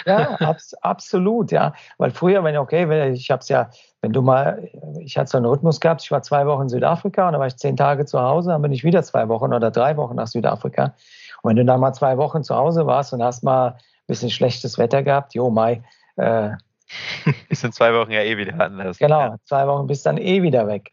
ja 0.06 0.30
abs 0.40 0.74
absolut, 0.76 1.52
ja. 1.52 1.74
Weil 1.98 2.12
früher, 2.12 2.44
wenn 2.44 2.58
okay, 2.58 3.12
ich 3.12 3.30
habe 3.30 3.42
es 3.42 3.50
ja 3.50 3.70
wenn 4.04 4.12
du 4.12 4.22
mal, 4.22 4.70
ich 5.00 5.18
hatte 5.18 5.30
so 5.30 5.38
einen 5.38 5.46
Rhythmus 5.46 5.80
gehabt, 5.80 6.02
ich 6.04 6.12
war 6.12 6.22
zwei 6.22 6.46
Wochen 6.46 6.64
in 6.64 6.70
Südafrika 6.70 7.26
und 7.26 7.32
dann 7.32 7.40
war 7.40 7.48
ich 7.48 7.56
zehn 7.56 7.78
Tage 7.78 8.06
zu 8.06 8.20
Hause, 8.22 8.50
dann 8.50 8.62
bin 8.62 8.74
ich 8.74 8.84
wieder 8.84 9.02
zwei 9.02 9.30
Wochen 9.30 9.54
oder 9.54 9.72
drei 9.72 9.96
Wochen 9.96 10.16
nach 10.16 10.28
Südafrika. 10.28 10.94
Und 11.42 11.52
wenn 11.52 11.56
du 11.56 11.64
dann 11.64 11.80
mal 11.80 11.94
zwei 11.94 12.18
Wochen 12.18 12.44
zu 12.44 12.54
Hause 12.54 12.86
warst 12.86 13.14
und 13.14 13.24
hast 13.24 13.44
mal 13.44 13.78
bisschen 14.08 14.30
schlechtes 14.30 14.78
Wetter 14.78 15.04
gehabt, 15.04 15.34
jo, 15.34 15.50
Mai. 15.50 15.84
Äh, 16.16 16.52
ist 17.50 17.64
in 17.64 17.72
zwei 17.72 17.94
Wochen 17.94 18.12
ja 18.12 18.22
eh 18.22 18.38
wieder 18.38 18.60
anders. 18.60 18.98
Genau, 18.98 19.36
zwei 19.46 19.68
Wochen 19.68 19.88
bist 19.88 20.06
dann 20.06 20.18
eh 20.18 20.42
wieder 20.42 20.68
weg. 20.68 20.92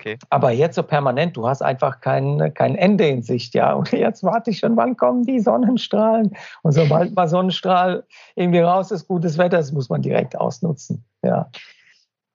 Okay. 0.00 0.16
Aber 0.30 0.52
jetzt 0.52 0.76
so 0.76 0.84
permanent, 0.84 1.36
du 1.36 1.48
hast 1.48 1.60
einfach 1.60 2.00
kein, 2.00 2.54
kein 2.54 2.76
Ende 2.76 3.08
in 3.08 3.22
Sicht, 3.22 3.54
ja. 3.54 3.72
Und 3.72 3.90
jetzt 3.90 4.22
warte 4.22 4.50
ich 4.50 4.60
schon, 4.60 4.76
wann 4.76 4.96
kommen 4.96 5.24
die 5.24 5.40
Sonnenstrahlen? 5.40 6.36
Und 6.62 6.72
sobald 6.72 7.16
mal 7.16 7.28
Sonnenstrahl 7.28 8.04
irgendwie 8.36 8.60
raus 8.60 8.92
ist, 8.92 9.08
gutes 9.08 9.38
Wetter, 9.38 9.56
das 9.56 9.72
muss 9.72 9.88
man 9.88 10.00
direkt 10.00 10.36
ausnutzen, 10.36 11.04
ja. 11.22 11.50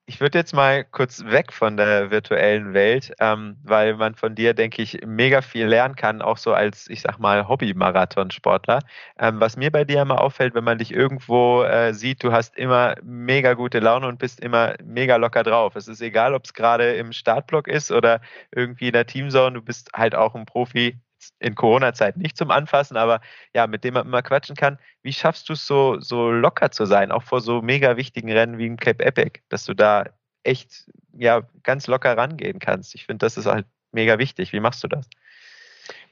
Ich 0.06 0.20
würde 0.20 0.38
jetzt 0.38 0.54
mal 0.54 0.84
kurz 0.84 1.24
weg 1.24 1.54
von 1.54 1.78
der 1.78 2.12
virtuellen 2.12 2.74
Welt, 2.74 3.14
ähm, 3.20 3.56
weil 3.64 3.96
man 3.96 4.16
von 4.16 4.36
dir, 4.36 4.54
denke 4.54 4.82
ich, 4.82 5.00
mega 5.06 5.42
viel 5.42 5.66
lernen 5.66 5.96
kann, 5.96 6.22
auch 6.22 6.38
so 6.38 6.54
als, 6.54 6.90
ich 6.90 7.02
sag 7.02 7.20
mal, 7.20 7.48
Hobby-Marathonsportler. 7.48 8.80
Ähm, 9.18 9.40
was 9.40 9.56
mir 9.56 9.72
bei 9.72 9.86
dir 9.86 10.02
immer 10.02 10.20
auffällt, 10.20 10.56
wenn 10.56 10.66
man 10.66 10.78
dich 10.78 10.92
irgendwo 10.94 11.64
äh, 11.64 11.94
sieht, 11.94 12.22
du 12.22 12.34
hast 12.34 12.58
immer 12.58 12.96
mega 13.02 13.54
gute 13.54 13.80
Laune 13.80 14.08
und 14.08 14.20
bist 14.20 14.42
immer 14.42 14.76
mega 14.84 15.16
locker 15.16 15.44
drauf. 15.44 15.78
Es 15.78 15.88
ist 15.88 16.02
egal, 16.02 16.34
ob 16.34 16.44
es 16.44 16.54
gerade 16.54 16.96
im 16.96 17.14
Startblock 17.14 17.70
ist 17.70 17.90
oder 17.90 18.20
irgendwie 18.52 18.88
in 18.88 18.94
der 18.94 19.06
Teamzone, 19.06 19.54
du 19.54 19.62
bist 19.62 19.90
halt 19.94 20.16
auch 20.16 20.36
ein 20.36 20.46
Profi, 20.46 21.00
jetzt 21.24 21.34
in 21.40 21.56
Corona-Zeit 21.56 22.18
nicht 22.18 22.38
zum 22.38 22.52
Anfassen, 22.52 22.98
aber 22.98 23.22
ja, 23.54 23.68
mit 23.68 23.84
dem 23.84 23.94
man 23.96 24.06
immer 24.06 24.22
quatschen 24.22 24.56
kann. 24.56 24.78
Wie 25.02 25.14
schaffst 25.14 25.50
du 25.50 25.54
es 25.54 25.66
so, 25.66 26.00
so 26.00 26.32
locker 26.32 26.72
zu 26.72 26.86
sein, 26.86 27.12
auch 27.12 27.24
vor 27.24 27.42
so 27.42 27.62
mega 27.62 27.98
wichtigen 27.98 28.32
Rennen 28.32 28.58
wie 28.58 28.68
im 28.68 28.78
Cape 28.78 29.04
Epic, 29.06 29.42
dass 29.50 29.66
du 29.66 29.74
da 29.74 30.06
echt 30.44 30.86
ja 31.18 31.42
ganz 31.64 31.88
locker 31.88 32.18
rangehen 32.18 32.60
kannst? 32.60 32.96
Ich 32.96 33.06
finde, 33.06 33.26
das 33.26 33.38
ist 33.38 33.46
halt 33.46 33.66
mega 33.92 34.20
wichtig. 34.20 34.54
Wie 34.54 34.60
machst 34.60 34.84
du 34.84 34.88
das? 34.88 35.08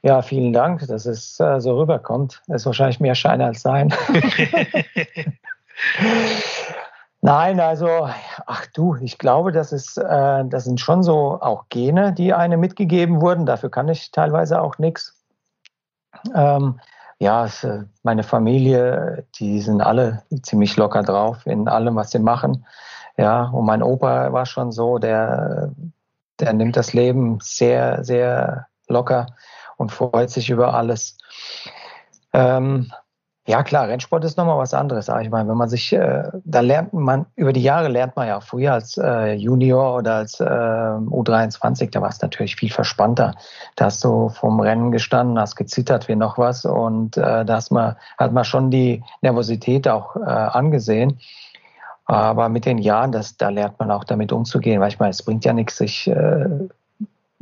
Ja, 0.02 0.20
vielen 0.20 0.52
Dank, 0.52 0.86
dass 0.86 1.06
es 1.06 1.38
äh, 1.40 1.60
so 1.60 1.78
rüberkommt. 1.78 2.42
Das 2.46 2.62
ist 2.62 2.66
wahrscheinlich 2.66 3.00
mehr 3.00 3.14
Schein 3.14 3.40
als 3.40 3.62
Sein. 3.62 3.94
Nein, 7.24 7.60
also, 7.60 8.08
ach 8.46 8.66
du, 8.74 8.96
ich 8.96 9.16
glaube, 9.16 9.52
das 9.52 9.70
ist, 9.70 9.96
äh, 9.96 10.44
das 10.44 10.64
sind 10.64 10.80
schon 10.80 11.04
so 11.04 11.40
auch 11.40 11.68
Gene, 11.68 12.12
die 12.12 12.34
einem 12.34 12.58
mitgegeben 12.58 13.20
wurden. 13.20 13.46
Dafür 13.46 13.70
kann 13.70 13.88
ich 13.88 14.10
teilweise 14.10 14.60
auch 14.60 14.78
nichts. 14.78 15.22
Ähm, 16.34 16.80
ja, 17.20 17.44
es, 17.44 17.62
äh, 17.62 17.84
meine 18.02 18.24
Familie, 18.24 19.24
die 19.38 19.60
sind 19.60 19.80
alle 19.82 20.24
ziemlich 20.42 20.76
locker 20.76 21.04
drauf 21.04 21.46
in 21.46 21.68
allem, 21.68 21.94
was 21.94 22.10
sie 22.10 22.18
machen. 22.18 22.66
Ja, 23.16 23.44
und 23.44 23.66
mein 23.66 23.84
Opa 23.84 24.32
war 24.32 24.44
schon 24.44 24.72
so, 24.72 24.98
der, 24.98 25.70
der 26.40 26.52
nimmt 26.54 26.76
das 26.76 26.92
Leben 26.92 27.38
sehr, 27.40 28.02
sehr 28.02 28.66
locker 28.88 29.26
und 29.76 29.92
freut 29.92 30.30
sich 30.30 30.50
über 30.50 30.74
alles. 30.74 31.18
Ähm, 32.32 32.92
ja, 33.44 33.64
klar, 33.64 33.88
Rennsport 33.88 34.24
ist 34.24 34.36
nochmal 34.36 34.58
was 34.58 34.72
anderes. 34.72 35.08
Aber 35.08 35.20
ich 35.20 35.28
meine, 35.28 35.48
wenn 35.48 35.56
man 35.56 35.68
sich, 35.68 35.92
äh, 35.92 36.30
da 36.44 36.60
lernt 36.60 36.92
man, 36.92 37.26
über 37.34 37.52
die 37.52 37.62
Jahre 37.62 37.88
lernt 37.88 38.14
man 38.14 38.28
ja 38.28 38.40
früher 38.40 38.74
als 38.74 38.96
äh, 38.96 39.32
Junior 39.32 39.96
oder 39.96 40.14
als 40.14 40.38
äh, 40.38 40.44
U23, 40.44 41.90
da 41.90 42.00
war 42.00 42.08
es 42.08 42.22
natürlich 42.22 42.54
viel 42.54 42.70
verspannter. 42.70 43.34
Da 43.74 43.86
hast 43.86 44.04
du 44.04 44.28
vom 44.28 44.60
Rennen 44.60 44.92
gestanden, 44.92 45.40
hast 45.40 45.56
gezittert 45.56 46.06
wie 46.06 46.14
noch 46.14 46.38
was 46.38 46.64
und 46.64 47.16
äh, 47.16 47.44
da 47.44 47.54
hast 47.56 47.72
man, 47.72 47.96
hat 48.16 48.32
man 48.32 48.44
schon 48.44 48.70
die 48.70 49.02
Nervosität 49.22 49.88
auch 49.88 50.14
äh, 50.14 50.20
angesehen. 50.20 51.18
Aber 52.04 52.48
mit 52.48 52.64
den 52.64 52.78
Jahren, 52.78 53.10
das, 53.10 53.36
da 53.36 53.48
lernt 53.48 53.78
man 53.80 53.90
auch 53.90 54.04
damit 54.04 54.30
umzugehen, 54.30 54.80
weil 54.80 54.88
ich 54.88 55.00
meine, 55.00 55.10
es 55.10 55.22
bringt 55.22 55.44
ja 55.44 55.52
nichts, 55.52 55.78
sich 55.78 56.06
äh, 56.06 56.46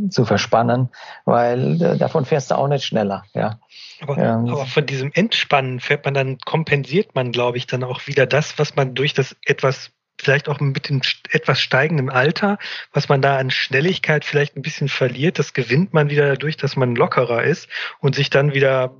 zu 0.08 0.24
verspannen, 0.24 0.88
weil 1.24 1.80
äh, 1.82 1.96
davon 1.98 2.24
fährst 2.24 2.50
du 2.50 2.54
auch 2.56 2.68
nicht 2.68 2.84
schneller. 2.84 3.24
Ja. 3.34 3.58
Aber, 4.00 4.16
ähm, 4.16 4.48
aber, 4.48 4.66
von 4.66 4.86
diesem 4.86 5.10
Entspannen 5.12 5.80
fährt 5.80 6.04
man 6.04 6.14
dann, 6.14 6.38
kompensiert 6.38 7.14
man, 7.14 7.32
glaube 7.32 7.58
ich, 7.58 7.66
dann 7.66 7.84
auch 7.84 8.06
wieder 8.06 8.26
das, 8.26 8.58
was 8.58 8.76
man 8.76 8.94
durch 8.94 9.12
das 9.12 9.36
etwas, 9.44 9.90
vielleicht 10.18 10.48
auch 10.48 10.60
mit 10.60 10.88
dem 10.88 11.02
etwas 11.30 11.60
steigenden 11.60 12.10
Alter, 12.10 12.58
was 12.92 13.08
man 13.08 13.20
da 13.20 13.36
an 13.36 13.50
Schnelligkeit 13.50 14.24
vielleicht 14.24 14.56
ein 14.56 14.62
bisschen 14.62 14.88
verliert, 14.88 15.38
das 15.38 15.52
gewinnt 15.52 15.92
man 15.92 16.10
wieder 16.10 16.28
dadurch, 16.28 16.56
dass 16.56 16.76
man 16.76 16.94
lockerer 16.94 17.42
ist 17.42 17.68
und 18.00 18.14
sich 18.14 18.30
dann 18.30 18.54
wieder 18.54 18.94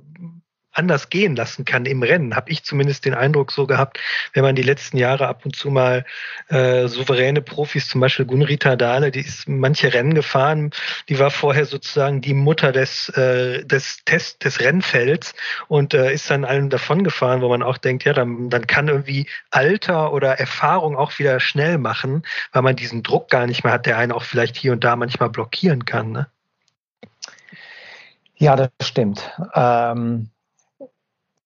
anders 0.81 1.09
gehen 1.09 1.35
lassen 1.35 1.63
kann 1.63 1.85
im 1.85 2.01
Rennen. 2.01 2.35
Habe 2.35 2.49
ich 2.49 2.63
zumindest 2.63 3.05
den 3.05 3.13
Eindruck 3.13 3.51
so 3.51 3.67
gehabt, 3.67 3.99
wenn 4.33 4.43
man 4.43 4.55
die 4.55 4.63
letzten 4.63 4.97
Jahre 4.97 5.27
ab 5.27 5.45
und 5.45 5.55
zu 5.55 5.69
mal 5.69 6.05
äh, 6.49 6.87
souveräne 6.87 7.43
Profis, 7.43 7.87
zum 7.87 8.01
Beispiel 8.01 8.25
Gunrita 8.25 8.75
Dahle, 8.75 9.11
die 9.11 9.19
ist 9.19 9.47
manche 9.47 9.93
Rennen 9.93 10.15
gefahren, 10.15 10.71
die 11.07 11.19
war 11.19 11.29
vorher 11.29 11.65
sozusagen 11.65 12.21
die 12.21 12.33
Mutter 12.33 12.71
des, 12.71 13.09
äh, 13.09 13.63
des 13.63 14.03
Test 14.05 14.43
des 14.43 14.59
Rennfelds 14.59 15.35
und 15.67 15.93
äh, 15.93 16.11
ist 16.11 16.31
dann 16.31 16.45
allen 16.45 16.71
davon 16.71 17.03
gefahren, 17.03 17.41
wo 17.41 17.49
man 17.49 17.61
auch 17.61 17.77
denkt, 17.77 18.03
ja, 18.05 18.13
dann, 18.13 18.49
dann 18.49 18.65
kann 18.65 18.87
irgendwie 18.87 19.27
Alter 19.51 20.13
oder 20.13 20.39
Erfahrung 20.39 20.95
auch 20.95 21.19
wieder 21.19 21.39
schnell 21.39 21.77
machen, 21.77 22.23
weil 22.53 22.63
man 22.63 22.75
diesen 22.75 23.03
Druck 23.03 23.29
gar 23.29 23.45
nicht 23.45 23.63
mehr 23.63 23.73
hat, 23.73 23.85
der 23.85 23.99
einen 23.99 24.11
auch 24.11 24.23
vielleicht 24.23 24.57
hier 24.57 24.71
und 24.71 24.83
da 24.83 24.95
manchmal 24.95 25.29
blockieren 25.29 25.85
kann. 25.85 26.11
Ne? 26.11 26.27
Ja, 28.41 28.55
das 28.55 28.71
stimmt. 28.81 29.31
Ähm 29.53 30.30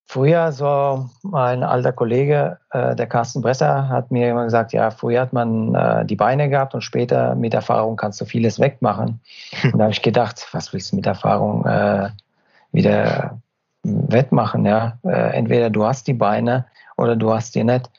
Früher, 0.08 0.52
so 0.52 1.10
mein 1.24 1.63
alter 1.63 1.91
Kollege, 1.91 2.60
äh, 2.70 2.96
der 2.96 3.08
Carsten 3.08 3.41
Bresser, 3.41 3.89
hat 3.89 4.12
mir 4.12 4.30
immer 4.30 4.44
gesagt, 4.44 4.72
ja, 4.72 4.91
früher 4.91 5.22
hat 5.22 5.34
man 5.34 5.74
äh, 5.74 6.06
die 6.06 6.15
Beine 6.15 6.48
gehabt 6.48 6.76
und 6.76 6.82
später 6.82 7.34
mit 7.34 7.56
Erfahrung 7.56 7.96
kannst 7.96 8.22
du 8.22 8.26
vieles 8.26 8.60
wegmachen. 8.60 9.20
Und 9.63 9.78
da 9.80 9.86
habe 9.86 9.91
ich 9.91 10.04
gedacht, 10.04 10.48
was 10.52 10.72
willst 10.72 10.91
du 10.91 10.98
mit 10.98 11.08
Erfahrung 11.08 11.65
äh, 11.65 12.10
wieder 12.72 13.41
wettmachen? 13.84 14.65
Ja? 14.65 15.00
Äh, 15.04 15.36
entweder 15.36 15.72
du 15.72 15.84
hast 15.84 16.06
die 16.08 16.13
Beine 16.13 16.65
oder 16.98 17.15
du 17.15 17.34
hast 17.34 17.56
die 17.56 17.63
nicht. 17.63 17.89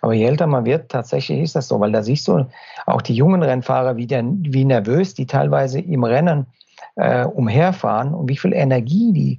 Aber 0.00 0.14
je 0.14 0.24
älter 0.24 0.46
man 0.46 0.64
wird, 0.64 0.90
tatsächlich 0.90 1.40
ist 1.40 1.56
das 1.56 1.68
so, 1.68 1.78
weil 1.78 1.92
da 1.92 2.02
siehst 2.02 2.26
du 2.26 2.46
auch 2.86 3.02
die 3.02 3.14
jungen 3.14 3.42
Rennfahrer, 3.42 3.96
wie, 3.96 4.06
der, 4.06 4.24
wie 4.24 4.64
nervös 4.64 5.12
die 5.12 5.26
teilweise 5.26 5.78
im 5.78 6.04
Rennen 6.04 6.46
äh, 6.96 7.24
umherfahren 7.24 8.14
und 8.14 8.28
wie 8.28 8.36
viel 8.38 8.54
Energie 8.54 9.12
die 9.12 9.38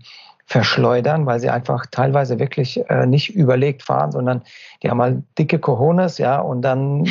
verschleudern, 0.51 1.25
weil 1.25 1.39
sie 1.39 1.49
einfach 1.49 1.85
teilweise 1.85 2.37
wirklich 2.37 2.83
äh, 2.89 3.05
nicht 3.05 3.33
überlegt 3.33 3.83
fahren, 3.83 4.11
sondern 4.11 4.43
die 4.83 4.89
haben 4.89 5.01
halt 5.01 5.23
dicke 5.39 5.59
Cojones, 5.59 6.17
ja, 6.17 6.39
und 6.39 6.61
dann 6.61 7.07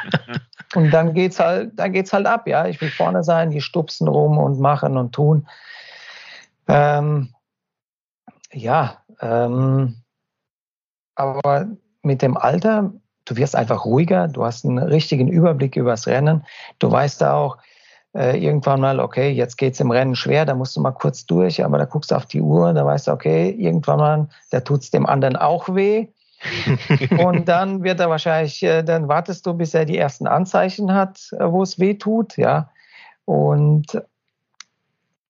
und 0.74 0.90
dann 0.90 1.14
geht's 1.14 1.38
halt, 1.38 1.78
dann 1.78 1.92
geht's 1.92 2.12
halt 2.12 2.26
ab, 2.26 2.48
ja. 2.48 2.66
Ich 2.66 2.80
will 2.80 2.90
vorne 2.90 3.22
sein, 3.22 3.50
die 3.50 3.60
stupsen 3.60 4.08
rum 4.08 4.36
und 4.36 4.58
machen 4.58 4.96
und 4.96 5.12
tun. 5.12 5.46
Ähm, 6.66 7.28
ja, 8.52 8.98
ähm, 9.20 10.02
aber 11.14 11.68
mit 12.02 12.20
dem 12.20 12.36
Alter, 12.36 12.92
du 13.26 13.36
wirst 13.36 13.54
einfach 13.54 13.84
ruhiger, 13.84 14.26
du 14.26 14.44
hast 14.44 14.64
einen 14.64 14.78
richtigen 14.78 15.28
Überblick 15.28 15.76
übers 15.76 16.08
Rennen, 16.08 16.44
du 16.80 16.90
weißt 16.90 17.22
auch, 17.22 17.58
äh, 18.14 18.38
irgendwann 18.38 18.80
mal, 18.80 19.00
okay, 19.00 19.30
jetzt 19.30 19.56
geht's 19.56 19.80
im 19.80 19.90
Rennen 19.90 20.16
schwer, 20.16 20.44
da 20.44 20.54
musst 20.54 20.76
du 20.76 20.80
mal 20.80 20.90
kurz 20.92 21.26
durch, 21.26 21.64
aber 21.64 21.78
da 21.78 21.84
guckst 21.84 22.10
du 22.10 22.16
auf 22.16 22.26
die 22.26 22.40
Uhr, 22.40 22.72
da 22.72 22.84
weißt 22.84 23.08
du, 23.08 23.12
okay, 23.12 23.50
irgendwann 23.50 23.98
mal, 23.98 24.28
da 24.50 24.60
tut's 24.60 24.90
dem 24.90 25.06
anderen 25.06 25.36
auch 25.36 25.74
weh. 25.74 26.08
und 27.18 27.48
dann 27.48 27.82
wird 27.82 28.00
er 28.00 28.08
wahrscheinlich, 28.08 28.62
äh, 28.62 28.82
dann 28.82 29.08
wartest 29.08 29.46
du, 29.46 29.54
bis 29.54 29.74
er 29.74 29.84
die 29.84 29.98
ersten 29.98 30.26
Anzeichen 30.26 30.94
hat, 30.94 31.30
äh, 31.32 31.44
wo 31.50 31.62
es 31.62 31.78
weh 31.78 31.94
tut, 31.94 32.36
ja. 32.36 32.70
Und 33.26 34.02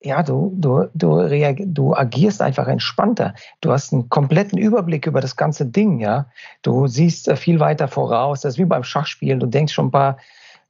ja, 0.02 0.22
du, 0.22 0.54
du, 0.56 0.88
du, 0.94 1.28
du 1.66 1.94
agierst 1.94 2.40
einfach 2.40 2.68
entspannter. 2.68 3.34
Du 3.60 3.70
hast 3.70 3.92
einen 3.92 4.08
kompletten 4.08 4.58
Überblick 4.58 5.06
über 5.06 5.20
das 5.20 5.36
ganze 5.36 5.66
Ding, 5.66 6.00
ja. 6.00 6.26
Du 6.62 6.86
siehst 6.86 7.28
äh, 7.28 7.36
viel 7.36 7.60
weiter 7.60 7.88
voraus. 7.88 8.40
Das 8.40 8.54
ist 8.54 8.58
wie 8.58 8.64
beim 8.64 8.84
Schachspielen. 8.84 9.40
Du 9.40 9.46
denkst 9.46 9.74
schon 9.74 9.88
ein 9.88 9.90
paar 9.90 10.16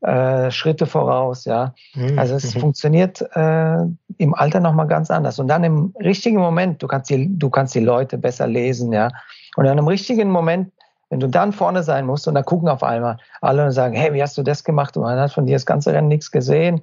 äh, 0.03 0.51
Schritte 0.51 0.87
voraus, 0.87 1.45
ja. 1.45 1.75
Mhm. 1.95 2.19
Also 2.19 2.35
es 2.35 2.55
mhm. 2.55 2.61
funktioniert 2.61 3.21
äh, 3.35 3.83
im 4.17 4.35
Alter 4.35 4.61
nochmal 4.61 4.87
ganz 4.87 5.11
anders. 5.11 5.39
Und 5.39 5.49
dann 5.49 5.63
im 5.65 5.95
richtigen 6.01 6.39
Moment, 6.39 6.83
du 6.83 6.87
kannst 6.87 7.11
die, 7.11 7.39
du 7.39 7.51
kannst 7.51 7.75
die 7.75 7.81
Leute 7.81 8.17
besser 8.17 8.47
lesen, 8.47 8.93
ja. 8.93 9.11
Und 9.57 9.65
dann 9.65 9.77
im 9.79 9.87
richtigen 9.87 10.31
Moment, 10.31 10.73
wenn 11.11 11.21
du 11.21 11.27
dann 11.27 11.53
vorne 11.53 11.83
sein 11.83 12.07
musst 12.07 12.29
und 12.29 12.35
dann 12.35 12.45
gucken 12.45 12.69
auf 12.69 12.83
einmal 12.83 13.19
alle 13.41 13.67
und 13.67 13.73
sagen, 13.73 13.95
hey, 13.95 14.15
wie 14.15 14.23
hast 14.23 14.39
du 14.39 14.43
das 14.43 14.65
gemacht? 14.65 14.97
Und 14.97 15.03
man 15.03 15.19
hat 15.19 15.33
von 15.33 15.45
dir 15.45 15.57
das 15.57 15.67
ganze 15.67 15.93
Rennen 15.93 16.09
nichts 16.09 16.31
gesehen. 16.31 16.83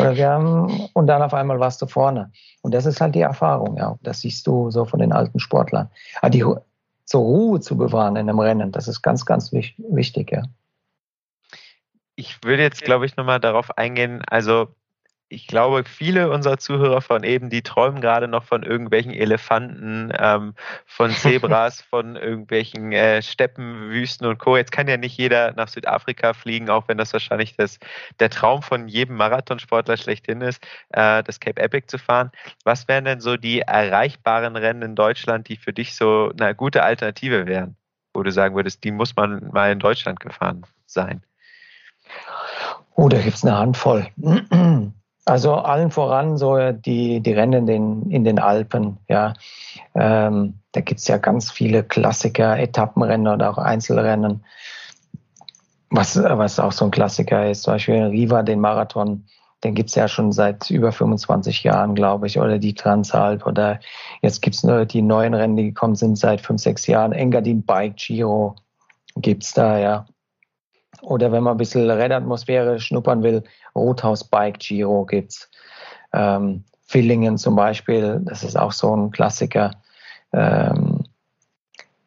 Oder 0.00 0.16
wir 0.16 0.28
haben, 0.30 0.88
und 0.94 1.06
dann 1.06 1.22
auf 1.22 1.34
einmal 1.34 1.60
warst 1.60 1.82
du 1.82 1.86
vorne. 1.86 2.32
Und 2.62 2.74
das 2.74 2.86
ist 2.86 3.00
halt 3.00 3.14
die 3.14 3.20
Erfahrung, 3.20 3.76
ja. 3.76 3.96
Das 4.02 4.20
siehst 4.20 4.46
du 4.46 4.70
so 4.70 4.86
von 4.86 4.98
den 4.98 5.12
alten 5.12 5.38
Sportlern. 5.38 5.88
Aber 6.20 6.30
die, 6.30 6.44
so 7.04 7.20
Ruhe 7.20 7.60
zu 7.60 7.76
bewahren 7.76 8.16
in 8.16 8.28
einem 8.28 8.40
Rennen, 8.40 8.72
das 8.72 8.88
ist 8.88 9.02
ganz, 9.02 9.24
ganz 9.24 9.52
wichtig, 9.52 10.32
ja 10.32 10.42
ich 12.16 12.42
würde 12.42 12.62
jetzt, 12.62 12.82
glaube 12.82 13.06
ich, 13.06 13.16
nochmal 13.16 13.40
darauf 13.40 13.76
eingehen. 13.78 14.22
Also, 14.28 14.74
ich 15.28 15.48
glaube, 15.48 15.84
viele 15.84 16.30
unserer 16.30 16.56
Zuhörer 16.58 17.00
von 17.00 17.24
eben, 17.24 17.50
die 17.50 17.62
träumen 17.62 18.00
gerade 18.00 18.28
noch 18.28 18.44
von 18.44 18.62
irgendwelchen 18.62 19.12
Elefanten, 19.12 20.12
ähm, 20.16 20.54
von 20.86 21.10
Zebras, 21.12 21.82
von 21.82 22.16
irgendwelchen 22.16 22.92
äh, 22.92 23.22
Steppen, 23.22 23.90
Wüsten 23.90 24.26
und 24.26 24.38
Co. 24.38 24.56
Jetzt 24.56 24.72
kann 24.72 24.88
ja 24.88 24.96
nicht 24.96 25.18
jeder 25.18 25.52
nach 25.52 25.68
Südafrika 25.68 26.32
fliegen, 26.32 26.70
auch 26.70 26.88
wenn 26.88 26.96
das 26.96 27.12
wahrscheinlich 27.12 27.56
das, 27.56 27.78
der 28.20 28.30
Traum 28.30 28.62
von 28.62 28.88
jedem 28.88 29.16
Marathonsportler 29.16 29.96
schlechthin 29.96 30.40
ist, 30.40 30.64
äh, 30.90 31.22
das 31.24 31.40
Cape 31.40 31.60
Epic 31.60 31.88
zu 31.88 31.98
fahren. 31.98 32.30
Was 32.64 32.86
wären 32.88 33.04
denn 33.04 33.20
so 33.20 33.36
die 33.36 33.60
erreichbaren 33.60 34.56
Rennen 34.56 34.82
in 34.82 34.94
Deutschland, 34.94 35.48
die 35.48 35.56
für 35.56 35.72
dich 35.72 35.96
so 35.96 36.32
eine 36.38 36.54
gute 36.54 36.84
Alternative 36.84 37.46
wären, 37.46 37.76
wo 38.14 38.22
du 38.22 38.30
sagen 38.30 38.54
würdest, 38.54 38.84
die 38.84 38.92
muss 38.92 39.16
man 39.16 39.50
mal 39.52 39.72
in 39.72 39.80
Deutschland 39.80 40.20
gefahren 40.20 40.64
sein? 40.86 41.25
Oh, 42.94 43.08
da 43.08 43.20
gibt 43.20 43.36
es 43.36 43.44
eine 43.44 43.56
Handvoll. 43.56 44.06
Also 45.28 45.54
allen 45.54 45.90
voran 45.90 46.38
so 46.38 46.70
die, 46.70 47.20
die 47.20 47.32
Rennen 47.32 47.52
in 47.52 47.66
den, 47.66 48.10
in 48.12 48.22
den 48.22 48.38
Alpen. 48.38 48.98
Ja. 49.08 49.34
Ähm, 49.96 50.60
da 50.70 50.80
gibt 50.82 51.00
es 51.00 51.08
ja 51.08 51.18
ganz 51.18 51.50
viele 51.50 51.82
Klassiker, 51.82 52.56
Etappenrennen 52.56 53.26
oder 53.26 53.50
auch 53.50 53.58
Einzelrennen. 53.58 54.44
Was, 55.90 56.16
was 56.16 56.60
auch 56.60 56.70
so 56.70 56.84
ein 56.84 56.92
Klassiker 56.92 57.50
ist, 57.50 57.62
zum 57.62 57.74
Beispiel 57.74 58.04
Riva, 58.04 58.44
den 58.44 58.60
Marathon, 58.60 59.24
den 59.64 59.74
gibt 59.74 59.88
es 59.88 59.96
ja 59.96 60.06
schon 60.06 60.30
seit 60.30 60.70
über 60.70 60.92
25 60.92 61.64
Jahren, 61.64 61.96
glaube 61.96 62.28
ich, 62.28 62.38
oder 62.38 62.58
die 62.58 62.74
Transalp 62.74 63.46
oder 63.46 63.80
jetzt 64.22 64.42
gibt 64.42 64.54
es 64.54 64.62
nur 64.62 64.84
die 64.84 65.02
neuen 65.02 65.34
Rennen, 65.34 65.56
die 65.56 65.64
gekommen 65.64 65.96
sind 65.96 66.16
seit 66.18 66.40
fünf, 66.40 66.60
sechs 66.60 66.86
Jahren. 66.86 67.12
Engadin 67.12 67.64
Bike 67.64 67.96
Giro 67.96 68.54
gibt 69.16 69.42
es 69.42 69.54
da, 69.54 69.78
ja. 69.78 70.06
Oder 71.02 71.32
wenn 71.32 71.42
man 71.42 71.54
ein 71.54 71.58
bisschen 71.58 71.90
Rennatmosphäre 71.90 72.78
schnuppern 72.80 73.22
will, 73.22 73.44
Rothaus 73.74 74.24
Bike 74.24 74.58
Giro 74.58 75.04
gibt's. 75.04 75.50
Ähm, 76.12 76.64
Villingen 76.86 77.36
zum 77.36 77.56
Beispiel, 77.56 78.20
das 78.24 78.44
ist 78.44 78.56
auch 78.56 78.72
so 78.72 78.94
ein 78.94 79.10
Klassiker. 79.10 79.72
Ähm, 80.32 81.04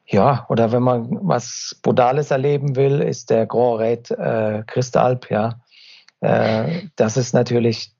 ja, 0.05 0.45
oder 0.49 0.71
wenn 0.71 0.83
man 0.83 1.07
was 1.21 1.79
Brutales 1.83 2.31
erleben 2.31 2.75
will, 2.75 3.01
ist 3.01 3.29
der 3.29 3.45
Grand 3.45 3.79
Raid 3.79 4.11
äh, 4.11 4.63
Christalp, 4.65 5.29
ja. 5.29 5.59
Äh, 6.21 6.87
das 6.95 7.17
ist 7.17 7.33
natürlich 7.33 7.93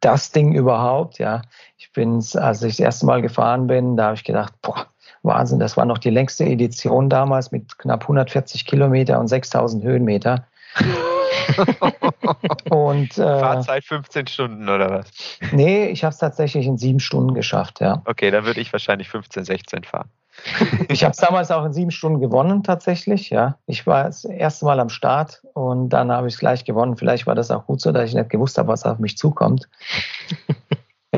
das 0.00 0.32
Ding 0.32 0.52
überhaupt, 0.52 1.18
ja. 1.18 1.42
Ich 1.76 1.92
bin, 1.92 2.22
als 2.34 2.62
ich 2.62 2.74
das 2.74 2.80
erste 2.80 3.06
Mal 3.06 3.22
gefahren 3.22 3.66
bin, 3.68 3.96
da 3.96 4.06
habe 4.06 4.16
ich 4.16 4.24
gedacht, 4.24 4.52
boah, 4.60 4.86
Wahnsinn, 5.28 5.60
das 5.60 5.76
war 5.76 5.84
noch 5.84 5.98
die 5.98 6.10
längste 6.10 6.44
Edition 6.44 7.08
damals 7.08 7.52
mit 7.52 7.78
knapp 7.78 8.02
140 8.02 8.66
Kilometer 8.66 9.20
und 9.20 9.28
6000 9.28 9.84
Höhenmeter. 9.84 10.44
und, 12.70 13.16
äh, 13.18 13.40
Fahrzeit 13.40 13.84
15 13.84 14.26
Stunden 14.26 14.68
oder 14.68 14.90
was? 14.90 15.10
Nee, 15.52 15.86
ich 15.86 16.04
habe 16.04 16.12
es 16.12 16.18
tatsächlich 16.18 16.66
in 16.66 16.76
sieben 16.76 17.00
Stunden 17.00 17.34
geschafft, 17.34 17.80
ja. 17.80 18.02
Okay, 18.04 18.30
dann 18.30 18.44
würde 18.44 18.60
ich 18.60 18.72
wahrscheinlich 18.72 19.08
15, 19.08 19.44
16 19.44 19.84
fahren. 19.84 20.10
ich 20.88 21.04
habe 21.04 21.12
es 21.12 21.18
damals 21.18 21.50
auch 21.50 21.64
in 21.64 21.72
sieben 21.72 21.90
Stunden 21.90 22.20
gewonnen, 22.20 22.62
tatsächlich, 22.62 23.30
ja. 23.30 23.56
Ich 23.66 23.86
war 23.86 24.04
das 24.04 24.24
erste 24.24 24.64
Mal 24.64 24.80
am 24.80 24.88
Start 24.88 25.42
und 25.54 25.90
dann 25.90 26.12
habe 26.12 26.28
ich 26.28 26.34
es 26.34 26.40
gleich 26.40 26.64
gewonnen. 26.64 26.96
Vielleicht 26.96 27.26
war 27.26 27.34
das 27.34 27.50
auch 27.50 27.66
gut 27.66 27.80
so, 27.80 27.92
dass 27.92 28.08
ich 28.08 28.14
nicht 28.14 28.30
gewusst 28.30 28.58
habe, 28.58 28.68
was 28.68 28.84
auf 28.84 28.98
mich 28.98 29.16
zukommt. 29.16 29.68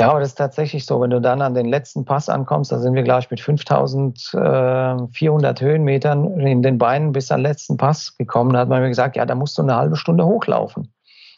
Ja, 0.00 0.10
aber 0.10 0.20
das 0.20 0.30
ist 0.30 0.36
tatsächlich 0.36 0.86
so. 0.86 1.00
Wenn 1.00 1.10
du 1.10 1.20
dann 1.20 1.42
an 1.42 1.54
den 1.54 1.66
letzten 1.66 2.04
Pass 2.04 2.28
ankommst, 2.28 2.70
da 2.72 2.78
sind 2.78 2.94
wir, 2.94 3.02
glaube 3.02 3.22
ich, 3.22 3.30
mit 3.30 3.40
5400 3.40 5.60
Höhenmetern 5.60 6.40
in 6.40 6.62
den 6.62 6.78
Beinen 6.78 7.12
bis 7.12 7.30
an 7.30 7.40
den 7.40 7.50
letzten 7.50 7.76
Pass 7.76 8.16
gekommen. 8.16 8.52
Da 8.52 8.60
hat 8.60 8.68
man 8.68 8.82
mir 8.82 8.88
gesagt, 8.88 9.16
ja, 9.16 9.26
da 9.26 9.34
musst 9.34 9.58
du 9.58 9.62
eine 9.62 9.76
halbe 9.76 9.96
Stunde 9.96 10.24
hochlaufen 10.24 10.92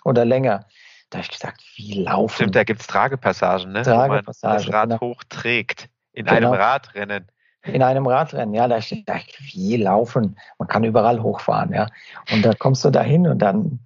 oder 0.04 0.24
länger. 0.24 0.66
Da 1.10 1.18
habe 1.18 1.24
ich 1.24 1.30
gesagt, 1.30 1.62
wie 1.76 2.02
laufen? 2.02 2.34
Stimmt, 2.34 2.56
da 2.56 2.64
gibt 2.64 2.80
es 2.80 2.86
Tragepassagen, 2.86 3.72
ne? 3.72 3.82
Tragepassagen, 3.82 4.42
Wo 4.42 4.48
man 4.48 4.56
das 4.56 4.72
Rad 4.72 4.88
genau. 4.88 5.00
hochträgt. 5.00 5.88
In 6.12 6.26
genau. 6.26 6.36
einem 6.36 6.52
Radrennen. 6.52 7.26
In 7.64 7.82
einem 7.82 8.06
Radrennen, 8.06 8.54
ja, 8.54 8.66
da 8.66 8.78
ich 8.78 9.04
dachte, 9.04 9.32
wie 9.40 9.76
laufen? 9.76 10.36
Man 10.58 10.68
kann 10.68 10.84
überall 10.84 11.22
hochfahren, 11.22 11.72
ja. 11.72 11.86
Und 12.32 12.44
da 12.44 12.54
kommst 12.54 12.84
du 12.84 12.90
dahin 12.90 13.26
und 13.26 13.38
dann 13.38 13.78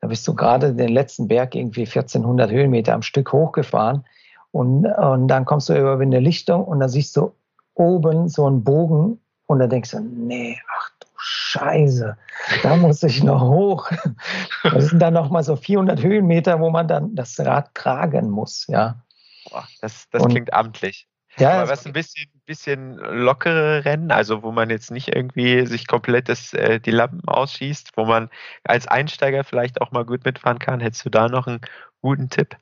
da 0.00 0.08
bist 0.08 0.26
du 0.26 0.34
gerade 0.34 0.74
den 0.74 0.88
letzten 0.88 1.28
Berg 1.28 1.54
irgendwie 1.54 1.82
1400 1.82 2.50
Höhenmeter 2.50 2.94
am 2.94 3.02
Stück 3.02 3.32
hochgefahren 3.32 4.04
und, 4.50 4.86
und 4.86 5.28
dann 5.28 5.44
kommst 5.44 5.68
du 5.68 5.78
über 5.78 5.98
eine 6.00 6.20
Lichtung 6.20 6.64
und 6.64 6.80
da 6.80 6.88
siehst 6.88 7.16
du 7.16 7.32
oben 7.74 8.28
so 8.28 8.46
einen 8.46 8.64
Bogen 8.64 9.20
und 9.46 9.58
da 9.58 9.66
denkst 9.66 9.90
du, 9.92 10.00
nee, 10.00 10.58
ach 10.78 10.90
du 11.00 11.06
Scheiße, 11.16 12.16
da 12.62 12.76
muss 12.76 13.02
ich 13.02 13.22
noch 13.22 13.42
hoch. 13.42 13.90
Das 14.62 14.88
sind 14.88 15.00
dann 15.00 15.14
nochmal 15.14 15.42
so 15.42 15.56
400 15.56 16.02
Höhenmeter, 16.02 16.60
wo 16.60 16.70
man 16.70 16.86
dann 16.86 17.14
das 17.14 17.38
Rad 17.40 17.74
tragen 17.74 18.30
muss, 18.30 18.66
ja. 18.68 19.02
Boah, 19.50 19.66
das, 19.80 20.08
das 20.10 20.26
klingt 20.26 20.52
amtlich. 20.52 21.08
Ja, 21.38 21.62
Aber 21.62 21.70
was 21.70 21.86
ein 21.86 21.92
bisschen, 21.92 22.30
bisschen 22.44 22.96
lockere 22.96 23.84
Rennen, 23.84 24.10
also 24.10 24.42
wo 24.42 24.50
man 24.50 24.68
jetzt 24.68 24.90
nicht 24.90 25.14
irgendwie 25.14 25.66
sich 25.66 25.86
komplett 25.86 26.28
das, 26.28 26.52
äh, 26.52 26.80
die 26.80 26.90
Lampen 26.90 27.26
ausschießt, 27.26 27.92
wo 27.96 28.04
man 28.04 28.30
als 28.64 28.86
Einsteiger 28.88 29.44
vielleicht 29.44 29.80
auch 29.80 29.92
mal 29.92 30.04
gut 30.04 30.24
mitfahren 30.24 30.58
kann. 30.58 30.80
Hättest 30.80 31.04
du 31.04 31.10
da 31.10 31.28
noch 31.28 31.46
einen 31.46 31.60
guten 32.02 32.28
Tipp? 32.28 32.56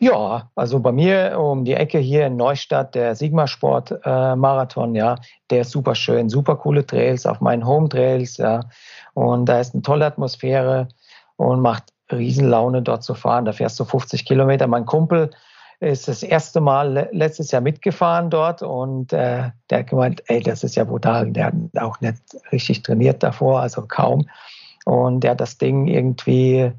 Ja, 0.00 0.50
also 0.56 0.80
bei 0.80 0.92
mir 0.92 1.38
um 1.38 1.64
die 1.64 1.74
Ecke 1.74 1.98
hier 1.98 2.26
in 2.26 2.36
Neustadt, 2.36 2.94
der 2.94 3.14
Sigma 3.14 3.46
Sport 3.46 3.92
äh, 4.04 4.36
Marathon, 4.36 4.94
ja, 4.94 5.16
der 5.50 5.60
ist 5.60 5.70
super 5.70 5.94
schön, 5.94 6.28
super 6.28 6.56
coole 6.56 6.84
Trails 6.84 7.24
auf 7.24 7.40
meinen 7.40 7.64
Home 7.66 7.88
Trails, 7.88 8.36
ja. 8.36 8.64
Und 9.14 9.46
da 9.46 9.60
ist 9.60 9.74
eine 9.74 9.82
tolle 9.82 10.06
Atmosphäre 10.06 10.88
und 11.36 11.60
macht 11.60 11.84
Riesenlaune 12.10 12.82
dort 12.82 13.04
zu 13.04 13.14
fahren. 13.14 13.44
Da 13.44 13.52
fährst 13.52 13.78
du 13.78 13.84
50 13.84 14.24
Kilometer. 14.24 14.66
Mein 14.66 14.86
Kumpel, 14.86 15.30
ist 15.80 16.08
das 16.08 16.22
erste 16.22 16.60
Mal 16.60 17.08
letztes 17.12 17.50
Jahr 17.50 17.62
mitgefahren 17.62 18.28
dort 18.28 18.62
und 18.62 19.12
äh, 19.12 19.50
der 19.70 19.78
hat 19.78 19.86
gemeint, 19.88 20.22
ey, 20.26 20.42
das 20.42 20.62
ist 20.62 20.76
ja 20.76 20.84
brutal. 20.84 21.32
Der 21.32 21.46
hat 21.46 21.54
auch 21.78 22.00
nicht 22.00 22.18
richtig 22.52 22.82
trainiert 22.82 23.22
davor, 23.22 23.60
also 23.60 23.86
kaum. 23.86 24.28
Und 24.84 25.20
der 25.20 25.32
hat 25.32 25.40
das 25.40 25.56
Ding 25.56 25.86
irgendwie 25.86 26.72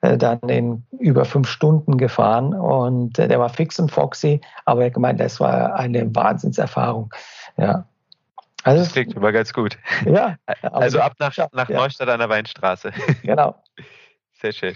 äh, 0.00 0.18
dann 0.18 0.40
in 0.48 0.84
über 0.98 1.24
fünf 1.24 1.48
Stunden 1.48 1.96
gefahren 1.96 2.52
und 2.52 3.20
äh, 3.20 3.28
der 3.28 3.38
war 3.38 3.50
fix 3.50 3.78
und 3.78 3.92
foxy, 3.92 4.40
aber 4.64 4.80
er 4.80 4.86
hat 4.86 4.94
gemeint, 4.94 5.20
das 5.20 5.38
war 5.38 5.74
eine 5.74 6.12
Wahnsinnserfahrung. 6.14 7.14
Ja. 7.56 7.86
Also, 8.64 8.82
das 8.82 8.92
klingt 8.92 9.16
aber 9.16 9.32
ganz 9.32 9.52
gut. 9.52 9.78
Ja. 10.04 10.36
Also 10.62 11.00
ab 11.00 11.14
nach, 11.18 11.36
nach 11.52 11.68
ja. 11.68 11.76
Neustadt 11.76 12.08
an 12.08 12.18
der 12.18 12.28
Weinstraße. 12.28 12.92
Genau. 13.22 13.54
Sehr 14.32 14.52
schön 14.52 14.74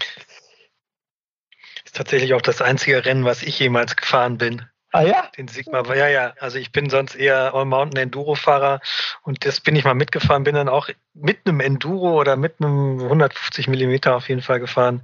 tatsächlich 1.95 2.33
auch 2.33 2.41
das 2.41 2.61
einzige 2.61 3.03
Rennen, 3.05 3.25
was 3.25 3.41
ich 3.41 3.57
jemals 3.59 3.95
gefahren 3.95 4.37
bin. 4.37 4.61
Ah 4.91 5.01
ja? 5.01 5.29
Den 5.37 5.49
Sigma, 5.49 5.83
ja, 5.93 6.07
ja. 6.07 6.33
Also 6.39 6.57
ich 6.57 6.71
bin 6.71 6.89
sonst 6.89 7.15
eher 7.15 7.53
All-Mountain 7.53 8.01
Enduro-Fahrer 8.01 8.79
und 9.23 9.45
das 9.45 9.59
bin 9.59 9.75
ich 9.75 9.83
mal 9.83 9.93
mitgefahren, 9.93 10.43
bin 10.45 10.55
dann 10.55 10.69
auch 10.69 10.89
mit 11.13 11.39
einem 11.45 11.59
Enduro 11.59 12.17
oder 12.17 12.37
mit 12.37 12.61
einem 12.61 13.01
150 13.01 13.67
Millimeter 13.67 14.15
auf 14.15 14.29
jeden 14.29 14.41
Fall 14.41 14.61
gefahren. 14.61 15.01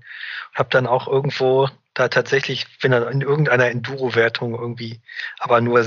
Habe 0.53 0.69
dann 0.69 0.87
auch 0.87 1.07
irgendwo 1.07 1.67
da 1.93 2.07
tatsächlich, 2.07 2.67
bin 2.79 2.91
dann 2.93 3.11
in 3.11 3.21
irgendeiner 3.21 3.65
Enduro-Wertung 3.65 4.53
irgendwie, 4.53 5.01
aber 5.39 5.59
nur 5.59 5.85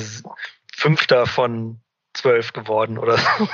Fünfter 0.75 1.27
von 1.27 1.81
zwölf 2.15 2.53
geworden 2.53 2.99
oder 2.99 3.19
so. 3.19 3.49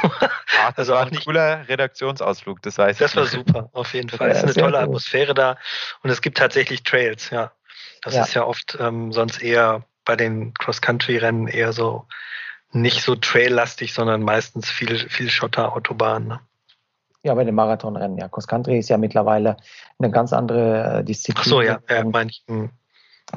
Ah, 0.62 0.72
das 0.76 0.78
also 0.78 0.92
war 0.94 1.02
ein 1.02 1.08
nicht, 1.08 1.24
cooler 1.24 1.66
Redaktionsausflug, 1.68 2.60
das 2.62 2.78
weiß 2.78 2.98
Das 2.98 3.16
war 3.16 3.26
super, 3.26 3.70
auf 3.72 3.94
jeden 3.94 4.08
Fall. 4.08 4.30
Es 4.30 4.38
ist 4.38 4.44
eine 4.44 4.52
tolle 4.54 4.78
gut. 4.78 4.82
Atmosphäre 4.82 5.34
da 5.34 5.56
und 6.02 6.10
es 6.10 6.20
gibt 6.20 6.38
tatsächlich 6.38 6.82
Trails, 6.82 7.30
ja. 7.30 7.52
Das 8.02 8.14
ja. 8.14 8.22
ist 8.22 8.34
ja 8.34 8.44
oft 8.44 8.76
ähm, 8.80 9.12
sonst 9.12 9.42
eher 9.42 9.84
bei 10.04 10.16
den 10.16 10.54
Cross-Country-Rennen 10.54 11.48
eher 11.48 11.72
so 11.72 12.06
nicht 12.72 13.02
so 13.02 13.16
traillastig, 13.16 13.92
sondern 13.92 14.22
meistens 14.22 14.70
viel, 14.70 15.08
viel 15.08 15.28
Schotter-Autobahn. 15.28 16.26
Ne? 16.26 16.40
Ja, 17.22 17.34
bei 17.34 17.44
den 17.44 17.54
Marathonrennen, 17.54 18.16
ja. 18.16 18.28
Cross-Country 18.28 18.78
ist 18.78 18.88
ja 18.88 18.96
mittlerweile 18.96 19.56
eine 19.98 20.10
ganz 20.10 20.32
andere 20.32 21.04
Disziplin. 21.04 21.42
Ach 21.44 21.48
so, 21.48 21.62
ja, 21.62 21.78
ja 21.88 22.04
meine 22.04 22.30
ich. 22.30 22.42
Hm. 22.48 22.70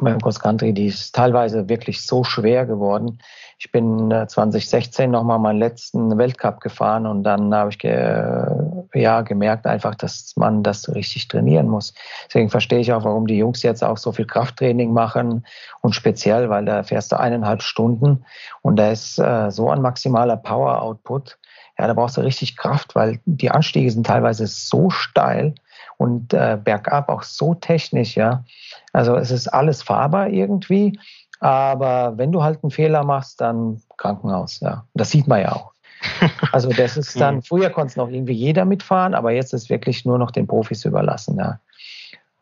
Beim 0.02 0.20
Cross 0.20 0.40
Country, 0.40 0.74
die 0.74 0.88
ist 0.88 1.14
teilweise 1.16 1.70
wirklich 1.70 2.06
so 2.06 2.24
schwer 2.24 2.66
geworden. 2.66 3.20
Ich 3.60 3.72
bin 3.72 4.10
2016 4.10 5.10
nochmal 5.10 5.40
meinen 5.40 5.60
letzten 5.60 6.18
Weltcup 6.18 6.60
gefahren 6.60 7.06
und 7.06 7.24
dann 7.24 7.54
habe 7.54 7.70
ich 7.70 7.80
ge 7.80 8.46
ja, 8.94 9.22
gemerkt 9.22 9.66
einfach, 9.66 9.96
dass 9.96 10.34
man 10.36 10.64
das 10.64 10.94
richtig 10.94 11.28
trainieren 11.28 11.68
muss. 11.68 11.94
Deswegen 12.28 12.50
verstehe 12.50 12.80
ich 12.80 12.94
auch, 12.94 13.06
warum 13.06 13.28
die 13.28 13.38
Jungs 13.38 13.64
jetzt 13.64 13.84
auch 13.84 13.98
so 13.98 14.12
viel 14.12 14.26
Krafttraining 14.26 14.94
machen 14.94 15.46
und 15.82 15.96
speziell, 15.96 16.50
weil 16.50 16.66
da 16.66 16.84
fährst 16.84 17.12
du 17.12 17.20
eineinhalb 17.20 17.62
Stunden 17.62 18.26
und 18.62 18.78
da 18.78 18.92
ist 18.92 19.20
äh, 19.20 19.50
so 19.50 19.70
ein 19.70 19.82
maximaler 19.82 20.38
Power-Output. 20.38 21.38
Ja, 21.80 21.88
da 21.88 21.94
brauchst 21.94 22.18
du 22.18 22.22
richtig 22.22 22.56
Kraft, 22.56 22.96
weil 22.96 23.20
die 23.26 23.50
Anstiege 23.50 23.90
sind 23.90 24.06
teilweise 24.06 24.46
so 24.46 24.90
steil 24.90 25.56
und 26.04 26.34
äh, 26.34 26.60
bergab 26.62 27.08
auch 27.08 27.24
so 27.24 27.54
technisch, 27.54 28.18
ja. 28.18 28.44
Also 28.92 29.16
es 29.16 29.32
ist 29.32 29.48
alles 29.48 29.82
fahrbar 29.82 30.28
irgendwie, 30.28 31.00
aber 31.40 32.18
wenn 32.18 32.34
du 32.34 32.44
halt 32.44 32.62
einen 32.62 32.72
Fehler 32.72 33.06
machst, 33.06 33.40
dann 33.40 33.82
Krankenhaus, 33.96 34.60
ja. 34.60 34.86
Das 34.94 35.12
sieht 35.12 35.28
man 35.28 35.42
ja 35.42 35.54
auch. 35.54 35.72
Also 36.52 36.70
das 36.70 36.98
ist 36.98 37.20
dann, 37.20 37.42
früher 37.42 37.70
konnte 37.70 37.92
es 37.92 37.96
noch 37.96 38.10
irgendwie 38.10 38.34
jeder 38.34 38.66
mitfahren, 38.66 39.16
aber 39.16 39.32
jetzt 39.32 39.54
ist 39.54 39.70
wirklich 39.70 40.04
nur 40.04 40.18
noch 40.18 40.30
den 40.30 40.46
Profis 40.46 40.84
überlassen, 40.84 41.38
ja. 41.38 41.60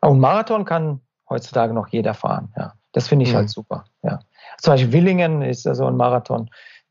Und 0.00 0.18
Marathon 0.18 0.64
kann 0.64 1.00
heutzutage 1.30 1.72
noch 1.72 1.86
jeder 1.86 2.14
fahren, 2.14 2.52
ja. 2.56 2.72
Das 2.90 3.06
finde 3.06 3.24
ich 3.24 3.32
mhm. 3.32 3.36
halt 3.36 3.50
super, 3.50 3.84
ja. 4.02 4.18
Zum 4.58 4.72
Beispiel 4.72 4.92
Willingen 4.92 5.42
ist 5.42 5.64
ja 5.64 5.74
so 5.76 5.86
ein 5.86 5.96
Marathon, 5.96 6.50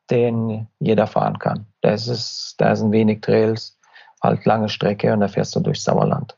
den 0.10 0.68
jeder 0.80 1.06
fahren 1.06 1.38
kann. 1.38 1.66
Da 1.82 1.92
ist 1.92 2.08
es, 2.08 2.56
da 2.58 2.74
sind 2.74 2.94
wenig 2.94 3.20
Trails, 3.20 3.78
halt 4.24 4.46
lange 4.46 4.70
Strecke 4.70 5.12
und 5.14 5.20
da 5.20 5.28
fährst 5.28 5.56
du 5.56 5.60
durch 5.60 5.84
Sauerland. 5.84 6.38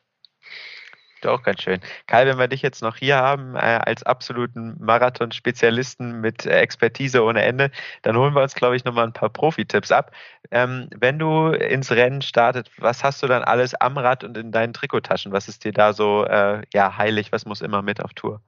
Auch 1.26 1.44
ganz 1.44 1.62
schön. 1.62 1.80
Kai, 2.08 2.26
wenn 2.26 2.38
wir 2.38 2.48
dich 2.48 2.62
jetzt 2.62 2.82
noch 2.82 2.98
hier 2.98 3.18
haben, 3.18 3.56
äh, 3.56 3.60
als 3.60 4.04
absoluten 4.04 4.76
Marathon-Spezialisten 4.80 6.22
mit 6.22 6.46
äh, 6.46 6.60
Expertise 6.60 7.24
ohne 7.24 7.44
Ende, 7.44 7.72
dann 8.02 8.18
holen 8.18 8.34
wir 8.34 8.42
uns, 8.42 8.56
glaube 8.56 8.76
ich, 8.76 8.86
nochmal 8.86 9.06
ein 9.06 9.14
paar 9.14 9.30
Profi-Tipps 9.30 9.92
ab. 9.92 10.12
Ähm, 10.52 10.90
wenn 10.96 11.20
du 11.20 11.48
ins 11.50 11.92
Rennen 11.92 12.22
startet, 12.22 12.72
was 12.78 13.04
hast 13.04 13.24
du 13.24 13.28
dann 13.28 13.44
alles 13.44 13.74
am 13.76 13.98
Rad 13.98 14.24
und 14.24 14.38
in 14.38 14.52
deinen 14.52 14.74
Trikottaschen? 14.74 15.32
Was 15.32 15.48
ist 15.48 15.64
dir 15.64 15.74
da 15.74 15.94
so 15.94 16.26
äh, 16.26 16.62
ja, 16.74 16.98
heilig? 16.98 17.32
Was 17.32 17.46
muss 17.46 17.62
immer 17.62 17.82
mit 17.82 18.04
auf 18.04 18.14
Tour? 18.14 18.42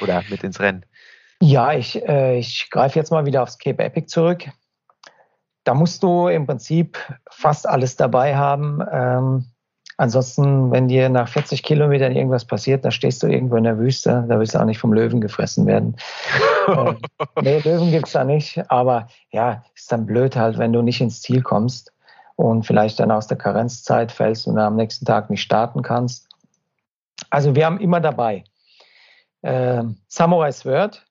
Oder 0.00 0.24
mit 0.28 0.42
ins 0.44 0.60
Rennen? 0.60 0.84
Ja, 1.42 1.72
ich, 1.72 2.06
äh, 2.06 2.38
ich 2.38 2.68
greife 2.70 2.98
jetzt 2.98 3.10
mal 3.10 3.24
wieder 3.24 3.42
aufs 3.42 3.58
Cape 3.58 3.82
Epic 3.82 4.06
zurück. 4.08 4.44
Da 5.64 5.74
musst 5.74 6.02
du 6.02 6.28
im 6.28 6.46
Prinzip 6.46 6.98
fast 7.30 7.66
alles 7.68 7.96
dabei 7.96 8.36
haben. 8.36 8.80
Ähm, 8.90 9.46
Ansonsten, 10.00 10.70
wenn 10.70 10.88
dir 10.88 11.10
nach 11.10 11.28
40 11.28 11.62
Kilometern 11.62 12.16
irgendwas 12.16 12.46
passiert, 12.46 12.86
da 12.86 12.90
stehst 12.90 13.22
du 13.22 13.26
irgendwo 13.26 13.56
in 13.56 13.64
der 13.64 13.78
Wüste, 13.78 14.24
da 14.30 14.38
willst 14.38 14.54
du 14.54 14.58
auch 14.58 14.64
nicht 14.64 14.78
vom 14.78 14.94
Löwen 14.94 15.20
gefressen 15.20 15.66
werden. 15.66 15.94
äh, 16.68 16.94
nee, 17.42 17.58
Löwen 17.58 17.90
gibt's 17.90 18.12
da 18.12 18.24
nicht, 18.24 18.62
aber 18.70 19.08
ja, 19.30 19.62
ist 19.74 19.92
dann 19.92 20.06
blöd 20.06 20.36
halt, 20.36 20.56
wenn 20.56 20.72
du 20.72 20.80
nicht 20.80 21.02
ins 21.02 21.20
Ziel 21.20 21.42
kommst 21.42 21.92
und 22.36 22.64
vielleicht 22.64 22.98
dann 22.98 23.10
aus 23.10 23.26
der 23.26 23.36
Karenzzeit 23.36 24.10
fällst 24.10 24.46
und 24.46 24.58
am 24.58 24.76
nächsten 24.76 25.04
Tag 25.04 25.28
nicht 25.28 25.42
starten 25.42 25.82
kannst. 25.82 26.30
Also 27.28 27.54
wir 27.54 27.66
haben 27.66 27.78
immer 27.78 28.00
dabei 28.00 28.44
Äh, 29.42 29.82
Samurai 30.08 30.50
Sword, 30.50 31.06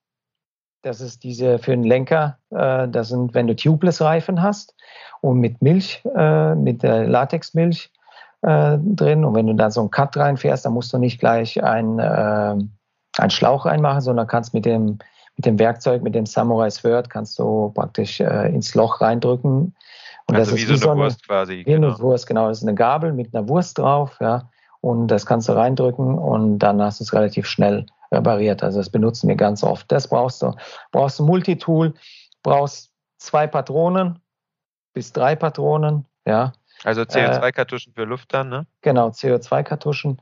das 0.82 1.00
ist 1.00 1.24
diese 1.24 1.60
für 1.60 1.72
den 1.72 1.84
Lenker, 1.84 2.40
äh, 2.50 2.88
das 2.88 3.10
sind, 3.10 3.36
wenn 3.36 3.46
du 3.46 3.56
Tubeless-Reifen 3.56 4.42
hast 4.42 4.74
und 5.22 5.40
mit 5.40 5.62
Milch, 5.62 6.02
äh, 6.16 6.56
mit 6.56 6.82
der 6.82 7.08
Latexmilch 7.08 7.92
äh, 8.42 8.78
drin. 8.80 9.26
Und 9.26 9.36
wenn 9.36 9.48
du 9.48 9.54
da 9.54 9.72
so 9.72 9.82
einen 9.82 9.92
Cut 9.92 10.16
reinfährst, 10.18 10.66
dann 10.66 10.74
musst 10.74 10.94
du 10.94 10.98
nicht 10.98 11.20
gleich 11.20 11.64
ein, 11.64 12.00
äh, 12.00 12.56
einen 13.18 13.30
Schlauch 13.30 13.66
reinmachen, 13.66 14.02
sondern 14.02 14.28
kannst 14.28 14.54
mit 14.54 14.66
dem, 14.66 15.00
mit 15.36 15.46
dem 15.46 15.60
Werkzeug, 15.60 16.02
mit 16.02 16.16
dem 16.16 16.26
Samurai 16.26 16.70
Sword, 16.70 17.10
kannst 17.10 17.40
du 17.40 17.72
praktisch 17.74 18.20
äh, 18.20 18.54
ins 18.54 18.76
Loch 18.76 19.02
reindrücken. 19.02 19.76
Und 20.28 20.36
also 20.36 20.52
das 20.52 20.60
wie 20.60 20.74
ist 20.74 20.84
so 20.84 20.92
eine, 20.92 21.02
Wurst 21.02 21.28
quasi. 21.28 21.58
Wie 21.60 21.64
genau. 21.64 21.88
eine 21.88 22.00
Wurst, 22.00 22.28
genau. 22.28 22.48
Das 22.50 22.60
ist 22.60 22.64
eine 22.64 22.76
Gabel 22.76 23.14
mit 23.14 23.34
einer 23.34 23.48
Wurst 23.50 23.78
drauf, 23.78 24.18
ja. 24.20 24.50
Und 24.82 25.08
das 25.08 25.26
kannst 25.26 25.50
du 25.50 25.54
reindrücken 25.54 26.18
und 26.18 26.60
dann 26.60 26.82
hast 26.82 27.00
du 27.00 27.04
es 27.04 27.14
relativ 27.14 27.46
schnell 27.46 27.86
repariert. 28.12 28.64
Also 28.64 28.80
das 28.80 28.90
benutzen 28.90 29.28
wir 29.28 29.36
ganz 29.36 29.64
oft. 29.64 29.92
Das 29.92 30.08
brauchst 30.08 30.42
du. 30.42 30.54
Brauchst 30.92 31.20
du 31.20 31.26
Multitool, 31.26 31.94
brauchst 32.44 32.92
zwei 33.18 33.48
Patronen 33.48 34.20
bis 34.94 35.12
drei 35.14 35.36
Patronen, 35.36 36.06
ja. 36.26 36.54
Also 36.84 37.02
CO2-Kartuschen 37.02 37.92
äh, 37.92 37.96
für 37.96 38.06
Luft 38.06 38.34
dann, 38.34 38.50
ne? 38.50 38.66
Genau, 38.82 39.10
CO2-Kartuschen 39.10 40.20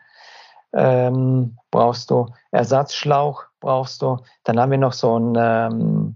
ähm, 0.73 1.57
brauchst 1.71 2.09
du. 2.11 2.27
Ersatzschlauch 2.51 3.43
brauchst 3.59 4.01
du. 4.01 4.17
Dann 4.43 4.59
haben 4.59 4.71
wir 4.71 4.77
noch 4.77 4.93
so 4.93 5.17
ein, 5.17 5.35
ähm, 5.37 6.15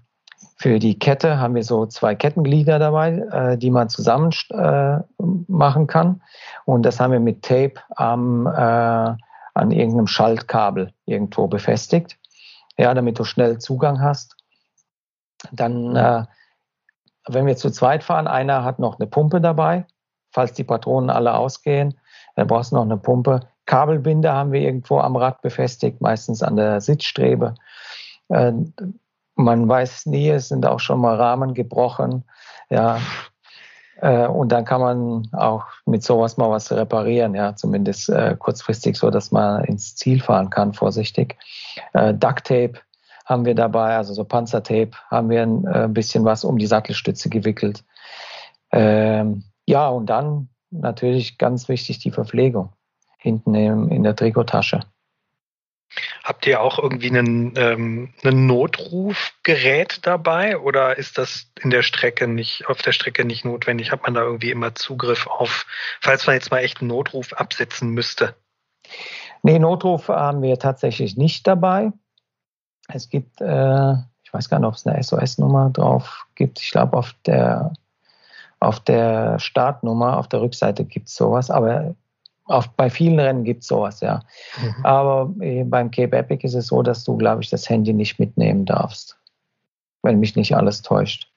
für 0.58 0.80
die 0.80 0.98
Kette 0.98 1.40
haben 1.40 1.56
wir 1.56 1.64
so 1.64 1.86
zwei 1.86 2.16
Kettenglieder 2.16 2.80
dabei, 2.80 3.18
äh, 3.32 3.58
die 3.58 3.72
man 3.72 3.90
zusammen 3.90 4.32
äh, 4.50 5.00
machen 5.18 5.88
kann. 5.88 6.22
Und 6.66 6.84
das 6.84 7.00
haben 7.00 7.12
wir 7.12 7.20
mit 7.20 7.44
Tape 7.44 7.76
am, 7.96 8.48
äh, 8.48 9.16
an 9.54 9.72
irgendeinem 9.72 10.08
Schaltkabel 10.08 10.94
irgendwo 11.06 11.48
befestigt. 11.48 12.18
Ja, 12.78 12.94
damit 12.94 13.20
du 13.20 13.24
schnell 13.24 13.60
Zugang 13.60 14.02
hast. 14.02 14.36
Dann, 15.52 15.96
äh, 15.96 16.26
wenn 17.28 17.46
wir 17.46 17.58
zu 17.58 17.70
zweit 17.70 18.04
fahren, 18.04 18.28
einer 18.28 18.64
hat 18.64 18.80
noch 18.80 19.00
eine 19.00 19.08
Pumpe 19.08 19.42
dabei 19.42 19.86
falls 20.32 20.54
die 20.54 20.64
Patronen 20.64 21.10
alle 21.10 21.34
ausgehen. 21.34 21.96
Dann 22.36 22.48
brauchst 22.48 22.72
du 22.72 22.76
noch 22.76 22.84
eine 22.84 22.98
Pumpe. 22.98 23.42
Kabelbinder 23.66 24.34
haben 24.34 24.52
wir 24.52 24.62
irgendwo 24.62 25.00
am 25.00 25.16
Rad 25.16 25.42
befestigt, 25.42 26.02
meistens 26.02 26.42
an 26.44 26.56
der 26.56 26.82
Sitzstrebe. 26.82 27.56
Äh, 28.30 28.54
man 29.36 29.68
weiß 29.68 30.08
nie, 30.08 30.30
es 30.30 30.50
sind 30.50 30.66
auch 30.66 30.80
schon 30.80 31.00
mal 31.00 31.16
Rahmen 31.16 31.54
gebrochen. 31.54 32.24
Ja, 32.70 33.00
äh, 34.02 34.28
und 34.28 34.52
dann 34.52 34.66
kann 34.66 34.82
man 34.82 35.28
auch 35.32 35.66
mit 35.86 36.04
sowas 36.04 36.38
mal 36.38 36.50
was 36.50 36.72
reparieren, 36.72 37.36
ja, 37.36 37.56
zumindest 37.56 38.10
äh, 38.10 38.36
kurzfristig, 38.38 38.98
so 38.98 39.12
dass 39.12 39.32
man 39.32 39.64
ins 39.66 39.96
Ziel 39.96 40.22
fahren 40.22 40.50
kann, 40.50 40.74
vorsichtig. 40.74 41.38
Äh, 41.94 42.14
Duct 42.16 42.48
Tape 42.48 42.74
haben 43.26 43.46
wir 43.46 43.56
dabei, 43.56 43.96
also 43.96 44.14
so 44.14 44.24
Panzertape 44.24 44.92
haben 45.10 45.30
wir 45.30 45.44
ein 45.44 45.66
äh, 45.68 45.88
bisschen 45.88 46.26
was 46.26 46.44
um 46.44 46.58
die 46.58 46.66
Sattelstütze 46.66 47.30
gewickelt. 47.30 47.84
Ähm, 48.72 49.44
ja, 49.66 49.88
und 49.90 50.08
dann 50.08 50.50
natürlich 50.72 51.38
ganz 51.38 51.68
wichtig 51.70 52.00
die 52.00 52.12
Verpflegung 52.12 52.74
hinten 53.18 53.54
in, 53.54 54.04
der 54.04 54.16
Trikottasche. 54.16 54.82
Habt 56.24 56.48
ihr 56.48 56.62
auch 56.62 56.80
irgendwie 56.80 57.10
einen, 57.10 57.54
ähm, 57.58 58.14
ein 58.24 58.46
Notrufgerät 58.48 60.00
dabei 60.04 60.58
oder 60.58 60.98
ist 60.98 61.18
das 61.18 61.52
in 61.60 61.70
der 61.70 61.84
Strecke 61.84 62.28
nicht, 62.28 62.68
auf 62.68 62.82
der 62.82 62.94
Strecke 62.94 63.26
nicht 63.26 63.44
notwendig? 63.44 63.92
Hat 63.92 64.04
man 64.04 64.14
da 64.14 64.22
irgendwie 64.22 64.52
immer 64.52 64.74
Zugriff 64.74 65.28
auf, 65.28 65.66
falls 66.00 66.26
man 66.26 66.36
jetzt 66.36 66.50
mal 66.50 66.60
echt 66.60 66.80
einen 66.80 66.88
Notruf 66.88 67.34
absetzen 67.34 67.90
müsste? 67.90 68.36
Nee, 69.44 69.60
Notruf 69.60 70.08
haben 70.08 70.42
wir 70.42 70.58
tatsächlich 70.58 71.18
nicht 71.18 71.46
dabei. 71.46 71.92
Es 72.88 73.10
gibt, 73.10 73.42
äh, 73.42 73.94
ich 74.24 74.34
weiß 74.34 74.50
gar 74.50 74.60
nicht, 74.60 74.68
ob 74.68 74.76
es 74.76 74.88
eine 74.88 75.02
SOS-Nummer 75.02 75.72
drauf 75.72 76.26
gibt. 76.36 76.62
Ich 76.62 76.72
glaube, 76.72 76.98
auf 76.98 77.14
der 77.26 77.74
auf 78.62 78.80
der 78.80 79.40
Startnummer, 79.40 80.18
auf 80.18 80.28
der 80.28 80.42
Rückseite 80.42 80.86
gibt 80.86 81.10
es 81.10 81.16
sowas, 81.16 81.50
aber 81.50 81.96
auf, 82.46 82.70
bei 82.70 82.90
vielen 82.90 83.20
Rennen 83.20 83.44
gibt 83.44 83.64
es 83.64 83.68
sowas, 83.68 84.02
ja. 84.02 84.22
Mhm. 84.62 84.86
Aber 84.86 85.34
äh, 85.40 85.64
beim 85.64 85.90
Cape 85.90 86.16
Epic 86.16 86.46
ist 86.46 86.54
es 86.54 86.68
so, 86.68 86.84
dass 86.84 87.04
du, 87.04 87.18
glaube 87.18 87.42
ich, 87.42 87.50
das 87.50 87.70
Handy 87.70 87.92
nicht 87.92 88.20
mitnehmen 88.20 88.66
darfst. 88.66 89.18
Wenn 90.04 90.20
mich 90.20 90.36
nicht 90.36 90.56
alles 90.56 90.82
täuscht. 90.84 91.32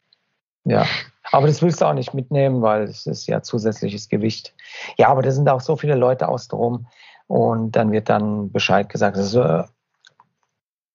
Ja. 0.65 0.87
Aber 1.33 1.47
das 1.47 1.63
willst 1.63 1.81
du 1.81 1.87
auch 1.87 1.95
nicht 1.95 2.15
mitnehmen, 2.15 2.63
weil 2.63 2.85
es 2.85 3.07
ist 3.07 3.27
ja 3.27 3.43
zusätzliches 3.43 4.09
Gewicht. 4.09 4.55
Ja, 4.99 5.09
aber 5.09 5.23
da 5.23 5.31
sind 5.31 5.49
auch 5.49 5.61
so 5.61 5.77
viele 5.77 5.95
Leute 5.95 6.29
aus 6.29 6.49
drum 6.49 6.87
und 7.27 7.73
dann 7.73 7.91
wird 7.91 8.09
dann 8.11 8.53
Bescheid 8.53 8.89
gesagt. 8.89 9.17
Also 9.17 9.65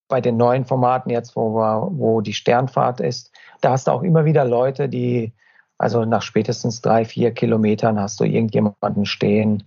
bei 0.07 0.21
den 0.21 0.37
neuen 0.37 0.65
Formaten 0.65 1.09
jetzt, 1.11 1.35
wo, 1.35 1.55
wir, 1.55 1.87
wo 1.91 2.21
die 2.21 2.33
Sternfahrt 2.33 2.99
ist, 2.99 3.31
da 3.61 3.71
hast 3.71 3.87
du 3.87 3.91
auch 3.91 4.03
immer 4.03 4.25
wieder 4.25 4.45
Leute, 4.45 4.89
die 4.89 5.33
also 5.79 6.05
nach 6.05 6.21
spätestens 6.21 6.81
drei, 6.81 7.05
vier 7.05 7.33
Kilometern 7.33 7.99
hast 7.99 8.19
du 8.19 8.25
irgendjemanden 8.25 9.05
stehen, 9.05 9.63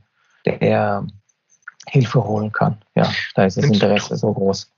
der 0.46 1.06
Hilfe 1.88 2.24
holen 2.24 2.52
kann. 2.52 2.76
Ja, 2.94 3.10
da 3.34 3.44
ist 3.44 3.56
das 3.56 3.64
nimmst 3.64 3.82
Interesse 3.82 4.16
so 4.16 4.32
groß. 4.32 4.70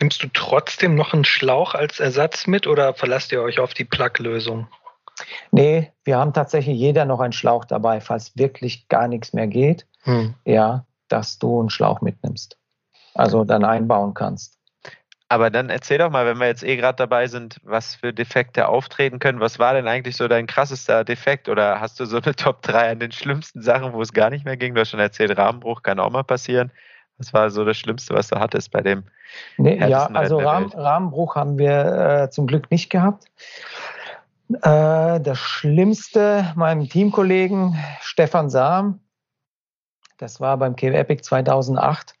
Nimmst 0.00 0.22
du 0.22 0.28
trotzdem 0.32 0.94
noch 0.94 1.12
einen 1.12 1.24
Schlauch 1.24 1.74
als 1.74 2.00
Ersatz 2.00 2.46
mit 2.46 2.66
oder 2.66 2.94
verlasst 2.94 3.32
ihr 3.32 3.40
euch 3.40 3.60
auf 3.60 3.72
die 3.72 3.84
Plug-Lösung? 3.84 4.66
Nee, 5.52 5.92
wir 6.04 6.18
haben 6.18 6.32
tatsächlich 6.32 6.78
jeder 6.78 7.04
noch 7.04 7.20
einen 7.20 7.32
Schlauch 7.32 7.64
dabei, 7.64 8.00
falls 8.00 8.36
wirklich 8.36 8.88
gar 8.88 9.08
nichts 9.08 9.32
mehr 9.32 9.46
geht. 9.46 9.86
Hm. 10.02 10.34
Ja, 10.44 10.86
dass 11.08 11.38
du 11.38 11.60
einen 11.60 11.70
Schlauch 11.70 12.00
mitnimmst. 12.00 12.56
Also 13.14 13.44
dann 13.44 13.64
einbauen 13.64 14.14
kannst. 14.14 14.58
Aber 15.30 15.48
dann 15.48 15.70
erzähl 15.70 15.98
doch 15.98 16.10
mal, 16.10 16.26
wenn 16.26 16.38
wir 16.38 16.48
jetzt 16.48 16.64
eh 16.64 16.76
gerade 16.76 16.96
dabei 16.96 17.28
sind, 17.28 17.60
was 17.62 17.94
für 17.94 18.12
Defekte 18.12 18.66
auftreten 18.66 19.20
können. 19.20 19.38
Was 19.38 19.60
war 19.60 19.74
denn 19.74 19.86
eigentlich 19.86 20.16
so 20.16 20.26
dein 20.26 20.48
krassester 20.48 21.04
Defekt? 21.04 21.48
Oder 21.48 21.80
hast 21.80 22.00
du 22.00 22.04
so 22.04 22.16
eine 22.16 22.34
Top 22.34 22.62
3 22.62 22.90
an 22.90 22.98
den 22.98 23.12
schlimmsten 23.12 23.62
Sachen, 23.62 23.92
wo 23.92 24.02
es 24.02 24.12
gar 24.12 24.30
nicht 24.30 24.44
mehr 24.44 24.56
ging? 24.56 24.74
Du 24.74 24.80
hast 24.80 24.90
schon 24.90 24.98
erzählt, 24.98 25.38
Rahmenbruch 25.38 25.84
kann 25.84 26.00
auch 26.00 26.10
mal 26.10 26.24
passieren. 26.24 26.72
Was 27.18 27.32
war 27.32 27.48
so 27.50 27.64
das 27.64 27.76
Schlimmste, 27.76 28.12
was 28.12 28.26
du 28.26 28.40
hattest 28.40 28.72
bei 28.72 28.80
dem? 28.80 29.04
Nee, 29.56 29.78
ja, 29.78 30.06
also 30.06 30.40
Rahmen, 30.40 30.72
Rahmenbruch 30.72 31.36
haben 31.36 31.58
wir 31.58 32.24
äh, 32.24 32.30
zum 32.30 32.48
Glück 32.48 32.68
nicht 32.72 32.90
gehabt. 32.90 33.26
Äh, 34.48 35.20
das 35.20 35.38
Schlimmste 35.38 36.52
meinem 36.56 36.88
Teamkollegen 36.88 37.78
Stefan 38.00 38.50
Sam, 38.50 38.98
das 40.18 40.40
war 40.40 40.56
beim 40.56 40.74
Cave 40.74 40.96
Epic 40.96 41.22
2008 41.22 42.10
äh, 42.10 42.14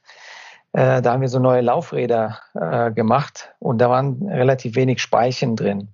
da 0.72 1.12
haben 1.12 1.20
wir 1.20 1.28
so 1.28 1.38
neue 1.38 1.62
Laufräder 1.62 2.38
äh, 2.54 2.90
gemacht 2.92 3.52
und 3.58 3.78
da 3.78 3.90
waren 3.90 4.28
relativ 4.28 4.76
wenig 4.76 5.02
Speichen 5.02 5.56
drin. 5.56 5.88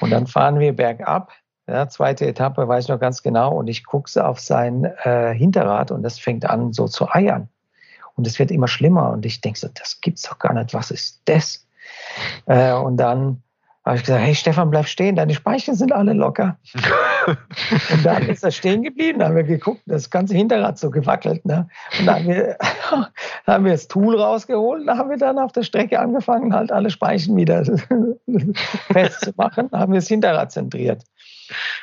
Und 0.00 0.10
dann 0.10 0.26
fahren 0.26 0.58
wir 0.58 0.74
bergab, 0.74 1.32
ja, 1.66 1.88
zweite 1.88 2.26
Etappe, 2.26 2.66
weiß 2.66 2.84
ich 2.84 2.88
noch 2.88 3.00
ganz 3.00 3.22
genau, 3.22 3.54
und 3.54 3.68
ich 3.68 3.84
gucke 3.84 4.24
auf 4.24 4.40
sein 4.40 4.84
äh, 4.84 5.32
Hinterrad 5.34 5.90
und 5.90 6.02
das 6.02 6.18
fängt 6.18 6.44
an 6.44 6.72
so 6.72 6.88
zu 6.88 7.08
eiern. 7.10 7.48
Und 8.16 8.26
es 8.26 8.38
wird 8.38 8.50
immer 8.50 8.68
schlimmer 8.68 9.10
und 9.10 9.24
ich 9.24 9.40
denke 9.40 9.58
so, 9.58 9.68
das 9.72 10.00
gibt's 10.00 10.22
doch 10.22 10.38
gar 10.38 10.52
nicht, 10.52 10.74
was 10.74 10.90
ist 10.90 11.22
das? 11.26 11.66
Äh, 12.46 12.72
und 12.72 12.96
dann 12.96 13.42
habe 13.90 13.98
ich 13.98 14.04
gesagt, 14.04 14.22
hey 14.24 14.34
Stefan, 14.36 14.70
bleib 14.70 14.86
stehen, 14.86 15.16
deine 15.16 15.34
Speichen 15.34 15.74
sind 15.74 15.92
alle 15.92 16.12
locker. 16.12 16.56
und 17.26 18.06
dann 18.06 18.28
ist 18.28 18.44
er 18.44 18.52
stehen 18.52 18.84
geblieben, 18.84 19.18
da 19.18 19.26
haben 19.26 19.34
wir 19.34 19.42
geguckt, 19.42 19.82
das 19.86 20.10
ganze 20.10 20.36
Hinterrad 20.36 20.78
so 20.78 20.90
gewackelt. 20.90 21.44
Ne? 21.44 21.68
Und 21.98 22.06
dann 22.06 22.14
haben, 22.14 22.28
wir, 22.28 22.56
dann 22.90 23.06
haben 23.48 23.64
wir 23.64 23.72
das 23.72 23.88
Tool 23.88 24.14
rausgeholt, 24.14 24.86
da 24.86 24.96
haben 24.96 25.10
wir 25.10 25.16
dann 25.16 25.40
auf 25.40 25.50
der 25.50 25.64
Strecke 25.64 25.98
angefangen, 25.98 26.54
halt 26.54 26.70
alle 26.70 26.88
Speichen 26.88 27.36
wieder 27.36 27.64
festzumachen, 28.92 29.70
haben 29.72 29.92
wir 29.92 29.98
das 29.98 30.06
Hinterrad 30.06 30.52
zentriert. 30.52 31.02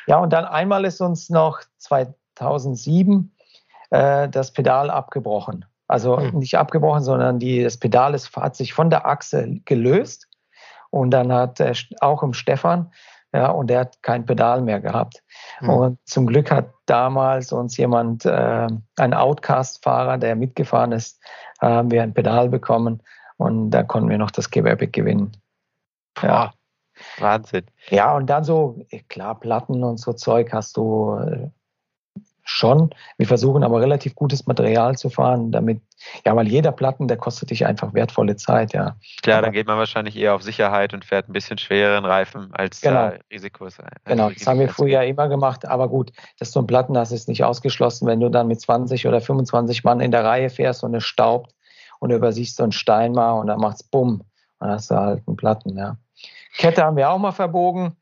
Ja, 0.05 0.19
und 0.19 0.31
dann 0.31 0.45
einmal 0.45 0.85
ist 0.85 1.01
uns 1.01 1.29
noch 1.29 1.59
2007 1.79 3.35
äh, 3.89 4.29
das 4.29 4.53
Pedal 4.53 4.89
abgebrochen. 4.89 5.65
Also 5.89 6.17
hm. 6.21 6.39
nicht 6.39 6.57
abgebrochen, 6.57 7.03
sondern 7.03 7.37
die, 7.37 7.63
das 7.63 7.75
Pedal 7.75 8.13
ist, 8.13 8.33
hat 8.33 8.55
sich 8.55 8.73
von 8.73 8.89
der 8.89 9.05
Achse 9.05 9.59
gelöst 9.65 10.26
und 10.89 11.11
dann 11.11 11.31
hat 11.31 11.59
er 11.59 11.73
auch 12.01 12.23
im 12.23 12.33
Stefan, 12.33 12.91
ja, 13.33 13.49
und 13.49 13.67
der 13.67 13.81
hat 13.81 14.01
kein 14.01 14.25
Pedal 14.25 14.61
mehr 14.61 14.79
gehabt. 14.79 15.21
Mhm. 15.59 15.69
Und 15.69 15.99
zum 16.05 16.27
Glück 16.27 16.49
hat 16.49 16.69
damals 16.85 17.51
uns 17.51 17.77
jemand, 17.77 18.25
äh, 18.25 18.67
ein 18.97 19.13
Outcast-Fahrer, 19.13 20.17
der 20.17 20.35
mitgefahren 20.35 20.91
ist, 20.91 21.21
haben 21.59 21.91
wir 21.91 22.03
ein 22.03 22.13
Pedal 22.13 22.49
bekommen 22.49 23.01
und 23.37 23.71
da 23.71 23.83
konnten 23.83 24.09
wir 24.09 24.17
noch 24.17 24.31
das 24.31 24.49
Gewerbe 24.49 24.87
gewinnen. 24.87 25.31
Ja. 26.21 26.53
Wahnsinn. 27.19 27.65
Ja, 27.89 28.15
und 28.15 28.27
dann 28.27 28.43
so, 28.43 28.83
klar, 29.07 29.39
Platten 29.39 29.83
und 29.83 29.99
so 29.99 30.13
Zeug 30.13 30.51
hast 30.51 30.77
du 30.77 31.15
äh, 31.17 31.49
schon. 32.47 32.89
Wir 33.17 33.27
versuchen 33.27 33.63
aber 33.63 33.81
relativ 33.81 34.15
gutes 34.15 34.47
Material 34.47 34.97
zu 34.97 35.09
fahren, 35.09 35.51
damit, 35.51 35.81
ja, 36.25 36.35
weil 36.35 36.47
jeder 36.47 36.71
Platten, 36.71 37.07
der 37.07 37.17
kostet 37.17 37.49
dich 37.49 37.65
einfach 37.65 37.93
wertvolle 37.93 38.37
Zeit, 38.37 38.73
ja. 38.73 38.95
Klar, 39.21 39.39
aber, 39.39 39.47
dann 39.47 39.53
geht 39.53 39.67
man 39.67 39.77
wahrscheinlich 39.77 40.15
eher 40.15 40.33
auf 40.33 40.43
Sicherheit 40.43 40.93
und 40.93 41.03
fährt 41.03 41.27
ein 41.27 41.33
bisschen 41.33 41.57
schwereren 41.57 42.05
Reifen 42.05 42.49
als 42.53 42.81
genau. 42.81 43.07
äh, 43.07 43.19
Risikos. 43.31 43.79
Als 43.79 43.91
genau, 44.05 44.29
das 44.29 44.47
haben 44.47 44.59
wir 44.59 44.69
früher 44.69 45.03
immer 45.03 45.27
gemacht, 45.27 45.67
aber 45.67 45.89
gut, 45.89 46.11
dass 46.39 46.51
du 46.51 46.59
einen 46.59 46.67
Platten 46.67 46.97
hast, 46.97 47.11
ist 47.11 47.27
nicht 47.27 47.43
ausgeschlossen, 47.43 48.07
wenn 48.07 48.19
du 48.19 48.29
dann 48.29 48.47
mit 48.47 48.61
20 48.61 49.05
oder 49.07 49.19
25 49.19 49.83
Mann 49.83 49.99
in 49.99 50.11
der 50.11 50.23
Reihe 50.23 50.49
fährst 50.49 50.83
und 50.83 50.95
es 50.95 51.03
staubt 51.03 51.53
und 51.99 52.11
übersiehst 52.11 52.55
so 52.55 52.63
einen 52.63 52.71
Stein 52.71 53.11
mal 53.11 53.33
und 53.33 53.47
dann 53.47 53.59
macht's 53.59 53.83
bumm. 53.83 54.21
Und 54.59 54.67
dann 54.67 54.71
hast 54.71 54.89
du 54.89 54.95
halt 54.95 55.23
einen 55.27 55.35
Platten, 55.35 55.77
ja. 55.77 55.97
Kette 56.57 56.83
haben 56.83 56.95
wir 56.95 57.09
auch 57.09 57.19
mal 57.19 57.31
verbogen. 57.31 57.97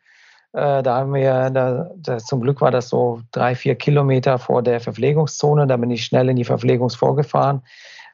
Äh, 0.56 0.84
da 0.84 0.95
haben 0.95 1.14
wir, 1.14 1.49
da, 1.49 1.91
da, 1.97 2.18
zum 2.18 2.39
Glück 2.39 2.62
war 2.62 2.72
das 2.72 2.88
so 2.88 3.22
drei, 3.32 3.56
vier 3.56 3.76
Kilometer 3.76 4.39
vor 4.39 4.64
der 4.64 4.80
Verpflegungszone. 4.80 5.68
Da 5.68 5.76
bin 5.76 5.91
ich 5.91 6.06
schnell 6.06 6.30
in 6.30 6.38
die 6.38 6.45
Verpflegungsvorgefahren. 6.45 7.62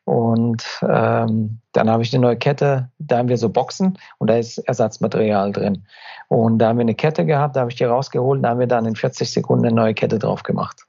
Und 0.05 0.63
ähm, 0.81 1.59
dann 1.73 1.89
habe 1.89 2.01
ich 2.01 2.11
eine 2.11 2.23
neue 2.23 2.35
Kette, 2.35 2.89
da 2.97 3.19
haben 3.19 3.29
wir 3.29 3.37
so 3.37 3.49
Boxen 3.49 3.99
und 4.17 4.31
da 4.31 4.37
ist 4.37 4.57
Ersatzmaterial 4.57 5.51
drin. 5.51 5.85
Und 6.27 6.57
da 6.57 6.69
haben 6.69 6.77
wir 6.77 6.81
eine 6.81 6.95
Kette 6.95 7.27
gehabt, 7.27 7.55
da 7.55 7.61
habe 7.61 7.69
ich 7.69 7.77
die 7.77 7.83
rausgeholt 7.83 8.37
und 8.37 8.43
da 8.43 8.49
haben 8.49 8.59
wir 8.59 8.65
dann 8.65 8.85
in 8.85 8.95
40 8.95 9.31
Sekunden 9.31 9.67
eine 9.67 9.75
neue 9.75 9.93
Kette 9.93 10.17
drauf 10.17 10.41
gemacht. 10.41 10.81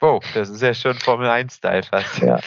Wow, 0.00 0.22
das 0.34 0.50
ist 0.50 0.60
ja 0.60 0.74
schon 0.74 0.94
Formel 0.94 1.28
1-Style 1.28 1.84
fast. 1.84 2.18
Ja. 2.18 2.38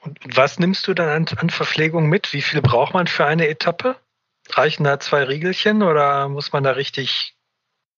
Und 0.00 0.18
was 0.36 0.58
nimmst 0.58 0.88
du 0.88 0.94
dann 0.94 1.08
an, 1.08 1.26
an 1.38 1.50
Verpflegung 1.50 2.08
mit? 2.08 2.32
Wie 2.32 2.42
viel 2.42 2.60
braucht 2.60 2.92
man 2.92 3.06
für 3.06 3.24
eine 3.24 3.46
Etappe? 3.46 3.94
Reichen 4.50 4.82
da 4.82 4.98
zwei 4.98 5.22
Riegelchen 5.22 5.84
oder 5.84 6.28
muss 6.28 6.52
man 6.52 6.64
da 6.64 6.72
richtig 6.72 7.31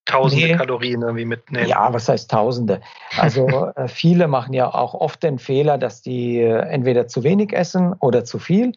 tausende 0.05 0.47
nee. 0.47 0.55
Kalorien 0.57 1.03
irgendwie 1.03 1.25
mitnehmen? 1.25 1.69
Ja, 1.69 1.93
was 1.93 2.09
heißt 2.09 2.31
tausende? 2.31 2.81
Also 3.19 3.47
äh, 3.77 3.89
viele 3.89 4.29
machen 4.29 4.53
ja 4.53 4.73
auch 4.73 4.95
oft 4.95 5.23
den 5.23 5.39
Fehler, 5.39 5.79
dass 5.79 6.03
die 6.03 6.41
äh, 6.41 6.59
entweder 6.69 7.09
zu 7.09 7.23
wenig 7.23 7.53
essen 7.53 7.95
oder 7.95 8.25
zu 8.25 8.39
viel. 8.39 8.73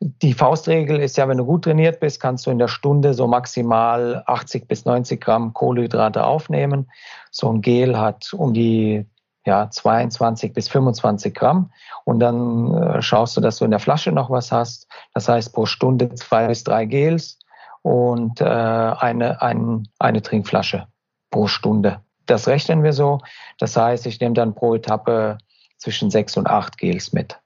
Die 0.00 0.34
Faustregel 0.34 1.00
ist 1.00 1.16
ja, 1.16 1.26
wenn 1.26 1.38
du 1.38 1.46
gut 1.46 1.64
trainiert 1.64 2.00
bist, 2.00 2.20
kannst 2.20 2.46
du 2.46 2.50
in 2.50 2.58
der 2.58 2.68
Stunde 2.68 3.14
so 3.14 3.26
maximal 3.26 4.22
80 4.26 4.68
bis 4.68 4.84
90 4.84 5.20
Gramm 5.20 5.54
Kohlenhydrate 5.54 6.24
aufnehmen. 6.24 6.90
So 7.30 7.50
ein 7.50 7.62
Gel 7.62 7.96
hat 7.98 8.34
um 8.34 8.52
die 8.52 9.06
ja, 9.46 9.70
22 9.70 10.52
bis 10.52 10.68
25 10.68 11.34
Gramm. 11.34 11.70
Und 12.04 12.20
dann 12.20 12.74
äh, 12.74 13.00
schaust 13.00 13.36
du, 13.36 13.40
dass 13.40 13.58
du 13.58 13.64
in 13.64 13.70
der 13.70 13.80
Flasche 13.80 14.12
noch 14.12 14.28
was 14.28 14.52
hast. 14.52 14.86
Das 15.14 15.28
heißt, 15.28 15.54
pro 15.54 15.64
Stunde 15.64 16.14
zwei 16.14 16.48
bis 16.48 16.64
drei 16.64 16.84
Gels 16.84 17.38
und 17.86 18.40
äh, 18.40 18.44
eine, 18.44 19.40
ein, 19.42 19.86
eine 20.00 20.20
Trinkflasche 20.20 20.88
pro 21.30 21.46
Stunde. 21.46 22.00
Das 22.26 22.48
rechnen 22.48 22.82
wir 22.82 22.92
so. 22.92 23.20
Das 23.60 23.76
heißt, 23.76 24.06
ich 24.06 24.18
nehme 24.18 24.34
dann 24.34 24.56
pro 24.56 24.74
Etappe 24.74 25.38
zwischen 25.76 26.10
sechs 26.10 26.36
und 26.36 26.48
acht 26.48 26.78
Gels 26.78 27.12
mit. 27.12 27.38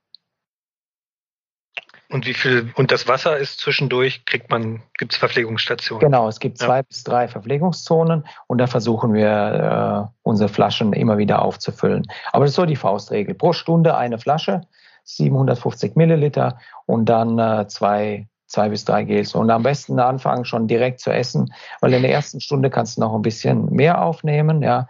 Und 2.09 2.25
wie 2.25 2.33
viel, 2.33 2.73
und 2.77 2.91
das 2.91 3.07
Wasser 3.07 3.37
ist 3.37 3.61
zwischendurch, 3.61 4.25
kriegt 4.25 4.51
man, 4.51 4.83
gibt 4.97 5.13
es 5.13 5.19
Verpflegungsstationen? 5.19 6.01
Genau, 6.01 6.27
es 6.27 6.41
gibt 6.41 6.57
zwei 6.57 6.79
ja. 6.79 6.83
bis 6.83 7.05
drei 7.05 7.29
Verpflegungszonen 7.29 8.27
und 8.47 8.57
da 8.57 8.67
versuchen 8.67 9.13
wir, 9.13 10.09
äh, 10.09 10.19
unsere 10.23 10.49
Flaschen 10.49 10.95
immer 10.95 11.19
wieder 11.19 11.43
aufzufüllen. 11.43 12.07
Aber 12.33 12.47
das 12.47 12.53
ist 12.53 12.57
so 12.57 12.65
die 12.65 12.77
Faustregel. 12.77 13.35
Pro 13.35 13.53
Stunde 13.53 13.95
eine 13.95 14.19
Flasche, 14.19 14.63
750 15.05 15.97
Milliliter 15.97 16.59
und 16.87 17.11
dann 17.11 17.39
äh, 17.39 17.69
zwei, 17.69 18.27
zwei 18.51 18.69
bis 18.69 18.85
drei 18.85 19.05
Gels. 19.05 19.35
Und 19.35 19.51
am 19.51 19.63
besten 19.63 19.99
anfangen 19.99 20.45
schon 20.45 20.67
direkt 20.67 21.01
zu 21.01 21.11
essen, 21.11 21.53
weil 21.81 21.95
in 21.95 22.03
der 22.03 22.13
ersten 22.13 22.41
Stunde 22.41 22.69
kannst 22.69 22.97
du 22.97 23.01
noch 23.01 23.15
ein 23.15 23.23
bisschen 23.23 23.73
mehr 23.73 24.03
aufnehmen, 24.03 24.63
ja. 24.63 24.89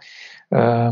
Äh, 0.49 0.91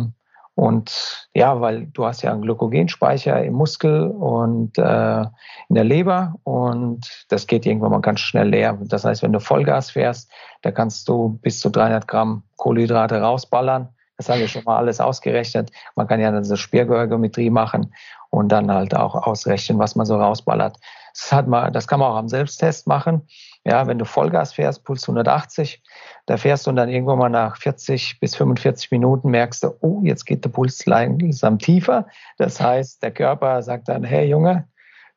und 0.55 1.29
ja, 1.33 1.61
weil 1.61 1.85
du 1.85 2.05
hast 2.05 2.21
ja 2.21 2.33
einen 2.33 2.41
Glykogenspeicher 2.41 3.45
im 3.45 3.53
Muskel 3.53 4.07
und 4.07 4.77
äh, 4.77 5.21
in 5.21 5.75
der 5.75 5.85
Leber 5.85 6.35
und 6.43 7.25
das 7.29 7.47
geht 7.47 7.65
irgendwann 7.65 7.91
mal 7.91 8.01
ganz 8.01 8.19
schnell 8.19 8.49
leer. 8.49 8.77
Das 8.81 9.05
heißt, 9.05 9.23
wenn 9.23 9.31
du 9.31 9.39
Vollgas 9.39 9.91
fährst, 9.91 10.29
da 10.61 10.71
kannst 10.71 11.07
du 11.07 11.39
bis 11.41 11.61
zu 11.61 11.69
300 11.69 12.09
Gramm 12.09 12.43
Kohlenhydrate 12.57 13.21
rausballern. 13.21 13.87
Das 14.17 14.27
haben 14.27 14.41
wir 14.41 14.49
schon 14.49 14.65
mal 14.65 14.75
alles 14.75 14.99
ausgerechnet. 14.99 15.71
Man 15.95 16.07
kann 16.07 16.19
ja 16.19 16.29
dann 16.29 16.43
so 16.43 16.57
Spiergeometrie 16.57 17.49
machen 17.49 17.93
und 18.29 18.49
dann 18.49 18.71
halt 18.71 18.95
auch 18.95 19.15
ausrechnen, 19.15 19.79
was 19.79 19.95
man 19.95 20.05
so 20.05 20.15
rausballert. 20.15 20.77
Das, 21.13 21.31
hat 21.31 21.47
man, 21.47 21.73
das 21.73 21.87
kann 21.87 21.99
man 21.99 22.11
auch 22.11 22.17
am 22.17 22.29
Selbsttest 22.29 22.87
machen. 22.87 23.27
Ja, 23.65 23.87
wenn 23.87 23.99
du 23.99 24.05
Vollgas 24.05 24.53
fährst, 24.53 24.85
Puls 24.85 25.03
180, 25.03 25.83
da 26.25 26.37
fährst 26.37 26.65
du 26.65 26.69
und 26.69 26.77
dann 26.77 26.89
irgendwann 26.89 27.19
mal 27.19 27.29
nach 27.29 27.57
40 27.57 28.19
bis 28.19 28.35
45 28.35 28.91
Minuten 28.91 29.29
merkst 29.29 29.63
du, 29.63 29.73
oh, 29.81 30.01
jetzt 30.03 30.25
geht 30.25 30.45
der 30.45 30.49
Puls 30.49 30.85
langsam 30.85 31.59
tiefer. 31.59 32.07
Das 32.37 32.61
heißt, 32.61 33.03
der 33.03 33.11
Körper 33.11 33.61
sagt 33.61 33.89
dann, 33.89 34.03
hey 34.03 34.29
Junge, 34.29 34.67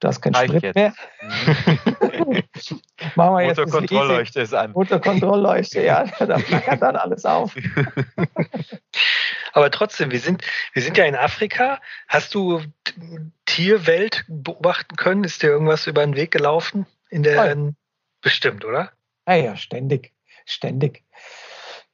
du 0.01 0.09
hast 0.09 0.21
keinen 0.21 0.35
Sprit 0.35 0.63
jetzt. 0.63 0.75
mehr. 0.75 0.93
Machen 3.15 3.37
wir 3.37 3.43
jetzt 3.47 3.59
Motorkontrollleuchte 3.59 4.41
ist 4.41 4.55
an. 4.55 4.73
Motorkontrollleuchte, 4.73 5.83
ja, 5.83 6.05
da 6.19 6.39
flackert 6.39 6.83
dann 6.83 6.97
alles 6.97 7.25
auf. 7.25 7.55
Aber 9.53 9.71
trotzdem, 9.71 10.11
wir 10.11 10.21
sind, 10.21 10.43
wir 10.73 10.83
sind 10.83 10.97
ja 10.97 11.05
in 11.05 11.15
Afrika. 11.15 11.81
Hast 12.09 12.35
du 12.35 12.63
Tierwelt 13.47 14.25
beobachten 14.29 14.97
können? 14.97 15.25
Ist 15.25 15.43
dir 15.43 15.51
irgendwas 15.51 15.87
über 15.87 16.05
den 16.05 16.17
Weg 16.17 16.31
gelaufen 16.31 16.87
in 17.11 17.23
der, 17.23 17.75
Bestimmt, 18.23 18.65
oder? 18.65 18.93
Ja, 19.27 19.35
ja, 19.35 19.57
ständig, 19.57 20.13
ständig. 20.47 21.03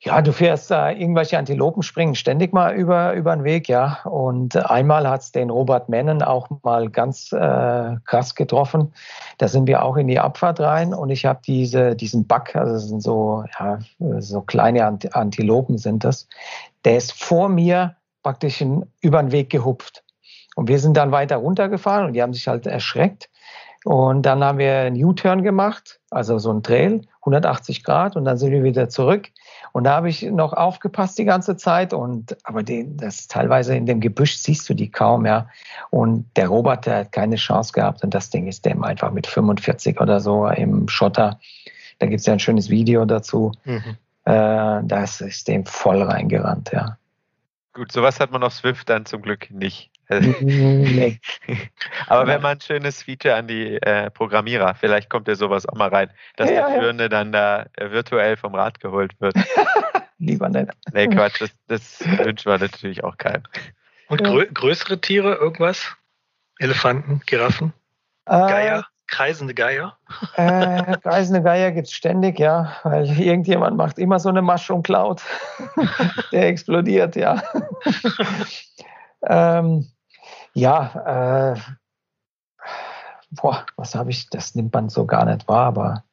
Ja, 0.01 0.23
du 0.23 0.33
fährst 0.33 0.71
da 0.71 0.91
äh, 0.91 1.01
irgendwelche 1.01 1.37
Antilopen 1.39 1.83
springen 1.83 2.15
ständig 2.15 2.53
mal 2.53 2.73
über, 2.75 3.15
über 3.15 3.35
den 3.35 3.43
Weg, 3.43 3.69
ja. 3.69 3.99
Und 4.05 4.57
einmal 4.57 5.09
hat 5.09 5.23
es 5.23 5.33
den 5.33 5.51
Robert 5.51 5.89
Mennen 5.89 6.23
auch 6.23 6.49
mal 6.63 6.89
ganz 6.89 7.33
äh, 7.33 7.97
krass 8.05 8.37
getroffen. 8.37 8.93
Da 9.39 9.49
sind 9.49 9.67
wir 9.67 9.83
auch 9.83 9.97
in 9.97 10.07
die 10.07 10.21
Abfahrt 10.21 10.61
rein 10.61 10.95
und 10.95 11.11
ich 11.11 11.27
habe 11.27 11.41
diese, 11.45 11.97
diesen 11.97 12.27
Bug, 12.29 12.55
also 12.55 12.75
das 12.75 12.89
sind 12.89 13.03
so, 13.03 13.45
ja, 13.59 13.81
so 14.21 14.41
kleine 14.43 14.85
Antilopen 14.87 15.79
sind 15.79 16.05
das. 16.05 16.29
Der 16.85 16.97
ist 16.97 17.13
vor 17.13 17.49
mir 17.49 17.97
praktisch 18.23 18.61
in, 18.61 18.87
über 19.01 19.21
den 19.21 19.33
Weg 19.33 19.51
gehupft. 19.51 20.05
Und 20.55 20.69
wir 20.69 20.79
sind 20.79 20.97
dann 20.97 21.11
weiter 21.11 21.37
runtergefahren 21.37 22.07
und 22.07 22.13
die 22.13 22.23
haben 22.23 22.35
sich 22.35 22.47
halt 22.47 22.67
erschreckt. 22.67 23.31
Und 23.85 24.23
dann 24.23 24.43
haben 24.43 24.59
wir 24.59 24.81
einen 24.81 25.03
U-Turn 25.03 25.43
gemacht, 25.43 26.01
also 26.11 26.39
so 26.39 26.53
ein 26.53 26.63
Trail, 26.63 27.03
180 27.21 27.85
Grad, 27.85 28.17
und 28.17 28.25
dann 28.25 28.37
sind 28.37 28.51
wir 28.51 28.65
wieder 28.65 28.89
zurück. 28.89 29.29
Und 29.73 29.85
da 29.85 29.95
habe 29.95 30.09
ich 30.09 30.23
noch 30.23 30.53
aufgepasst 30.53 31.19
die 31.19 31.25
ganze 31.25 31.57
Zeit. 31.57 31.93
Und 31.93 32.37
aber 32.45 32.63
den, 32.63 32.97
das 32.97 33.29
teilweise 33.29 33.77
in 33.77 33.87
dem 33.87 34.01
Gebüsch 34.01 34.37
siehst 34.37 34.69
du 34.69 34.75
die 34.75 34.91
kaum, 34.91 35.27
ja. 35.27 35.49
Und 35.91 36.27
der 36.37 36.49
Roboter 36.49 36.97
hat 36.97 37.13
keine 37.13 37.37
Chance 37.37 37.73
gehabt. 37.73 38.03
Und 38.03 38.15
das 38.15 38.31
Ding 38.31 38.47
ist 38.49 38.65
dem 38.65 38.83
einfach 38.83 39.13
mit 39.13 39.27
45 39.27 40.01
oder 40.01 40.21
so 40.21 40.49
im 40.49 40.89
Schotter. 40.89 41.39
Da 41.99 42.07
gibt 42.07 42.21
es 42.21 42.27
ja 42.27 42.33
ein 42.33 42.41
schönes 42.41 42.71
Video 42.71 43.05
dazu. 43.05 43.53
Mhm. 43.65 43.97
Äh, 44.25 44.81
das 44.85 45.21
ist 45.21 45.49
dem 45.49 45.65
voll 45.65 46.03
reingerannt, 46.03 46.71
ja. 46.73 46.98
Gut, 47.75 47.93
sowas 47.93 48.19
hat 48.19 48.31
man 48.31 48.43
auf 48.43 48.55
Swift 48.55 48.89
dann 48.89 49.07
zum 49.07 49.23
Glück 49.23 49.51
nicht. 49.51 49.91
nee. 50.09 51.21
Aber 52.07 52.27
wenn 52.27 52.41
man 52.41 52.57
ein 52.57 52.61
schönes 52.61 53.03
Feature 53.03 53.35
an 53.35 53.47
die 53.47 53.75
äh, 53.83 54.11
Programmierer, 54.11 54.75
vielleicht 54.75 55.11
kommt 55.11 55.29
ja 55.29 55.35
sowas 55.35 55.67
auch 55.67 55.77
mal 55.77 55.89
rein, 55.89 56.11
dass 56.37 56.51
ja, 56.51 56.69
der 56.69 56.81
Führende 56.81 57.05
ja. 57.05 57.09
dann 57.09 57.33
da 57.33 57.67
äh, 57.77 57.91
virtuell 57.91 58.37
vom 58.37 58.55
Rad 58.55 58.81
geholt 58.81 59.13
wird. 59.21 59.35
Lieber 60.19 60.49
nicht. 60.49 60.73
Nee, 60.93 61.09
Quatsch, 61.09 61.41
das, 61.41 61.51
das 61.69 62.01
wünschen 62.25 62.51
wir 62.51 62.59
natürlich 62.59 63.05
auch 63.05 63.17
keinem. 63.19 63.43
Und 64.09 64.25
grö 64.25 64.47
größere 64.53 65.01
Tiere, 65.01 65.35
irgendwas? 65.35 65.95
Elefanten, 66.59 67.21
Giraffen, 67.27 67.73
äh, 68.25 68.33
Geier? 68.33 68.87
Kreisende 69.09 69.55
Geier? 69.55 69.97
Äh, 70.35 70.99
kreisende 70.99 71.43
Geier 71.43 71.73
gibt 71.73 71.89
es 71.89 71.93
ständig, 71.93 72.39
ja, 72.39 72.75
weil 72.85 73.07
irgendjemand 73.19 73.77
macht 73.77 73.99
immer 73.99 74.21
so 74.21 74.29
eine 74.29 74.43
Mushroom 74.43 74.83
Cloud. 74.85 75.23
Der 76.31 76.47
explodiert, 76.47 77.17
ja. 77.17 77.43
ähm, 79.23 79.89
ja, 80.53 81.55
äh, 81.55 81.61
boah, 83.31 83.65
was 83.77 83.95
habe 83.95 84.11
ich, 84.11 84.29
das 84.31 84.55
nimmt 84.55 84.75
man 84.75 84.89
so 84.89 85.07
gar 85.07 85.25
nicht 85.25 85.49
wahr, 85.49 85.67
aber. 85.67 86.05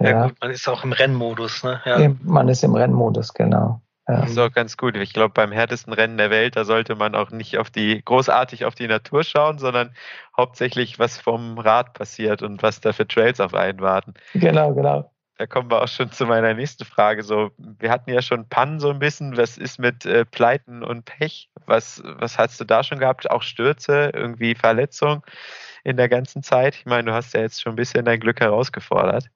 Ja, 0.00 0.10
ja 0.10 0.26
gut, 0.26 0.40
man 0.40 0.50
ist 0.50 0.68
auch 0.68 0.82
im 0.82 0.92
Rennmodus, 0.92 1.62
ne? 1.62 1.80
Ja. 1.84 2.10
Man 2.22 2.48
ist 2.48 2.64
im 2.64 2.74
Rennmodus, 2.74 3.32
genau. 3.32 3.80
Das 4.06 4.30
ist 4.30 4.38
auch 4.38 4.52
ganz 4.52 4.76
gut. 4.76 4.96
Ich 4.96 5.14
glaube, 5.14 5.32
beim 5.32 5.50
härtesten 5.50 5.92
Rennen 5.92 6.18
der 6.18 6.30
Welt, 6.30 6.56
da 6.56 6.64
sollte 6.64 6.94
man 6.94 7.14
auch 7.14 7.30
nicht 7.30 7.56
auf 7.56 7.70
die, 7.70 8.02
großartig 8.04 8.66
auf 8.66 8.74
die 8.74 8.86
Natur 8.86 9.24
schauen, 9.24 9.58
sondern 9.58 9.94
hauptsächlich, 10.36 10.98
was 10.98 11.18
vom 11.18 11.58
Rad 11.58 11.94
passiert 11.94 12.42
und 12.42 12.62
was 12.62 12.80
da 12.80 12.92
für 12.92 13.08
Trails 13.08 13.40
auf 13.40 13.54
einen 13.54 13.80
warten. 13.80 14.14
Genau, 14.34 14.74
genau. 14.74 15.10
Da 15.38 15.46
kommen 15.46 15.70
wir 15.70 15.82
auch 15.82 15.88
schon 15.88 16.12
zu 16.12 16.26
meiner 16.26 16.54
nächsten 16.54 16.84
Frage. 16.84 17.22
So, 17.22 17.50
wir 17.56 17.90
hatten 17.90 18.10
ja 18.10 18.22
schon 18.22 18.48
Pannen 18.48 18.78
so 18.78 18.90
ein 18.90 19.00
bisschen. 19.00 19.36
Was 19.36 19.58
ist 19.58 19.78
mit 19.80 20.04
äh, 20.06 20.24
Pleiten 20.24 20.84
und 20.84 21.06
Pech? 21.06 21.50
Was, 21.66 22.02
was 22.04 22.38
hast 22.38 22.60
du 22.60 22.64
da 22.64 22.84
schon 22.84 22.98
gehabt? 22.98 23.30
Auch 23.30 23.42
Stürze, 23.42 24.10
irgendwie 24.14 24.54
Verletzungen 24.54 25.22
in 25.82 25.96
der 25.96 26.08
ganzen 26.08 26.42
Zeit? 26.42 26.76
Ich 26.76 26.86
meine, 26.86 27.10
du 27.10 27.14
hast 27.14 27.34
ja 27.34 27.40
jetzt 27.40 27.60
schon 27.60 27.72
ein 27.72 27.76
bisschen 27.76 28.04
dein 28.04 28.20
Glück 28.20 28.40
herausgefordert. 28.40 29.28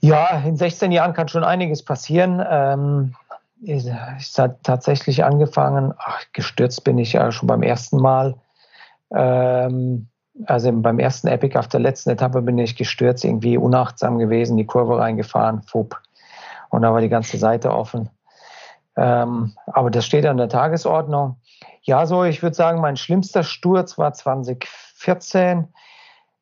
Ja, 0.00 0.42
in 0.44 0.56
16 0.56 0.92
Jahren 0.92 1.12
kann 1.12 1.28
schon 1.28 1.44
einiges 1.44 1.84
passieren. 1.84 2.44
Ähm, 2.48 3.14
ich, 3.60 3.86
ich 3.86 4.38
habe 4.38 4.56
tatsächlich 4.62 5.24
angefangen, 5.24 5.92
ach, 5.98 6.24
gestürzt 6.32 6.84
bin 6.84 6.98
ich 6.98 7.14
ja 7.14 7.32
schon 7.32 7.48
beim 7.48 7.62
ersten 7.62 7.98
Mal. 7.98 8.36
Ähm, 9.12 10.08
also 10.46 10.70
beim 10.72 11.00
ersten 11.00 11.26
Epic 11.26 11.58
auf 11.58 11.66
der 11.66 11.80
letzten 11.80 12.10
Etappe 12.10 12.42
bin 12.42 12.58
ich 12.58 12.76
gestürzt, 12.76 13.24
irgendwie 13.24 13.58
unachtsam 13.58 14.18
gewesen, 14.18 14.56
die 14.56 14.66
Kurve 14.66 14.98
reingefahren, 14.98 15.62
fupp. 15.62 16.00
Und 16.70 16.82
da 16.82 16.92
war 16.92 17.00
die 17.00 17.08
ganze 17.08 17.38
Seite 17.38 17.72
offen. 17.72 18.10
Ähm, 18.96 19.54
aber 19.66 19.90
das 19.90 20.06
steht 20.06 20.26
an 20.26 20.36
der 20.36 20.48
Tagesordnung. 20.48 21.36
Ja, 21.82 22.06
so, 22.06 22.24
ich 22.24 22.42
würde 22.42 22.54
sagen, 22.54 22.80
mein 22.80 22.96
schlimmster 22.96 23.42
Sturz 23.42 23.98
war 23.98 24.12
20 24.12 24.68
2014. 24.98 25.68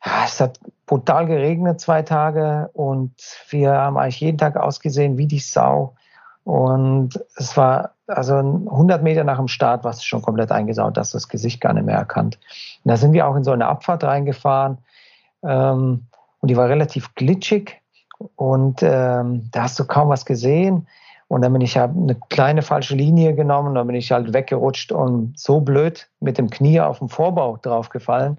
Es 0.03 0.41
hat 0.41 0.61
brutal 0.87 1.27
geregnet 1.27 1.81
zwei 1.81 2.03
Tage 2.03 2.71
und 2.73 3.15
wir 3.49 3.73
haben 3.73 3.97
eigentlich 3.97 4.21
jeden 4.21 4.39
Tag 4.39 4.57
ausgesehen 4.57 5.19
wie 5.19 5.27
die 5.27 5.41
Sau. 5.41 5.95
Und 6.45 7.21
es 7.37 7.57
war 7.57 7.97
also 8.07 8.37
100 8.37 9.03
Meter 9.03 9.25
nach 9.25 9.39
dem 9.39 9.49
Start 9.49 9.83
war 9.83 9.91
es 9.91 10.05
schon 10.05 10.23
komplett 10.23 10.53
eingesaut, 10.53 10.97
dass 10.97 11.11
das 11.11 11.29
Gesicht 11.29 11.61
gar 11.61 11.73
nicht 11.73 11.87
mehr 11.87 11.97
erkannt. 11.97 12.39
Und 12.85 12.91
da 12.91 12.97
sind 12.97 13.13
wir 13.13 13.27
auch 13.27 13.35
in 13.35 13.45
so 13.45 13.51
eine 13.51 13.67
Abfahrt 13.67 14.05
reingefahren 14.05 14.79
ähm, 15.43 16.07
und 16.41 16.49
die 16.49 16.57
war 16.57 16.69
relativ 16.69 17.15
glitschig 17.17 17.81
und 18.37 18.83
ähm, 18.83 19.49
da 19.51 19.63
hast 19.63 19.79
du 19.79 19.85
kaum 19.85 20.09
was 20.09 20.25
gesehen. 20.25 20.87
Und 21.29 21.43
dann 21.43 21.53
bin 21.53 21.63
ich 21.63 21.77
halt 21.77 21.91
eine 21.91 22.15
kleine 22.29 22.63
falsche 22.63 22.95
Linie 22.95 23.35
genommen, 23.35 23.75
dann 23.75 23.89
bin 23.89 23.97
ich 23.97 24.13
halt 24.13 24.33
weggerutscht 24.33 24.93
und 24.93 25.37
so 25.37 25.61
blöd 25.61 26.09
mit 26.21 26.39
dem 26.39 26.51
Knie 26.51 26.81
auf 26.81 27.01
dem 27.01 27.09
Vorbau 27.09 27.57
draufgefallen, 27.57 28.39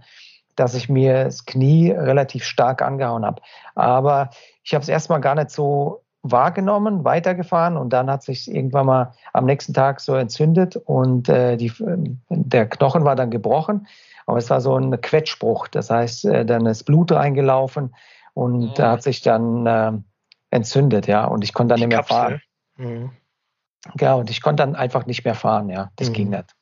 dass 0.57 0.73
ich 0.73 0.89
mir 0.89 1.25
das 1.25 1.45
Knie 1.45 1.91
relativ 1.91 2.43
stark 2.43 2.81
angehauen 2.81 3.25
habe. 3.25 3.41
Aber 3.75 4.31
ich 4.63 4.73
habe 4.73 4.81
es 4.81 4.89
erstmal 4.89 5.21
gar 5.21 5.35
nicht 5.35 5.51
so 5.51 6.03
wahrgenommen, 6.23 7.05
weitergefahren 7.05 7.77
und 7.77 7.93
dann 7.93 8.09
hat 8.09 8.23
sich 8.23 8.51
irgendwann 8.53 8.87
mal 8.87 9.13
am 9.33 9.45
nächsten 9.45 9.73
Tag 9.73 10.01
so 10.01 10.15
entzündet 10.15 10.75
und 10.75 11.29
äh, 11.29 11.55
die, 11.57 11.71
der 12.29 12.67
Knochen 12.67 13.05
war 13.05 13.15
dann 13.15 13.29
gebrochen. 13.29 13.87
Aber 14.25 14.39
es 14.39 14.49
war 14.49 14.59
so 14.59 14.75
ein 14.75 14.99
Quetschbruch, 14.99 15.69
das 15.69 15.89
heißt, 15.89 16.25
äh, 16.25 16.45
dann 16.45 16.65
ist 16.65 16.83
Blut 16.83 17.11
reingelaufen 17.11 17.95
und 18.33 18.59
mhm. 18.59 18.73
da 18.75 18.91
hat 18.91 19.03
sich 19.03 19.21
dann 19.21 19.65
äh, 19.65 19.91
entzündet, 20.49 21.07
ja, 21.07 21.25
und 21.25 21.43
ich 21.43 21.53
konnte 21.53 21.75
dann 21.75 21.77
die 21.77 21.87
nicht 21.87 21.95
mehr 21.95 21.99
Kapsel. 21.99 22.15
fahren. 22.17 22.41
Mhm. 22.77 23.11
Ja, 23.99 24.15
und 24.15 24.29
ich 24.29 24.41
konnte 24.41 24.63
dann 24.63 24.75
einfach 24.75 25.05
nicht 25.05 25.23
mehr 25.23 25.35
fahren, 25.35 25.69
ja, 25.69 25.91
das 25.95 26.09
mhm. 26.09 26.13
ging 26.13 26.29
nicht. 26.31 26.56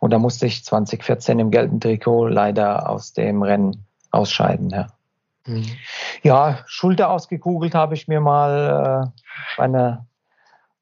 Und 0.00 0.10
da 0.12 0.18
musste 0.18 0.46
ich 0.46 0.64
2014 0.64 1.38
im 1.38 1.50
gelben 1.50 1.80
Trikot 1.80 2.28
leider 2.28 2.88
aus 2.88 3.12
dem 3.12 3.42
Rennen 3.42 3.86
ausscheiden, 4.10 4.70
ja. 4.70 4.88
Mhm. 5.46 5.66
Ja, 6.22 6.64
Schulter 6.66 7.10
ausgekugelt 7.10 7.74
habe 7.74 7.94
ich 7.94 8.08
mir 8.08 8.20
mal 8.20 9.12
äh, 9.58 9.60
eine, 9.60 10.06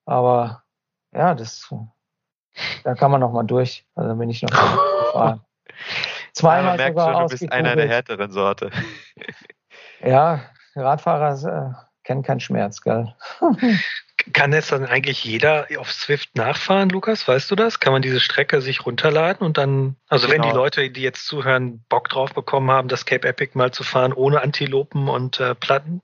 aber 0.06 0.62
ja, 1.12 1.34
das, 1.34 1.72
da 2.82 2.94
kann 2.94 3.10
man 3.10 3.20
noch 3.20 3.32
mal 3.32 3.44
durch. 3.44 3.86
Also 3.94 4.14
bin 4.16 4.30
ich 4.30 4.42
noch 4.42 4.50
gefahren. 4.50 5.40
Zweimal 6.32 6.58
ja, 6.62 6.68
man 6.68 6.76
merkt 6.76 6.98
sogar 6.98 7.12
schon, 7.12 7.22
du 7.22 7.28
bist 7.28 7.52
einer 7.52 7.76
der 7.76 7.88
härteren 7.88 8.32
Sorte. 8.32 8.70
ja, 10.00 10.40
Radfahrer 10.74 11.72
äh, 11.72 11.74
kennen 12.02 12.22
keinen 12.22 12.40
Schmerz, 12.40 12.80
gell? 12.80 13.14
Kann 14.32 14.52
jetzt 14.52 14.72
dann 14.72 14.86
eigentlich 14.86 15.24
jeder 15.24 15.66
auf 15.78 15.92
Swift 15.92 16.36
nachfahren, 16.36 16.88
Lukas? 16.88 17.26
Weißt 17.28 17.50
du 17.50 17.56
das? 17.56 17.80
Kann 17.80 17.92
man 17.92 18.02
diese 18.02 18.20
Strecke 18.20 18.60
sich 18.60 18.86
runterladen 18.86 19.46
und 19.46 19.58
dann, 19.58 19.96
also 20.08 20.26
genau. 20.26 20.34
wenn 20.34 20.42
die 20.42 20.48
genau. 20.48 20.62
Leute, 20.62 20.90
die 20.90 21.02
jetzt 21.02 21.26
zuhören, 21.26 21.84
Bock 21.88 22.08
drauf 22.08 22.32
bekommen 22.32 22.70
haben, 22.70 22.88
das 22.88 23.04
Cape 23.04 23.28
Epic 23.28 23.52
mal 23.54 23.72
zu 23.72 23.82
fahren, 23.82 24.12
ohne 24.12 24.40
Antilopen 24.40 25.08
und 25.08 25.40
äh, 25.40 25.54
Platten? 25.54 26.02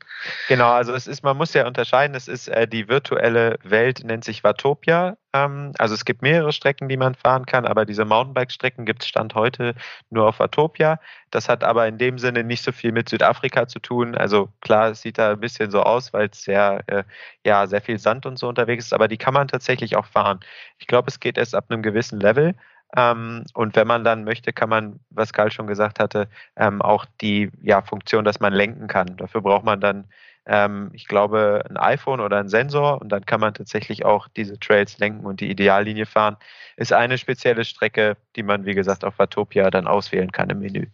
Genau, 0.49 0.71
also 0.71 0.93
es 0.95 1.07
ist, 1.07 1.23
man 1.23 1.37
muss 1.37 1.55
ja 1.55 1.67
unterscheiden, 1.67 2.15
es 2.15 2.29
ist 2.29 2.49
äh, 2.49 2.69
die 2.69 2.89
virtuelle 2.89 3.59
Welt, 3.63 4.05
nennt 4.05 4.25
sich 4.25 4.45
Watopia. 4.45 5.17
Ähm, 5.33 5.73
also 5.79 5.95
es 5.95 6.05
gibt 6.05 6.23
mehrere 6.23 6.53
Strecken, 6.53 6.89
die 6.89 6.97
man 6.97 7.15
fahren 7.15 7.47
kann, 7.47 7.67
aber 7.67 7.85
diese 7.85 8.05
Mountainbike-Strecken 8.05 8.85
gibt 8.85 9.03
es 9.03 9.09
Stand 9.09 9.35
heute 9.35 9.75
nur 10.11 10.27
auf 10.29 10.41
Atopia. 10.41 10.99
Das 11.31 11.49
hat 11.49 11.63
aber 11.65 11.87
in 11.87 11.99
dem 11.99 12.19
Sinne 12.19 12.43
nicht 12.45 12.63
so 12.65 12.73
viel 12.73 12.93
mit 12.93 13.09
Südafrika 13.09 13.69
zu 13.69 13.79
tun. 13.79 14.17
Also 14.17 14.49
klar, 14.61 14.91
es 14.91 15.03
sieht 15.03 15.19
da 15.19 15.33
ein 15.33 15.41
bisschen 15.41 15.71
so 15.71 15.83
aus, 15.83 16.13
weil 16.13 16.29
es 16.33 16.43
sehr, 16.43 16.83
äh, 16.89 17.05
ja, 17.45 17.67
sehr 17.67 17.81
viel 17.81 17.99
Sand 17.99 18.27
und 18.27 18.39
so 18.39 18.49
unterwegs 18.49 18.87
ist, 18.87 18.93
aber 18.93 19.09
die 19.09 19.19
kann 19.19 19.35
man 19.35 19.49
tatsächlich 19.49 19.97
auch 19.97 20.07
fahren. 20.07 20.41
Ich 20.79 20.87
glaube, 20.87 21.09
es 21.09 21.21
geht 21.21 21.39
erst 21.39 21.55
ab 21.55 21.67
einem 21.69 21.83
gewissen 21.83 22.21
Level. 22.21 22.55
Ähm, 22.97 23.45
und 23.55 23.77
wenn 23.77 23.87
man 23.87 24.03
dann 24.05 24.25
möchte, 24.25 24.53
kann 24.53 24.69
man, 24.69 25.01
was 25.11 25.33
Karl 25.33 25.53
schon 25.53 25.69
gesagt 25.69 26.01
hatte, 26.01 26.29
ähm, 26.57 26.83
auch 26.83 27.07
die 27.21 27.51
ja, 27.63 27.83
Funktion, 27.83 28.25
dass 28.25 28.41
man 28.41 28.53
lenken 28.53 28.89
kann. 28.89 29.17
Dafür 29.17 29.43
braucht 29.43 29.65
man 29.65 29.81
dann 29.81 30.07
ähm, 30.51 30.91
ich 30.95 31.07
glaube, 31.07 31.65
ein 31.71 31.77
iPhone 31.77 32.21
oder 32.21 32.39
ein 32.39 32.49
Sensor 32.49 33.01
und 33.01 33.09
dann 33.11 33.25
kann 33.25 33.41
man 33.41 33.55
tatsächlich 33.55 34.05
auch 34.05 34.27
diese 34.37 34.59
Trails 34.59 34.99
lenken 34.99 35.25
und 35.25 35.41
die 35.41 35.49
Ideallinie 35.49 36.07
fahren. 36.07 36.37
Ist 36.77 36.93
eine 36.93 37.19
spezielle 37.19 37.65
Strecke, 37.65 38.17
die 38.35 38.43
man, 38.43 38.67
wie 38.67 38.75
gesagt, 38.75 39.05
auf 39.05 39.19
Watopia 39.19 39.71
dann 39.71 39.87
auswählen 39.87 40.33
kann 40.33 40.51
im 40.51 40.59
Menü. 40.59 40.87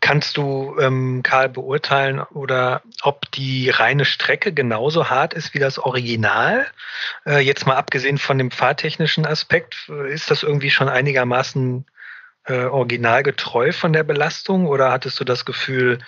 Kannst 0.00 0.38
du, 0.38 0.78
ähm, 0.80 1.22
Karl, 1.22 1.50
beurteilen 1.50 2.20
oder 2.20 2.80
ob 3.02 3.30
die 3.32 3.68
reine 3.68 4.06
Strecke 4.06 4.54
genauso 4.54 5.10
hart 5.10 5.34
ist 5.34 5.52
wie 5.52 5.58
das 5.58 5.78
Original? 5.78 6.66
Äh, 7.26 7.40
jetzt 7.40 7.66
mal 7.66 7.76
abgesehen 7.76 8.16
von 8.16 8.38
dem 8.38 8.50
fahrtechnischen 8.50 9.26
Aspekt, 9.26 9.90
ist 10.08 10.30
das 10.30 10.42
irgendwie 10.42 10.70
schon 10.70 10.88
einigermaßen 10.88 11.84
äh, 12.48 12.64
originalgetreu 12.64 13.72
von 13.72 13.92
der 13.92 14.04
Belastung 14.04 14.66
oder 14.66 14.90
hattest 14.90 15.20
du 15.20 15.24
das 15.24 15.44
Gefühl, 15.44 15.98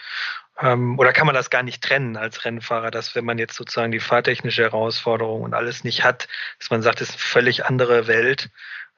ähm, 0.60 0.98
oder 0.98 1.12
kann 1.12 1.26
man 1.26 1.34
das 1.34 1.50
gar 1.50 1.62
nicht 1.62 1.82
trennen 1.82 2.16
als 2.16 2.44
Rennfahrer, 2.44 2.90
dass 2.90 3.14
wenn 3.14 3.24
man 3.24 3.38
jetzt 3.38 3.56
sozusagen 3.56 3.92
die 3.92 4.00
fahrtechnische 4.00 4.62
Herausforderung 4.62 5.42
und 5.42 5.54
alles 5.54 5.84
nicht 5.84 6.04
hat, 6.04 6.28
dass 6.58 6.70
man 6.70 6.82
sagt, 6.82 7.00
es 7.00 7.10
ist 7.10 7.14
eine 7.14 7.20
völlig 7.20 7.64
andere 7.64 8.06
Welt? 8.06 8.50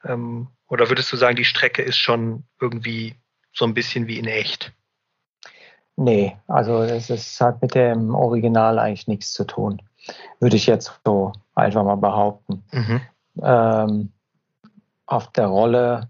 Ähm, 0.03 0.47
oder 0.67 0.89
würdest 0.89 1.11
du 1.11 1.17
sagen, 1.17 1.35
die 1.35 1.45
Strecke 1.45 1.81
ist 1.81 1.97
schon 1.97 2.43
irgendwie 2.59 3.15
so 3.53 3.65
ein 3.65 3.73
bisschen 3.73 4.07
wie 4.07 4.19
in 4.19 4.27
echt? 4.27 4.73
Nee, 5.95 6.35
also 6.47 6.81
es 6.81 7.39
hat 7.39 7.61
mit 7.61 7.75
dem 7.75 8.15
Original 8.15 8.79
eigentlich 8.79 9.07
nichts 9.07 9.31
zu 9.31 9.45
tun. 9.45 9.81
Würde 10.39 10.55
ich 10.55 10.65
jetzt 10.65 10.99
so 11.05 11.31
einfach 11.55 11.83
mal 11.83 11.95
behaupten. 11.95 12.63
Mhm. 12.71 13.01
Ähm, 13.41 14.11
auf 15.05 15.31
der 15.31 15.47
Rolle, 15.47 16.09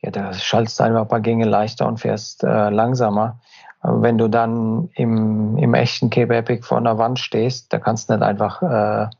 ja, 0.00 0.10
da 0.10 0.32
schaltest 0.32 0.78
du 0.78 0.84
einfach 0.84 1.02
ein 1.02 1.08
paar 1.08 1.20
Gänge 1.20 1.46
leichter 1.46 1.86
und 1.88 1.98
fährst 1.98 2.44
äh, 2.44 2.70
langsamer 2.70 3.40
wenn 3.84 4.16
du 4.16 4.28
dann 4.28 4.88
im, 4.94 5.58
im 5.58 5.74
echten 5.74 6.08
Cape 6.10 6.34
Epic 6.34 6.62
vor 6.62 6.78
einer 6.78 6.96
Wand 6.96 7.18
stehst, 7.18 7.72
da 7.72 7.78
kannst 7.78 8.08
du 8.08 8.14
nicht 8.14 8.22
einfach 8.22 8.62
äh, 8.62 9.10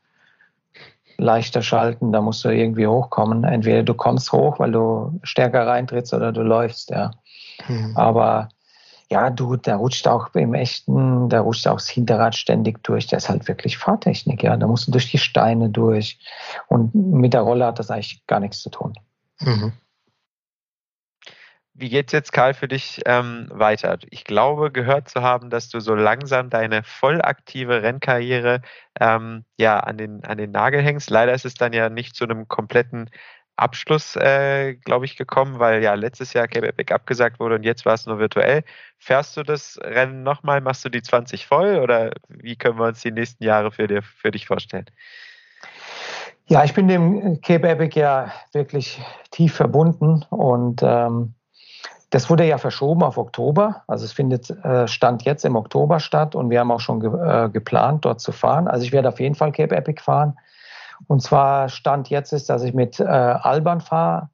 leichter 1.19 1.63
schalten, 1.63 2.13
da 2.13 2.23
musst 2.23 2.45
du 2.45 2.49
irgendwie 2.49 2.87
hochkommen. 2.87 3.45
Entweder 3.45 3.83
du 3.83 3.95
kommst 3.95 4.33
hoch, 4.33 4.59
weil 4.59 4.73
du 4.73 5.21
stärker 5.23 5.67
reintrittst 5.67 6.15
oder 6.15 6.33
du 6.33 6.43
läufst, 6.43 6.91
ja. 6.91 7.11
Mhm. 7.69 7.93
Aber 7.95 8.49
ja, 9.11 9.29
du, 9.31 9.57
der 9.57 9.77
rutscht 9.77 10.09
auch 10.09 10.35
im 10.35 10.55
echten, 10.55 11.29
der 11.29 11.43
rutscht 11.43 11.69
auch 11.69 11.75
das 11.75 11.89
Hinterrad 11.89 12.35
ständig 12.35 12.83
durch. 12.83 13.07
Der 13.07 13.19
ist 13.19 13.29
halt 13.29 13.47
wirklich 13.47 13.77
Fahrtechnik, 13.77 14.43
ja. 14.43 14.57
Da 14.57 14.67
musst 14.67 14.89
du 14.89 14.93
durch 14.93 15.11
die 15.11 15.19
Steine 15.19 15.69
durch. 15.69 16.19
Und 16.69 16.95
mit 16.95 17.35
der 17.35 17.43
Rolle 17.43 17.67
hat 17.67 17.79
das 17.79 17.91
eigentlich 17.91 18.27
gar 18.27 18.41
nichts 18.41 18.61
zu 18.61 18.71
tun. 18.71 18.95
Mhm. 19.41 19.73
Wie 21.77 21.89
geht's 21.89 22.13
jetzt, 22.13 22.33
Karl, 22.33 22.55
für 22.55 22.69
dich 22.69 23.01
ähm, 23.05 23.49
weiter? 23.51 23.99
Ich 24.11 24.25
glaube, 24.25 24.71
gehört 24.71 25.09
zu 25.09 25.23
haben, 25.23 25.51
dass 25.51 25.69
du 25.69 25.81
so 25.81 25.97
langsam 25.97 26.49
deine 26.49 26.85
voll 26.85 27.21
aktive 27.21 27.83
Rennkarriere 27.83 28.63
ähm, 29.01 29.45
ja 29.59 29.81
an 29.81 29.99
den, 29.99 30.25
an 30.25 30.39
den 30.39 30.53
Nagel 30.53 30.83
hängst. 30.83 31.11
Leider 31.11 31.35
ist 31.35 31.45
es 31.45 31.55
dann 31.55 31.73
ja 31.73 31.89
nicht 31.89 32.15
zu 32.15 32.25
einem 32.25 32.47
kompletten 32.47 33.11
Abschluss, 33.57 34.15
äh, 34.15 34.75
glaube 34.75 35.05
ich, 35.05 35.17
gekommen, 35.17 35.59
weil 35.59 35.83
ja 35.83 35.95
letztes 35.95 36.33
Jahr 36.33 36.47
Cape 36.47 36.69
Epic 36.69 36.95
abgesagt 36.95 37.41
wurde 37.41 37.57
und 37.57 37.65
jetzt 37.65 37.85
war 37.85 37.95
es 37.95 38.07
nur 38.07 38.21
virtuell. 38.21 38.63
Fährst 38.99 39.37
du 39.37 39.43
das 39.43 39.79
Rennen 39.83 40.23
nochmal? 40.23 40.61
Machst 40.61 40.85
du 40.85 40.89
die 40.89 41.03
20 41.03 41.47
voll 41.47 41.81
oder 41.81 42.13
wie 42.29 42.57
können 42.57 42.79
wir 42.79 42.87
uns 42.87 43.03
die 43.03 43.13
nächsten 43.13 43.43
Jahre 43.43 43.73
für, 43.73 43.89
dir, 43.89 44.03
für 44.03 44.31
dich 44.31 44.47
vorstellen? 44.47 44.87
Ja, 46.47 46.63
ich 46.63 46.75
bin 46.75 46.87
dem 46.89 47.41
Cape 47.41 47.69
Epic 47.69 47.99
ja 47.99 48.33
wirklich 48.53 49.01
tief 49.31 49.55
verbunden 49.55 50.25
und 50.31 50.83
ähm, 50.85 51.35
das 52.15 52.31
wurde 52.31 52.47
ja 52.47 52.59
verschoben 52.59 53.03
auf 53.03 53.19
Oktober. 53.19 53.83
Also 53.89 54.05
es 54.05 54.13
findet 54.13 54.49
äh, 54.49 54.87
Stand 54.87 55.25
jetzt 55.25 55.45
im 55.45 55.57
Oktober 55.57 55.99
statt 55.99 56.37
und 56.37 56.49
wir 56.49 56.61
haben 56.61 56.71
auch 56.71 56.79
schon 56.79 57.01
ge 57.01 57.11
äh, 57.11 57.49
geplant, 57.49 58.05
dort 58.05 58.21
zu 58.21 58.31
fahren. 58.31 58.69
Also 58.69 58.85
ich 58.85 58.93
werde 58.93 59.09
auf 59.09 59.19
jeden 59.19 59.35
Fall 59.35 59.51
Cape 59.51 59.75
Epic 59.75 60.01
fahren. 60.01 60.37
Und 61.09 61.23
zwar 61.23 61.69
Stand 61.69 62.11
jetzt 62.11 62.33
ist, 62.33 62.49
dass 62.49 62.63
ich 62.63 62.73
mit 62.73 63.01
äh, 63.01 63.03
Alban 63.03 63.81
fahre, 63.81 64.29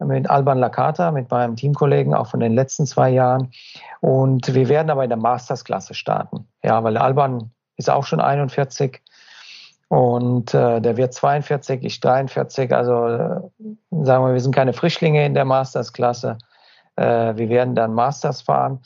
mit 0.00 0.28
Alban 0.28 0.58
Lakata, 0.58 1.12
mit 1.12 1.30
meinem 1.30 1.54
Teamkollegen, 1.54 2.14
auch 2.14 2.26
von 2.26 2.40
den 2.40 2.52
letzten 2.52 2.84
zwei 2.84 3.10
Jahren. 3.10 3.52
Und 4.00 4.52
wir 4.52 4.68
werden 4.68 4.90
aber 4.90 5.04
in 5.04 5.10
der 5.10 5.16
Mastersklasse 5.16 5.94
starten. 5.94 6.48
Ja, 6.64 6.82
weil 6.82 6.96
Alban 6.96 7.52
ist 7.76 7.90
auch 7.90 8.06
schon 8.06 8.20
41 8.20 9.00
und 9.86 10.52
äh, 10.52 10.80
der 10.80 10.96
wird 10.96 11.14
42, 11.14 11.84
ich 11.84 12.00
43. 12.00 12.74
Also 12.74 13.06
äh, 13.06 13.40
sagen 14.02 14.24
wir, 14.24 14.32
wir 14.32 14.40
sind 14.40 14.52
keine 14.52 14.72
Frischlinge 14.72 15.24
in 15.24 15.34
der 15.34 15.44
Mastersklasse. 15.44 16.38
Äh, 17.00 17.36
wir 17.36 17.48
werden 17.48 17.74
dann 17.74 17.94
Masters 17.94 18.42
fahren. 18.42 18.80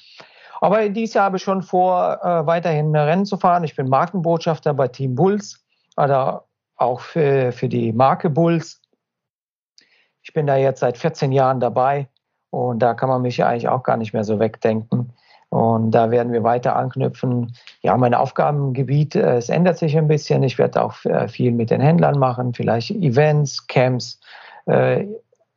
Aber 0.60 0.88
dieses 0.88 1.14
Jahr 1.14 1.26
habe 1.26 1.36
ich 1.36 1.42
schon 1.42 1.62
vor, 1.62 2.20
äh, 2.22 2.46
weiterhin 2.46 2.94
Rennen 2.94 3.26
zu 3.26 3.36
fahren. 3.36 3.64
Ich 3.64 3.74
bin 3.74 3.88
Markenbotschafter 3.88 4.72
bei 4.72 4.88
Team 4.88 5.14
Bulls, 5.14 5.62
also 5.96 6.40
auch 6.76 7.00
für, 7.00 7.52
für 7.52 7.68
die 7.68 7.92
Marke 7.92 8.30
Bulls. 8.30 8.80
Ich 10.22 10.32
bin 10.32 10.46
da 10.46 10.56
jetzt 10.56 10.80
seit 10.80 10.96
14 10.96 11.32
Jahren 11.32 11.60
dabei 11.60 12.08
und 12.50 12.78
da 12.78 12.94
kann 12.94 13.08
man 13.08 13.20
mich 13.20 13.44
eigentlich 13.44 13.68
auch 13.68 13.82
gar 13.82 13.96
nicht 13.96 14.14
mehr 14.14 14.24
so 14.24 14.38
wegdenken. 14.38 15.12
Und 15.50 15.90
da 15.90 16.10
werden 16.10 16.32
wir 16.32 16.42
weiter 16.42 16.74
anknüpfen. 16.74 17.54
Ja, 17.82 17.96
mein 17.96 18.14
Aufgabengebiet, 18.14 19.16
äh, 19.16 19.36
es 19.36 19.48
ändert 19.48 19.78
sich 19.78 19.96
ein 19.98 20.08
bisschen. 20.08 20.42
Ich 20.44 20.58
werde 20.58 20.82
auch 20.82 20.94
viel 21.26 21.52
mit 21.52 21.70
den 21.70 21.80
Händlern 21.80 22.18
machen, 22.18 22.54
vielleicht 22.54 22.90
Events, 22.90 23.66
Camps, 23.66 24.20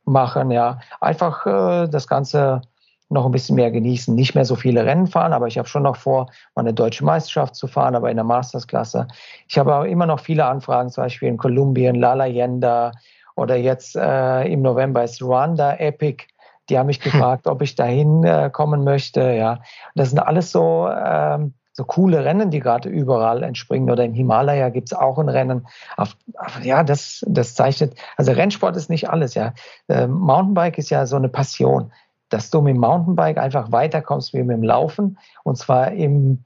machen, 0.08 0.52
ja, 0.52 0.80
einfach 1.02 1.46
äh, 1.46 1.88
das 1.88 2.08
Ganze 2.08 2.62
noch 3.10 3.26
ein 3.26 3.32
bisschen 3.32 3.56
mehr 3.56 3.72
genießen, 3.72 4.14
nicht 4.14 4.36
mehr 4.36 4.46
so 4.46 4.56
viele 4.56 4.86
Rennen 4.86 5.08
fahren, 5.08 5.34
aber 5.34 5.48
ich 5.48 5.58
habe 5.58 5.68
schon 5.68 5.84
noch 5.84 5.96
vor, 5.96 6.28
mal 6.56 6.62
eine 6.62 6.74
deutsche 6.74 7.06
Meisterschaft 7.06 7.56
zu 7.56 7.68
fahren, 7.68 7.96
aber 7.96 8.10
in 8.10 8.18
der 8.18 8.26
Mastersklasse. 8.26 9.08
Ich 9.48 9.58
habe 9.58 9.74
aber 9.74 9.88
immer 9.88 10.06
noch 10.06 10.20
viele 10.20 10.46
Anfragen, 10.46 10.90
zum 10.90 11.06
Beispiel 11.06 11.30
in 11.30 11.38
Kolumbien, 11.38 11.96
La 11.96 12.14
Leyenda 12.14 12.92
oder 13.36 13.56
jetzt 13.56 13.96
äh, 13.96 14.44
im 14.52 14.62
November 14.62 15.04
ist 15.04 15.22
Rwanda 15.22 15.76
Epic. 15.76 16.26
Die 16.70 16.78
haben 16.78 16.88
mich 16.88 17.00
gefragt, 17.02 17.48
ob 17.48 17.62
ich 17.62 17.76
dahin 17.76 18.24
äh, 18.24 18.50
kommen 18.52 18.84
möchte. 18.84 19.22
Ja, 19.22 19.60
das 19.96 20.10
sind 20.10 20.20
alles 20.20 20.52
so 20.52 20.90
ähm, 20.90 21.54
so 21.78 21.86
coole 21.86 22.26
Rennen, 22.26 22.50
die 22.50 22.60
gerade 22.60 22.90
überall 22.90 23.44
entspringen. 23.44 23.92
Oder 23.92 24.04
im 24.04 24.14
Himalaya 24.16 24.70
gibt 24.70 24.92
es 24.92 24.98
auch 24.98 25.20
ein 25.20 25.30
Rennen. 25.30 25.68
Auf, 25.96 26.18
auf, 26.36 26.64
ja, 26.66 26.84
das, 26.84 27.24
das 27.28 27.54
zeichnet, 27.54 27.96
also 28.18 28.32
Rennsport 28.32 28.76
ist 28.76 28.90
nicht 28.90 29.10
alles, 29.10 29.36
ja. 29.36 29.54
Äh, 29.88 30.08
Mountainbike 30.08 30.80
ist 30.80 30.90
ja 30.90 31.06
so 31.06 31.18
eine 31.18 31.30
Passion, 31.30 31.92
dass 32.30 32.50
du 32.50 32.62
mit 32.62 32.74
dem 32.74 32.82
Mountainbike 32.82 33.38
einfach 33.38 33.72
weiterkommst 33.72 34.34
wie 34.34 34.42
mit 34.42 34.58
dem 34.58 34.64
Laufen. 34.64 35.20
Und 35.44 35.58
zwar 35.60 35.92
im, 35.92 36.44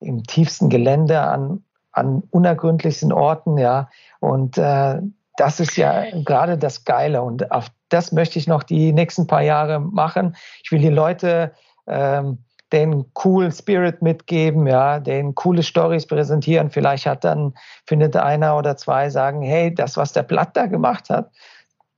im 0.00 0.22
tiefsten 0.24 0.70
Gelände 0.70 1.20
an, 1.20 1.62
an 1.92 2.22
unergründlichsten 2.30 3.12
Orten, 3.12 3.58
ja. 3.58 3.90
Und 4.18 4.56
äh, 4.56 4.98
das 5.36 5.60
ist 5.60 5.76
ja 5.76 6.04
gerade 6.24 6.56
das 6.56 6.84
Geile. 6.84 7.20
Und 7.20 7.52
auf 7.52 7.68
das 7.90 8.12
möchte 8.12 8.38
ich 8.38 8.46
noch 8.46 8.62
die 8.62 8.92
nächsten 8.92 9.26
paar 9.26 9.42
Jahre 9.42 9.78
machen. 9.78 10.36
Ich 10.64 10.72
will 10.72 10.80
die 10.80 10.88
Leute 10.88 11.52
ähm, 11.86 12.38
den 12.72 13.12
coolen 13.14 13.52
Spirit 13.52 14.02
mitgeben, 14.02 14.66
ja, 14.66 15.00
den 15.00 15.34
coole 15.34 15.62
Stories 15.62 16.06
präsentieren. 16.06 16.70
Vielleicht 16.70 17.06
hat 17.06 17.24
dann, 17.24 17.54
findet 17.86 18.16
einer 18.16 18.56
oder 18.56 18.76
zwei 18.76 19.10
sagen, 19.10 19.42
hey, 19.42 19.74
das, 19.74 19.96
was 19.96 20.12
der 20.12 20.22
Blatt 20.22 20.56
da 20.56 20.66
gemacht 20.66 21.08
hat, 21.08 21.30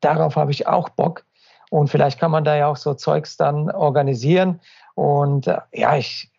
darauf 0.00 0.36
habe 0.36 0.52
ich 0.52 0.66
auch 0.66 0.88
Bock. 0.90 1.24
Und 1.70 1.88
vielleicht 1.88 2.18
kann 2.18 2.30
man 2.30 2.44
da 2.44 2.56
ja 2.56 2.66
auch 2.68 2.76
so 2.76 2.94
Zeugs 2.94 3.36
dann 3.36 3.70
organisieren. 3.70 4.60
Und 4.94 5.46
äh, 5.46 5.58
ja, 5.72 5.96
ich, 5.96 6.30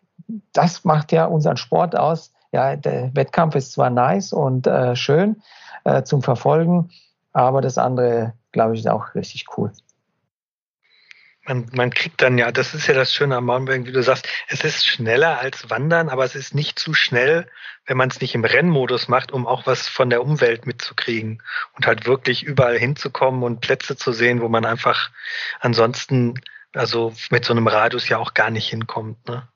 das 0.52 0.84
macht 0.84 1.12
ja 1.12 1.26
unseren 1.26 1.56
Sport 1.56 1.96
aus. 1.96 2.32
Ja, 2.52 2.76
der 2.76 3.14
Wettkampf 3.14 3.54
ist 3.54 3.72
zwar 3.72 3.90
nice 3.90 4.32
und 4.32 4.66
äh, 4.66 4.94
schön 4.94 5.42
äh, 5.84 6.02
zum 6.02 6.22
Verfolgen, 6.22 6.90
aber 7.32 7.62
das 7.62 7.78
andere, 7.78 8.34
glaube 8.52 8.74
ich, 8.74 8.80
ist 8.80 8.88
auch 8.88 9.14
richtig 9.14 9.46
cool 9.56 9.72
man, 11.44 11.68
man 11.72 11.90
kriegt 11.90 12.22
dann 12.22 12.38
ja, 12.38 12.52
das 12.52 12.74
ist 12.74 12.86
ja 12.86 12.94
das 12.94 13.12
Schöne 13.12 13.36
am 13.36 13.46
Mountainbiken, 13.46 13.86
wie 13.86 13.92
du 13.92 14.02
sagst, 14.02 14.28
es 14.48 14.64
ist 14.64 14.86
schneller 14.86 15.40
als 15.40 15.70
Wandern, 15.70 16.08
aber 16.08 16.24
es 16.24 16.34
ist 16.34 16.54
nicht 16.54 16.78
zu 16.78 16.94
schnell, 16.94 17.48
wenn 17.86 17.96
man 17.96 18.10
es 18.10 18.20
nicht 18.20 18.34
im 18.34 18.44
Rennmodus 18.44 19.08
macht, 19.08 19.32
um 19.32 19.46
auch 19.46 19.66
was 19.66 19.88
von 19.88 20.08
der 20.08 20.22
Umwelt 20.22 20.66
mitzukriegen 20.66 21.42
und 21.74 21.86
halt 21.86 22.06
wirklich 22.06 22.44
überall 22.44 22.78
hinzukommen 22.78 23.42
und 23.42 23.60
Plätze 23.60 23.96
zu 23.96 24.12
sehen, 24.12 24.40
wo 24.40 24.48
man 24.48 24.64
einfach 24.64 25.10
ansonsten, 25.60 26.40
also 26.72 27.12
mit 27.30 27.44
so 27.44 27.52
einem 27.52 27.66
Radius 27.66 28.08
ja 28.08 28.18
auch 28.18 28.34
gar 28.34 28.50
nicht 28.50 28.68
hinkommt. 28.68 29.28
Ne? 29.28 29.48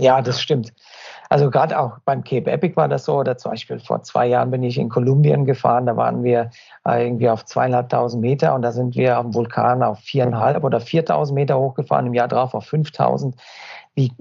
Ja, 0.00 0.22
das 0.22 0.40
stimmt. 0.40 0.72
Also 1.28 1.50
gerade 1.50 1.78
auch 1.78 1.98
beim 2.04 2.24
Cape 2.24 2.50
Epic 2.50 2.74
war 2.76 2.88
das 2.88 3.04
so, 3.04 3.18
oder 3.18 3.36
zum 3.36 3.52
Beispiel 3.52 3.78
vor 3.78 4.02
zwei 4.02 4.26
Jahren 4.26 4.50
bin 4.50 4.62
ich 4.62 4.78
in 4.78 4.88
Kolumbien 4.88 5.44
gefahren, 5.44 5.86
da 5.86 5.96
waren 5.96 6.24
wir 6.24 6.50
äh, 6.88 7.04
irgendwie 7.04 7.28
auf 7.28 7.44
zweieinhalbtausend 7.44 8.20
Meter 8.20 8.54
und 8.54 8.62
da 8.62 8.72
sind 8.72 8.96
wir 8.96 9.16
am 9.16 9.34
Vulkan 9.34 9.82
auf 9.82 10.00
viereinhalb 10.00 10.64
oder 10.64 10.80
viertausend 10.80 11.34
Meter 11.34 11.58
hochgefahren, 11.58 12.06
im 12.06 12.14
Jahr 12.14 12.28
drauf 12.28 12.54
auf 12.54 12.64
fünftausend. 12.64 13.36
Wie, 13.94 14.12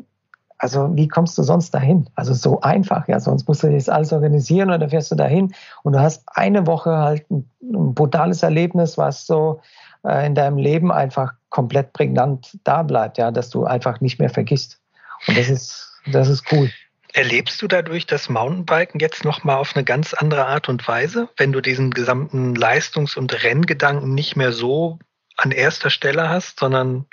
also 0.58 0.96
wie 0.96 1.08
kommst 1.08 1.38
du 1.38 1.44
sonst 1.44 1.74
dahin? 1.74 2.10
Also 2.16 2.34
so 2.34 2.60
einfach, 2.60 3.08
ja, 3.08 3.20
sonst 3.20 3.48
musst 3.48 3.64
du 3.64 3.72
das 3.72 3.90
alles 3.90 4.12
organisieren 4.12 4.70
oder 4.70 4.90
fährst 4.90 5.12
du 5.12 5.16
dahin 5.16 5.54
und 5.84 5.94
du 5.94 6.00
hast 6.00 6.24
eine 6.28 6.68
Woche 6.68 6.98
halt 6.98 7.32
ein, 7.32 7.50
ein 7.64 7.94
brutales 7.96 8.44
Erlebnis, 8.44 8.98
was 8.98 9.26
so 9.26 9.62
äh, 10.04 10.28
in 10.28 10.36
deinem 10.36 10.58
Leben 10.58 10.92
einfach 10.92 11.34
komplett 11.50 11.94
prägnant 11.94 12.60
da 12.66 12.84
bleibt, 12.84 13.18
ja, 13.18 13.32
dass 13.32 13.50
du 13.50 13.64
einfach 13.64 14.02
nicht 14.02 14.20
mehr 14.20 14.30
vergisst. 14.30 14.79
Und 15.28 15.38
das 15.38 15.50
ist, 15.50 16.00
das 16.06 16.30
ist 16.30 16.52
cool. 16.52 16.72
Erlebst 17.12 17.62
du 17.62 17.68
dadurch 17.68 18.06
das 18.06 18.30
Mountainbiken 18.30 19.00
jetzt 19.00 19.26
nochmal 19.26 19.58
auf 19.58 19.76
eine 19.76 19.84
ganz 19.84 20.14
andere 20.14 20.46
Art 20.46 20.70
und 20.70 20.88
Weise, 20.88 21.30
wenn 21.38 21.52
du 21.52 21.62
diesen 21.62 21.92
gesamten 21.92 22.56
Leistungs- 22.56 23.18
und 23.18 23.44
Renngedanken 23.44 24.14
nicht 24.14 24.36
mehr 24.36 24.52
so 24.52 25.00
an 25.36 25.52
erster 25.52 25.90
Stelle 25.90 26.30
hast, 26.30 26.60
sondern 26.60 27.06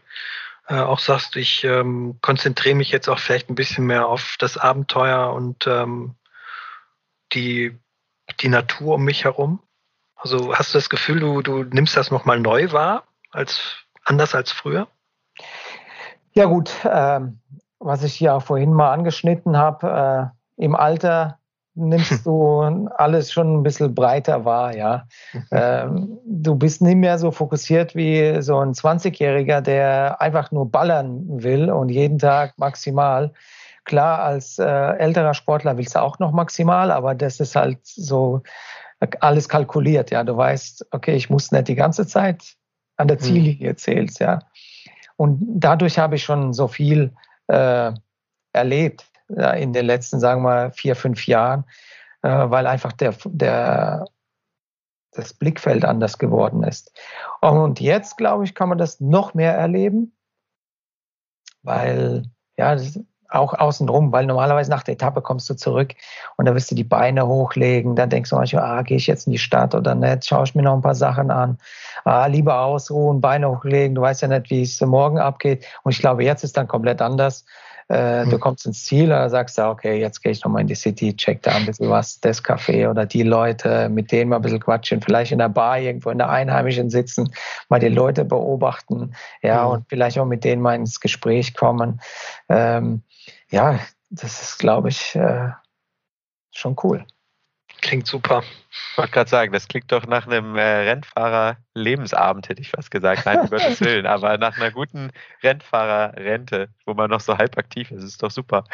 äh, 0.69 0.75
auch 0.75 0.99
sagst, 0.99 1.37
ich 1.37 1.65
ähm, 1.65 2.19
konzentriere 2.21 2.75
mich 2.75 2.91
jetzt 2.91 3.09
auch 3.09 3.19
vielleicht 3.19 3.49
ein 3.49 3.55
bisschen 3.55 3.87
mehr 3.87 4.07
auf 4.07 4.37
das 4.39 4.59
Abenteuer 4.59 5.33
und 5.33 5.67
ähm, 5.67 6.17
die, 7.33 7.79
die 8.41 8.49
Natur 8.49 8.97
um 8.97 9.05
mich 9.05 9.25
herum? 9.25 9.63
Also 10.17 10.55
hast 10.57 10.75
du 10.75 10.79
das 10.79 10.91
Gefühl, 10.91 11.21
du, 11.21 11.43
du 11.43 11.63
nimmst 11.63 11.97
das 11.97 12.11
nochmal 12.11 12.41
neu 12.41 12.73
wahr, 12.73 13.05
als, 13.31 13.77
anders 14.05 14.35
als 14.35 14.51
früher? 14.51 14.89
Ja 16.33 16.47
gut, 16.47 16.71
ähm, 16.85 17.41
was 17.79 18.03
ich 18.03 18.21
ja 18.21 18.41
vorhin 18.41 18.73
mal 18.73 18.93
angeschnitten 18.93 19.57
habe, 19.57 20.33
äh, 20.59 20.63
im 20.65 20.75
Alter 20.75 21.39
nimmst 21.75 22.25
du 22.25 22.63
alles 22.97 23.33
schon 23.33 23.59
ein 23.59 23.63
bisschen 23.63 23.95
breiter 23.95 24.45
wahr, 24.45 24.75
ja. 24.75 25.07
Ähm, 25.53 26.19
du 26.25 26.55
bist 26.55 26.81
nicht 26.81 26.97
mehr 26.97 27.19
so 27.19 27.31
fokussiert 27.31 27.95
wie 27.95 28.41
so 28.41 28.59
ein 28.59 28.73
20-Jähriger, 28.73 29.61
der 29.61 30.21
einfach 30.21 30.51
nur 30.51 30.71
ballern 30.71 31.43
will 31.43 31.71
und 31.71 31.91
jeden 31.91 32.19
Tag 32.19 32.59
maximal. 32.59 33.33
Klar, 33.85 34.21
als 34.21 34.59
äh, 34.59 34.65
älterer 34.65 35.35
Sportler 35.35 35.77
willst 35.77 35.95
du 35.95 36.03
auch 36.03 36.19
noch 36.19 36.33
maximal, 36.33 36.91
aber 36.91 37.15
das 37.15 37.39
ist 37.39 37.55
halt 37.55 37.79
so 37.83 38.43
alles 39.21 39.49
kalkuliert, 39.49 40.11
ja. 40.11 40.25
Du 40.25 40.37
weißt, 40.37 40.87
okay, 40.91 41.15
ich 41.15 41.29
muss 41.29 41.53
nicht 41.53 41.69
die 41.69 41.75
ganze 41.75 42.07
Zeit 42.07 42.55
an 42.97 43.09
der 43.09 43.19
hm. 43.19 43.25
Ziellinie 43.25 43.77
zählst, 43.77 44.21
ja. 44.21 44.41
Und 45.17 45.41
dadurch 45.41 45.99
habe 45.99 46.17
ich 46.17 46.25
schon 46.25 46.53
so 46.53 46.69
viel 46.69 47.13
äh, 47.49 47.93
erlebt 48.53 49.07
ja, 49.29 49.51
in 49.53 49.73
den 49.73 49.87
letzten, 49.87 50.21
sagen 50.21 50.43
wir 50.43 50.49
mal, 50.49 50.71
vier, 50.73 50.97
fünf 50.97 51.27
Jahren, 51.27 51.65
äh, 52.23 52.29
weil 52.29 52.67
einfach 52.67 52.93
der, 52.93 53.15
der, 53.25 54.07
das 55.13 55.33
Blickfeld 55.33 55.85
anders 55.85 56.19
geworden 56.19 56.63
ist. 56.63 56.93
Und 57.41 57.81
jetzt, 57.81 58.17
glaube 58.17 58.45
ich, 58.45 58.55
kann 58.55 58.69
man 58.69 58.79
das 58.79 59.01
noch 59.01 59.35
mehr 59.35 59.55
erleben, 59.55 60.17
weil 61.63 62.25
ja, 62.57 62.77
auch 63.29 63.55
außenrum, 63.55 64.13
weil 64.13 64.27
normalerweise 64.27 64.71
nach 64.71 64.83
der 64.83 64.95
Etappe 64.95 65.21
kommst 65.21 65.49
du 65.51 65.55
zurück 65.55 65.95
und 66.37 66.47
da 66.47 66.55
wirst 66.55 66.71
du 66.71 66.75
die 66.75 66.85
Beine 66.85 67.27
hochlegen, 67.27 67.97
dann 67.97 68.11
denkst 68.11 68.31
du 68.31 68.37
manchmal, 68.37 68.65
ah, 68.65 68.83
gehe 68.83 68.97
ich 68.97 69.07
jetzt 69.07 69.27
in 69.27 69.33
die 69.33 69.39
Stadt 69.39 69.75
oder 69.75 69.95
nicht, 69.95 70.27
schaue 70.27 70.45
ich 70.45 70.55
mir 70.55 70.63
noch 70.63 70.75
ein 70.75 70.83
paar 70.83 70.95
Sachen 70.95 71.31
an, 71.31 71.59
ah, 72.05 72.27
lieber 72.27 72.61
ausruhen, 72.61 73.21
Beine 73.21 73.51
hochlegen, 73.51 73.95
du 73.95 74.03
weißt 74.03 74.23
ja 74.23 74.29
nicht, 74.29 74.51
wie 74.51 74.63
es 74.63 74.81
morgen 74.81 75.19
abgeht. 75.19 75.67
Und 75.83 75.93
ich 75.93 75.99
glaube, 75.99 76.25
jetzt 76.25 76.45
ist 76.45 76.57
dann 76.57 76.69
komplett 76.69 77.03
anders. 77.03 77.45
Äh, 77.89 78.25
Du 78.25 78.33
hm. 78.33 78.41
kommst 78.41 78.67
ins 78.67 78.85
Ziel 78.85 79.13
und 79.13 79.31
sagst 79.31 79.59
ja, 79.59 79.71
okay, 79.71 80.01
jetzt 80.01 80.21
gehe 80.21 80.33
ich 80.33 80.43
nochmal 80.43 80.63
in 80.63 80.67
die 80.67 80.75
City, 80.75 81.15
check 81.15 81.43
da 81.43 81.53
ein 81.53 81.67
bisschen 81.67 81.89
was, 81.89 82.19
das 82.21 82.43
Café 82.43 82.91
oder 82.91 83.07
die 83.07 83.23
Leute, 83.23 83.89
mit 83.89 84.11
denen 84.11 84.31
mal 84.31 84.37
ein 84.37 84.43
bisschen 84.43 84.61
quatschen, 84.61 85.01
vielleicht 85.01 85.33
in 85.33 85.39
der 85.39 85.49
Bar 85.49 85.79
irgendwo 85.79 86.11
in 86.11 86.19
der 86.19 86.29
Einheimischen 86.29 86.91
sitzen, 86.91 87.33
mal 87.69 87.79
die 87.79 87.89
Leute 87.89 88.25
beobachten, 88.25 89.15
ja, 89.43 89.65
mhm. 89.65 89.71
und 89.71 89.89
vielleicht 89.89 90.19
auch 90.19 90.27
mit 90.27 90.43
denen 90.45 90.63
mal 90.63 90.75
ins 90.75 91.01
Gespräch 91.01 91.55
kommen. 91.55 92.01
Ähm, 92.49 93.03
ja, 93.51 93.79
das 94.11 94.43
ist, 94.43 94.59
glaube 94.59 94.89
ich, 94.89 95.15
äh, 95.15 95.51
schon 96.51 96.77
cool. 96.83 97.07
Klingt 97.87 98.09
super. 98.09 98.43
Ich 98.71 98.99
wollte 98.99 99.13
gerade 99.13 99.31
sagen, 99.31 99.53
das 99.53 99.69
klingt 99.69 99.93
doch 99.93 100.07
nach 100.07 100.27
einem 100.27 100.57
äh, 100.57 100.61
Rennfahrer-Lebensabend, 100.61 102.49
hätte 102.49 102.61
ich 102.61 102.71
fast 102.71 102.91
gesagt. 102.91 103.25
Nein, 103.25 103.41
um 103.41 103.47
Gottes 103.51 103.81
Willen, 103.81 104.07
aber 104.07 104.39
nach 104.39 104.57
einer 104.57 104.73
guten 104.73 105.13
Rennfahrer-Rente, 105.45 106.69
wo 106.85 106.95
man 106.95 107.11
noch 107.11 107.21
so 107.21 107.39
halb 107.39 107.57
aktiv 107.57 107.93
ist, 107.93 108.03
ist 108.03 108.25
doch 108.25 108.33
super. 108.33 108.65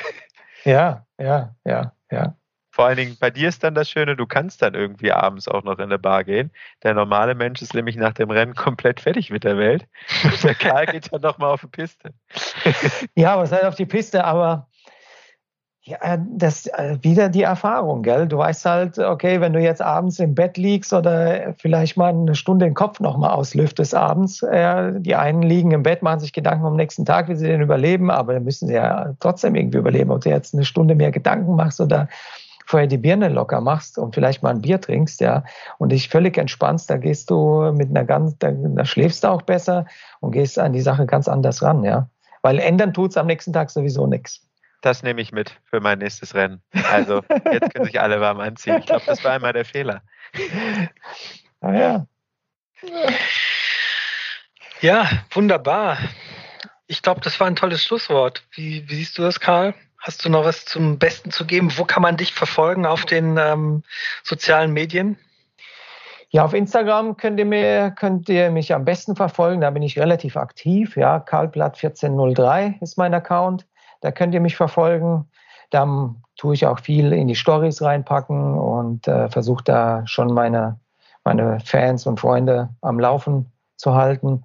Ja, 0.64 1.04
ja, 1.18 1.54
ja, 1.66 1.92
ja. 2.10 2.36
Vor 2.70 2.86
allen 2.86 2.96
Dingen 2.96 3.18
bei 3.20 3.30
dir 3.30 3.50
ist 3.50 3.62
dann 3.62 3.74
das 3.74 3.90
Schöne, 3.90 4.16
du 4.16 4.26
kannst 4.26 4.62
dann 4.62 4.72
irgendwie 4.72 5.12
abends 5.12 5.46
auch 5.46 5.62
noch 5.62 5.76
in 5.76 5.84
eine 5.84 5.98
Bar 5.98 6.24
gehen. 6.24 6.50
Der 6.82 6.94
normale 6.94 7.34
Mensch 7.34 7.60
ist 7.60 7.74
nämlich 7.74 7.96
nach 7.96 8.14
dem 8.14 8.30
Rennen 8.30 8.54
komplett 8.54 9.00
fertig 9.00 9.28
mit 9.28 9.44
der 9.44 9.58
Welt. 9.58 9.86
Und 10.24 10.42
der 10.42 10.54
Karl 10.54 10.86
geht 10.86 11.12
dann 11.12 11.20
nochmal 11.20 11.50
auf 11.50 11.60
die 11.60 11.66
Piste. 11.66 12.14
Ja, 13.14 13.36
was 13.36 13.52
heißt 13.52 13.64
auf 13.64 13.74
die 13.74 13.84
Piste? 13.84 14.24
Aber 14.24 14.70
ja, 15.84 16.16
das 16.16 16.68
äh, 16.68 16.96
wieder 17.02 17.28
die 17.28 17.42
Erfahrung, 17.42 18.02
gell? 18.02 18.28
Du 18.28 18.38
weißt 18.38 18.64
halt, 18.66 18.98
okay, 19.00 19.40
wenn 19.40 19.52
du 19.52 19.60
jetzt 19.60 19.82
abends 19.82 20.20
im 20.20 20.32
Bett 20.32 20.56
liegst 20.56 20.92
oder 20.92 21.54
vielleicht 21.58 21.96
mal 21.96 22.10
eine 22.10 22.36
Stunde 22.36 22.66
den 22.66 22.74
Kopf 22.74 23.00
nochmal 23.00 23.30
auslüftest 23.30 23.92
abends, 23.92 24.42
äh, 24.42 24.92
die 25.00 25.16
einen 25.16 25.42
liegen 25.42 25.72
im 25.72 25.82
Bett, 25.82 26.02
machen 26.02 26.20
sich 26.20 26.32
Gedanken 26.32 26.66
am 26.66 26.76
nächsten 26.76 27.04
Tag, 27.04 27.28
wie 27.28 27.34
sie 27.34 27.48
den 27.48 27.62
überleben, 27.62 28.12
aber 28.12 28.34
dann 28.34 28.44
müssen 28.44 28.68
sie 28.68 28.74
ja 28.74 29.14
trotzdem 29.18 29.56
irgendwie 29.56 29.78
überleben. 29.78 30.12
Ob 30.12 30.20
du 30.20 30.28
jetzt 30.28 30.54
eine 30.54 30.64
Stunde 30.64 30.94
mehr 30.94 31.10
Gedanken 31.10 31.56
machst 31.56 31.80
oder 31.80 32.08
vorher 32.64 32.86
die 32.86 32.98
Birne 32.98 33.28
locker 33.28 33.60
machst 33.60 33.98
und 33.98 34.14
vielleicht 34.14 34.44
mal 34.44 34.50
ein 34.50 34.62
Bier 34.62 34.80
trinkst, 34.80 35.20
ja, 35.20 35.42
und 35.78 35.90
dich 35.90 36.08
völlig 36.08 36.38
entspannst, 36.38 36.90
da 36.90 36.96
gehst 36.96 37.28
du 37.28 37.72
mit 37.72 37.90
einer 37.90 38.04
ganz, 38.04 38.38
da, 38.38 38.52
da 38.52 38.84
schläfst 38.84 39.24
du 39.24 39.28
auch 39.28 39.42
besser 39.42 39.86
und 40.20 40.30
gehst 40.30 40.60
an 40.60 40.72
die 40.72 40.80
Sache 40.80 41.06
ganz 41.06 41.26
anders 41.26 41.60
ran, 41.60 41.82
ja. 41.82 42.08
Weil 42.40 42.60
ändern 42.60 42.94
tut's 42.94 43.16
am 43.16 43.26
nächsten 43.26 43.52
Tag 43.52 43.70
sowieso 43.70 44.06
nichts. 44.06 44.46
Das 44.82 45.02
nehme 45.02 45.22
ich 45.22 45.32
mit 45.32 45.58
für 45.64 45.80
mein 45.80 46.00
nächstes 46.00 46.34
Rennen. 46.34 46.60
Also 46.90 47.22
jetzt 47.50 47.72
können 47.72 47.86
sich 47.86 48.00
alle 48.00 48.20
warm 48.20 48.40
anziehen. 48.40 48.78
Ich 48.78 48.86
glaube, 48.86 49.04
das 49.06 49.24
war 49.24 49.32
einmal 49.32 49.52
der 49.52 49.64
Fehler. 49.64 50.02
Ah 51.60 51.72
ja. 51.72 52.06
Ja, 54.80 55.08
wunderbar. 55.30 55.96
ich 56.88 57.00
glaube, 57.02 57.20
das 57.20 57.38
war 57.38 57.46
ein 57.46 57.56
tolles 57.56 57.84
Schlusswort. 57.84 58.44
Wie, 58.50 58.88
wie, 58.88 58.96
siehst 58.96 59.16
du 59.16 59.22
das, 59.22 59.38
Karl? 59.38 59.74
Hast 59.98 60.24
du 60.24 60.28
noch 60.28 60.44
was 60.44 60.64
zum 60.64 60.98
Besten 60.98 61.30
zu 61.30 61.46
geben? 61.46 61.78
Wo 61.78 61.84
kann 61.84 62.02
man 62.02 62.16
dich 62.16 62.32
verfolgen 62.32 62.84
auf 62.84 63.04
den 63.04 63.38
ähm, 63.38 63.84
sozialen 64.24 64.72
Medien? 64.72 65.16
Ja, 66.30 66.44
auf 66.44 66.54
Instagram 66.54 67.16
könnt 67.16 67.38
ihr, 67.38 67.44
mir, 67.44 67.92
könnt 67.92 68.28
ihr 68.28 68.50
mich 68.50 68.74
am 68.74 68.84
besten 68.84 69.14
verfolgen. 69.14 69.60
Da 69.60 69.70
bin 69.70 69.82
ich 69.82 69.98
relativ 69.98 70.36
aktiv. 70.36 70.96
Ja, 70.96 71.18
Karlblatt1403 71.18 72.82
ist 72.82 72.98
mein 72.98 73.14
Account. 73.14 73.66
Da 74.02 74.10
könnt 74.10 74.34
ihr 74.34 74.40
mich 74.40 74.56
verfolgen. 74.56 75.24
Da 75.70 76.14
tue 76.36 76.54
ich 76.54 76.66
auch 76.66 76.80
viel 76.80 77.12
in 77.12 77.28
die 77.28 77.34
Stories 77.34 77.80
reinpacken 77.80 78.54
und 78.58 79.08
äh, 79.08 79.30
versuche 79.30 79.64
da 79.64 80.06
schon 80.06 80.34
meine, 80.34 80.78
meine 81.24 81.60
Fans 81.60 82.06
und 82.06 82.20
Freunde 82.20 82.68
am 82.82 83.00
Laufen 83.00 83.50
zu 83.76 83.94
halten. 83.94 84.44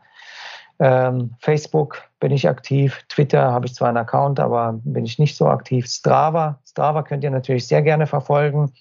Ähm, 0.79 1.35
Facebook 1.39 2.03
bin 2.19 2.31
ich 2.31 2.47
aktiv, 2.47 3.03
Twitter 3.09 3.51
habe 3.51 3.65
ich 3.65 3.73
zwar 3.73 3.89
einen 3.89 3.97
Account, 3.97 4.39
aber 4.39 4.79
bin 4.83 5.05
ich 5.05 5.17
nicht 5.17 5.35
so 5.35 5.47
aktiv. 5.47 5.87
Strava, 5.87 6.59
Strava 6.65 7.01
könnt 7.01 7.23
ihr 7.23 7.31
natürlich 7.31 7.67
sehr 7.67 7.81
gerne 7.81 8.05
verfolgen. 8.07 8.71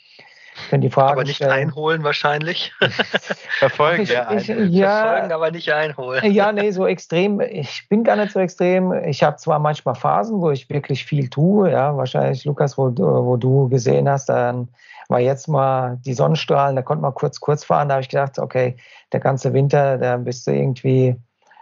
Können 0.71 0.83
die 0.83 0.91
Fragen 0.91 1.13
aber 1.13 1.25
nicht 1.25 1.37
stellen. 1.37 1.53
einholen 1.53 2.03
wahrscheinlich. 2.03 2.73
Verfolgen, 3.59 4.03
ich, 4.03 4.11
ja, 4.11 4.33
ich, 4.33 4.49
ja. 4.49 5.03
Verfolgen, 5.03 5.33
aber 5.33 5.51
nicht 5.51 5.73
einholen. 5.73 6.33
Ja, 6.33 6.53
nee, 6.53 6.71
so 6.71 6.87
extrem. 6.87 7.41
Ich 7.41 7.89
bin 7.89 8.05
gar 8.05 8.17
nicht 8.17 8.33
so 8.33 8.41
extrem. 8.41 8.93
Ich 9.05 9.23
habe 9.23 9.37
zwar 9.37 9.59
manchmal 9.59 9.95
Phasen, 9.95 10.41
wo 10.41 10.51
ich 10.51 10.69
wirklich 10.69 11.05
viel 11.05 11.29
tue. 11.29 11.71
Ja, 11.71 11.97
wahrscheinlich, 11.97 12.45
Lukas, 12.45 12.77
wo, 12.77 12.93
wo 12.97 13.37
du 13.37 13.69
gesehen 13.69 14.09
hast, 14.09 14.29
dann 14.29 14.69
war 15.09 15.21
jetzt 15.21 15.49
mal 15.49 15.99
die 16.05 16.15
Sonnenstrahlen, 16.15 16.77
da 16.77 16.83
konnte 16.83 17.03
man 17.03 17.15
kurz, 17.15 17.41
kurz 17.41 17.65
fahren. 17.65 17.89
Da 17.89 17.95
habe 17.95 18.03
ich 18.03 18.09
gedacht, 18.09 18.39
okay, 18.39 18.77
der 19.13 19.21
ganze 19.21 19.53
Winter, 19.53 19.99
da 19.99 20.17
bist 20.17 20.47
du 20.47 20.51
irgendwie, 20.53 21.17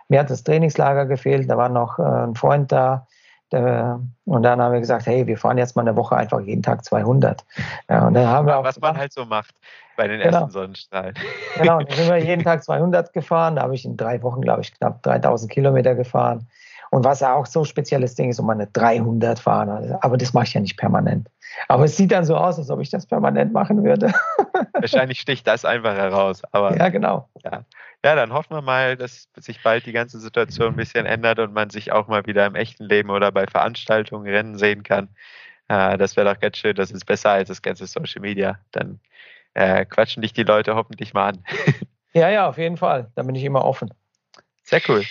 mir 0.08 0.20
hat 0.20 0.30
das 0.30 0.44
Trainingslager 0.44 1.06
gefehlt, 1.06 1.50
da 1.50 1.56
war 1.56 1.68
noch 1.68 1.98
äh, 1.98 2.02
ein 2.02 2.34
Freund 2.34 2.72
da, 2.72 3.06
und 3.52 4.42
dann 4.42 4.60
haben 4.60 4.72
wir 4.72 4.80
gesagt, 4.80 5.06
hey, 5.06 5.26
wir 5.26 5.38
fahren 5.38 5.58
jetzt 5.58 5.76
mal 5.76 5.82
eine 5.82 5.96
Woche 5.96 6.16
einfach 6.16 6.40
jeden 6.40 6.62
Tag 6.62 6.84
200. 6.84 7.44
Ja, 7.88 8.06
und 8.06 8.14
dann 8.14 8.26
haben 8.26 8.46
wir 8.46 8.58
auch 8.58 8.64
Was 8.64 8.80
man 8.80 8.96
halt 8.96 9.12
so 9.12 9.24
macht 9.24 9.54
bei 9.96 10.08
den 10.08 10.20
genau. 10.20 10.38
ersten 10.38 10.50
Sonnenstrahlen. 10.50 11.14
Genau, 11.56 11.78
dann 11.82 11.96
sind 11.96 12.08
wir 12.08 12.16
jeden 12.18 12.42
Tag 12.42 12.64
200 12.64 13.12
gefahren. 13.12 13.56
Da 13.56 13.62
habe 13.62 13.74
ich 13.74 13.84
in 13.84 13.96
drei 13.96 14.22
Wochen, 14.22 14.40
glaube 14.40 14.62
ich, 14.62 14.74
knapp 14.74 15.02
3000 15.04 15.50
Kilometer 15.52 15.94
gefahren. 15.94 16.48
Und 16.90 17.04
was 17.04 17.22
auch 17.22 17.46
so 17.46 17.64
spezielles 17.64 18.14
Ding 18.14 18.30
ist, 18.30 18.38
um 18.38 18.48
eine 18.50 18.66
300 18.68 19.38
fahren. 19.38 19.96
Aber 20.00 20.16
das 20.16 20.32
mache 20.32 20.44
ich 20.44 20.54
ja 20.54 20.60
nicht 20.60 20.76
permanent. 20.76 21.28
Aber 21.68 21.84
es 21.84 21.96
sieht 21.96 22.12
dann 22.12 22.24
so 22.24 22.36
aus, 22.36 22.58
als 22.58 22.70
ob 22.70 22.80
ich 22.80 22.90
das 22.90 23.06
permanent 23.06 23.52
machen 23.52 23.84
würde. 23.84 24.12
Wahrscheinlich 24.72 25.20
sticht 25.20 25.46
das 25.46 25.64
einfach 25.64 25.94
heraus. 25.94 26.42
Aber 26.52 26.76
ja, 26.76 26.88
genau. 26.88 27.28
Ja. 27.44 27.64
Ja, 28.04 28.14
dann 28.14 28.34
hoffen 28.34 28.54
wir 28.54 28.60
mal, 28.60 28.98
dass 28.98 29.28
sich 29.36 29.62
bald 29.62 29.86
die 29.86 29.92
ganze 29.92 30.20
Situation 30.20 30.74
ein 30.74 30.76
bisschen 30.76 31.06
ändert 31.06 31.38
und 31.38 31.54
man 31.54 31.70
sich 31.70 31.90
auch 31.90 32.06
mal 32.06 32.26
wieder 32.26 32.44
im 32.44 32.54
echten 32.54 32.84
Leben 32.84 33.08
oder 33.08 33.32
bei 33.32 33.46
Veranstaltungen 33.46 34.30
Rennen 34.30 34.58
sehen 34.58 34.82
kann. 34.82 35.08
Äh, 35.68 35.96
das 35.96 36.14
wäre 36.14 36.32
doch 36.32 36.38
ganz 36.38 36.58
schön. 36.58 36.76
Das 36.76 36.90
ist 36.90 37.06
besser 37.06 37.30
als 37.30 37.48
das 37.48 37.62
ganze 37.62 37.86
Social 37.86 38.20
Media. 38.20 38.60
Dann 38.72 39.00
äh, 39.54 39.86
quatschen 39.86 40.20
dich 40.20 40.34
die 40.34 40.42
Leute 40.42 40.74
hoffentlich 40.74 41.14
mal 41.14 41.30
an. 41.30 41.44
ja, 42.12 42.28
ja, 42.28 42.46
auf 42.46 42.58
jeden 42.58 42.76
Fall. 42.76 43.10
Da 43.14 43.22
bin 43.22 43.34
ich 43.36 43.44
immer 43.44 43.64
offen. 43.64 43.88
Sehr 44.64 44.82
cool. 44.88 45.02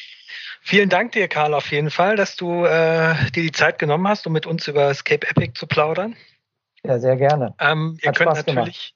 Vielen 0.62 0.90
Dank 0.90 1.14
dir, 1.14 1.28
Karl, 1.28 1.56
auf 1.56 1.72
jeden 1.72 1.90
Fall, 1.90 2.16
dass 2.16 2.36
du 2.36 2.64
äh, 2.64 3.16
dir 3.32 3.42
die 3.42 3.52
Zeit 3.52 3.80
genommen 3.80 4.08
hast, 4.08 4.28
um 4.28 4.34
mit 4.34 4.46
uns 4.46 4.68
über 4.68 4.90
Escape 4.92 5.28
Epic 5.28 5.54
zu 5.56 5.66
plaudern. 5.66 6.16
Ja, 6.84 7.00
sehr 7.00 7.16
gerne. 7.18 7.56
Ähm, 7.60 7.98
ihr 8.04 8.12
könnt 8.12 8.30
Spaß 8.30 8.46
natürlich. 8.46 8.56
Gemacht. 8.56 8.94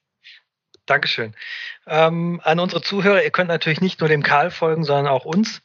Dankeschön. 0.88 1.34
Ähm, 1.88 2.40
an 2.44 2.60
unsere 2.60 2.82
Zuhörer, 2.82 3.22
ihr 3.22 3.30
könnt 3.30 3.48
natürlich 3.48 3.80
nicht 3.80 4.00
nur 4.00 4.08
dem 4.08 4.22
Karl 4.22 4.50
folgen, 4.50 4.84
sondern 4.84 5.06
auch 5.06 5.24
uns. 5.24 5.62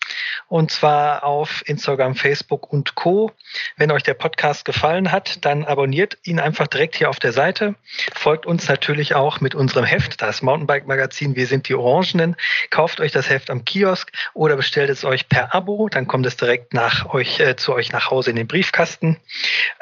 Und 0.48 0.72
zwar 0.72 1.24
auf 1.24 1.64
Instagram, 1.66 2.16
Facebook 2.16 2.72
und 2.72 2.96
Co. 2.96 3.32
Wenn 3.78 3.92
euch 3.92 4.04
der 4.04 4.14
Podcast 4.14 4.66
gefallen 4.66 5.12
hat, 5.12 5.44
dann 5.46 5.66
abonniert 5.66 6.18
ihn 6.24 6.40
einfach 6.40 6.68
direkt 6.68 6.96
hier 6.96 7.10
auf 7.10 7.20
der 7.20 7.34
Seite. 7.34 7.76
Folgt 8.16 8.46
uns 8.46 8.68
natürlich 8.68 9.16
auch 9.16 9.42
mit 9.42 9.56
unserem 9.56 9.86
Heft, 9.86 10.22
das 10.22 10.42
Mountainbike 10.42 10.88
Magazin 10.88 11.36
Wir 11.36 11.48
sind 11.48 11.68
die 11.68 11.76
Orangenen. 11.76 12.36
Kauft 12.70 13.00
euch 13.00 13.12
das 13.12 13.30
Heft 13.30 13.50
am 13.50 13.66
Kiosk 13.66 14.12
oder 14.34 14.56
bestellt 14.56 14.90
es 14.90 15.04
euch 15.04 15.28
per 15.28 15.54
Abo. 15.54 15.90
Dann 15.90 16.08
kommt 16.08 16.26
es 16.26 16.38
direkt 16.38 16.74
nach 16.74 17.14
euch, 17.14 17.40
äh, 17.40 17.56
zu 17.56 17.74
euch 17.74 17.92
nach 17.92 18.10
Hause 18.10 18.30
in 18.30 18.36
den 18.36 18.48
Briefkasten. 18.48 19.18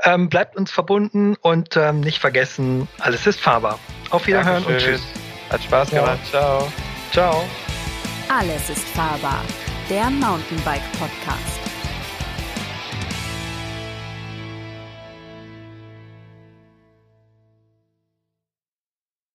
Ähm, 0.04 0.30
bleibt 0.30 0.56
uns 0.56 0.72
verbunden 0.72 1.36
und 1.42 1.78
ähm, 1.78 2.02
nicht 2.02 2.20
vergessen, 2.20 2.88
alles 3.00 3.28
ist 3.28 3.39
fahrbar. 3.39 3.80
Auf 4.10 4.28
Wiederhören 4.28 4.64
Dankeschön. 4.64 4.94
und 4.94 5.02
tschüss. 5.02 5.30
Hat 5.52 5.62
Spaß 5.64 5.89
gemacht. 5.89 6.20
Ciao. 6.30 6.72
Ciao. 7.12 7.43
Alles 8.30 8.70
ist 8.70 8.88
fahrbar. 8.89 9.41
Der 9.89 10.10
Mountainbike 10.10 10.89
Podcast. 10.97 11.61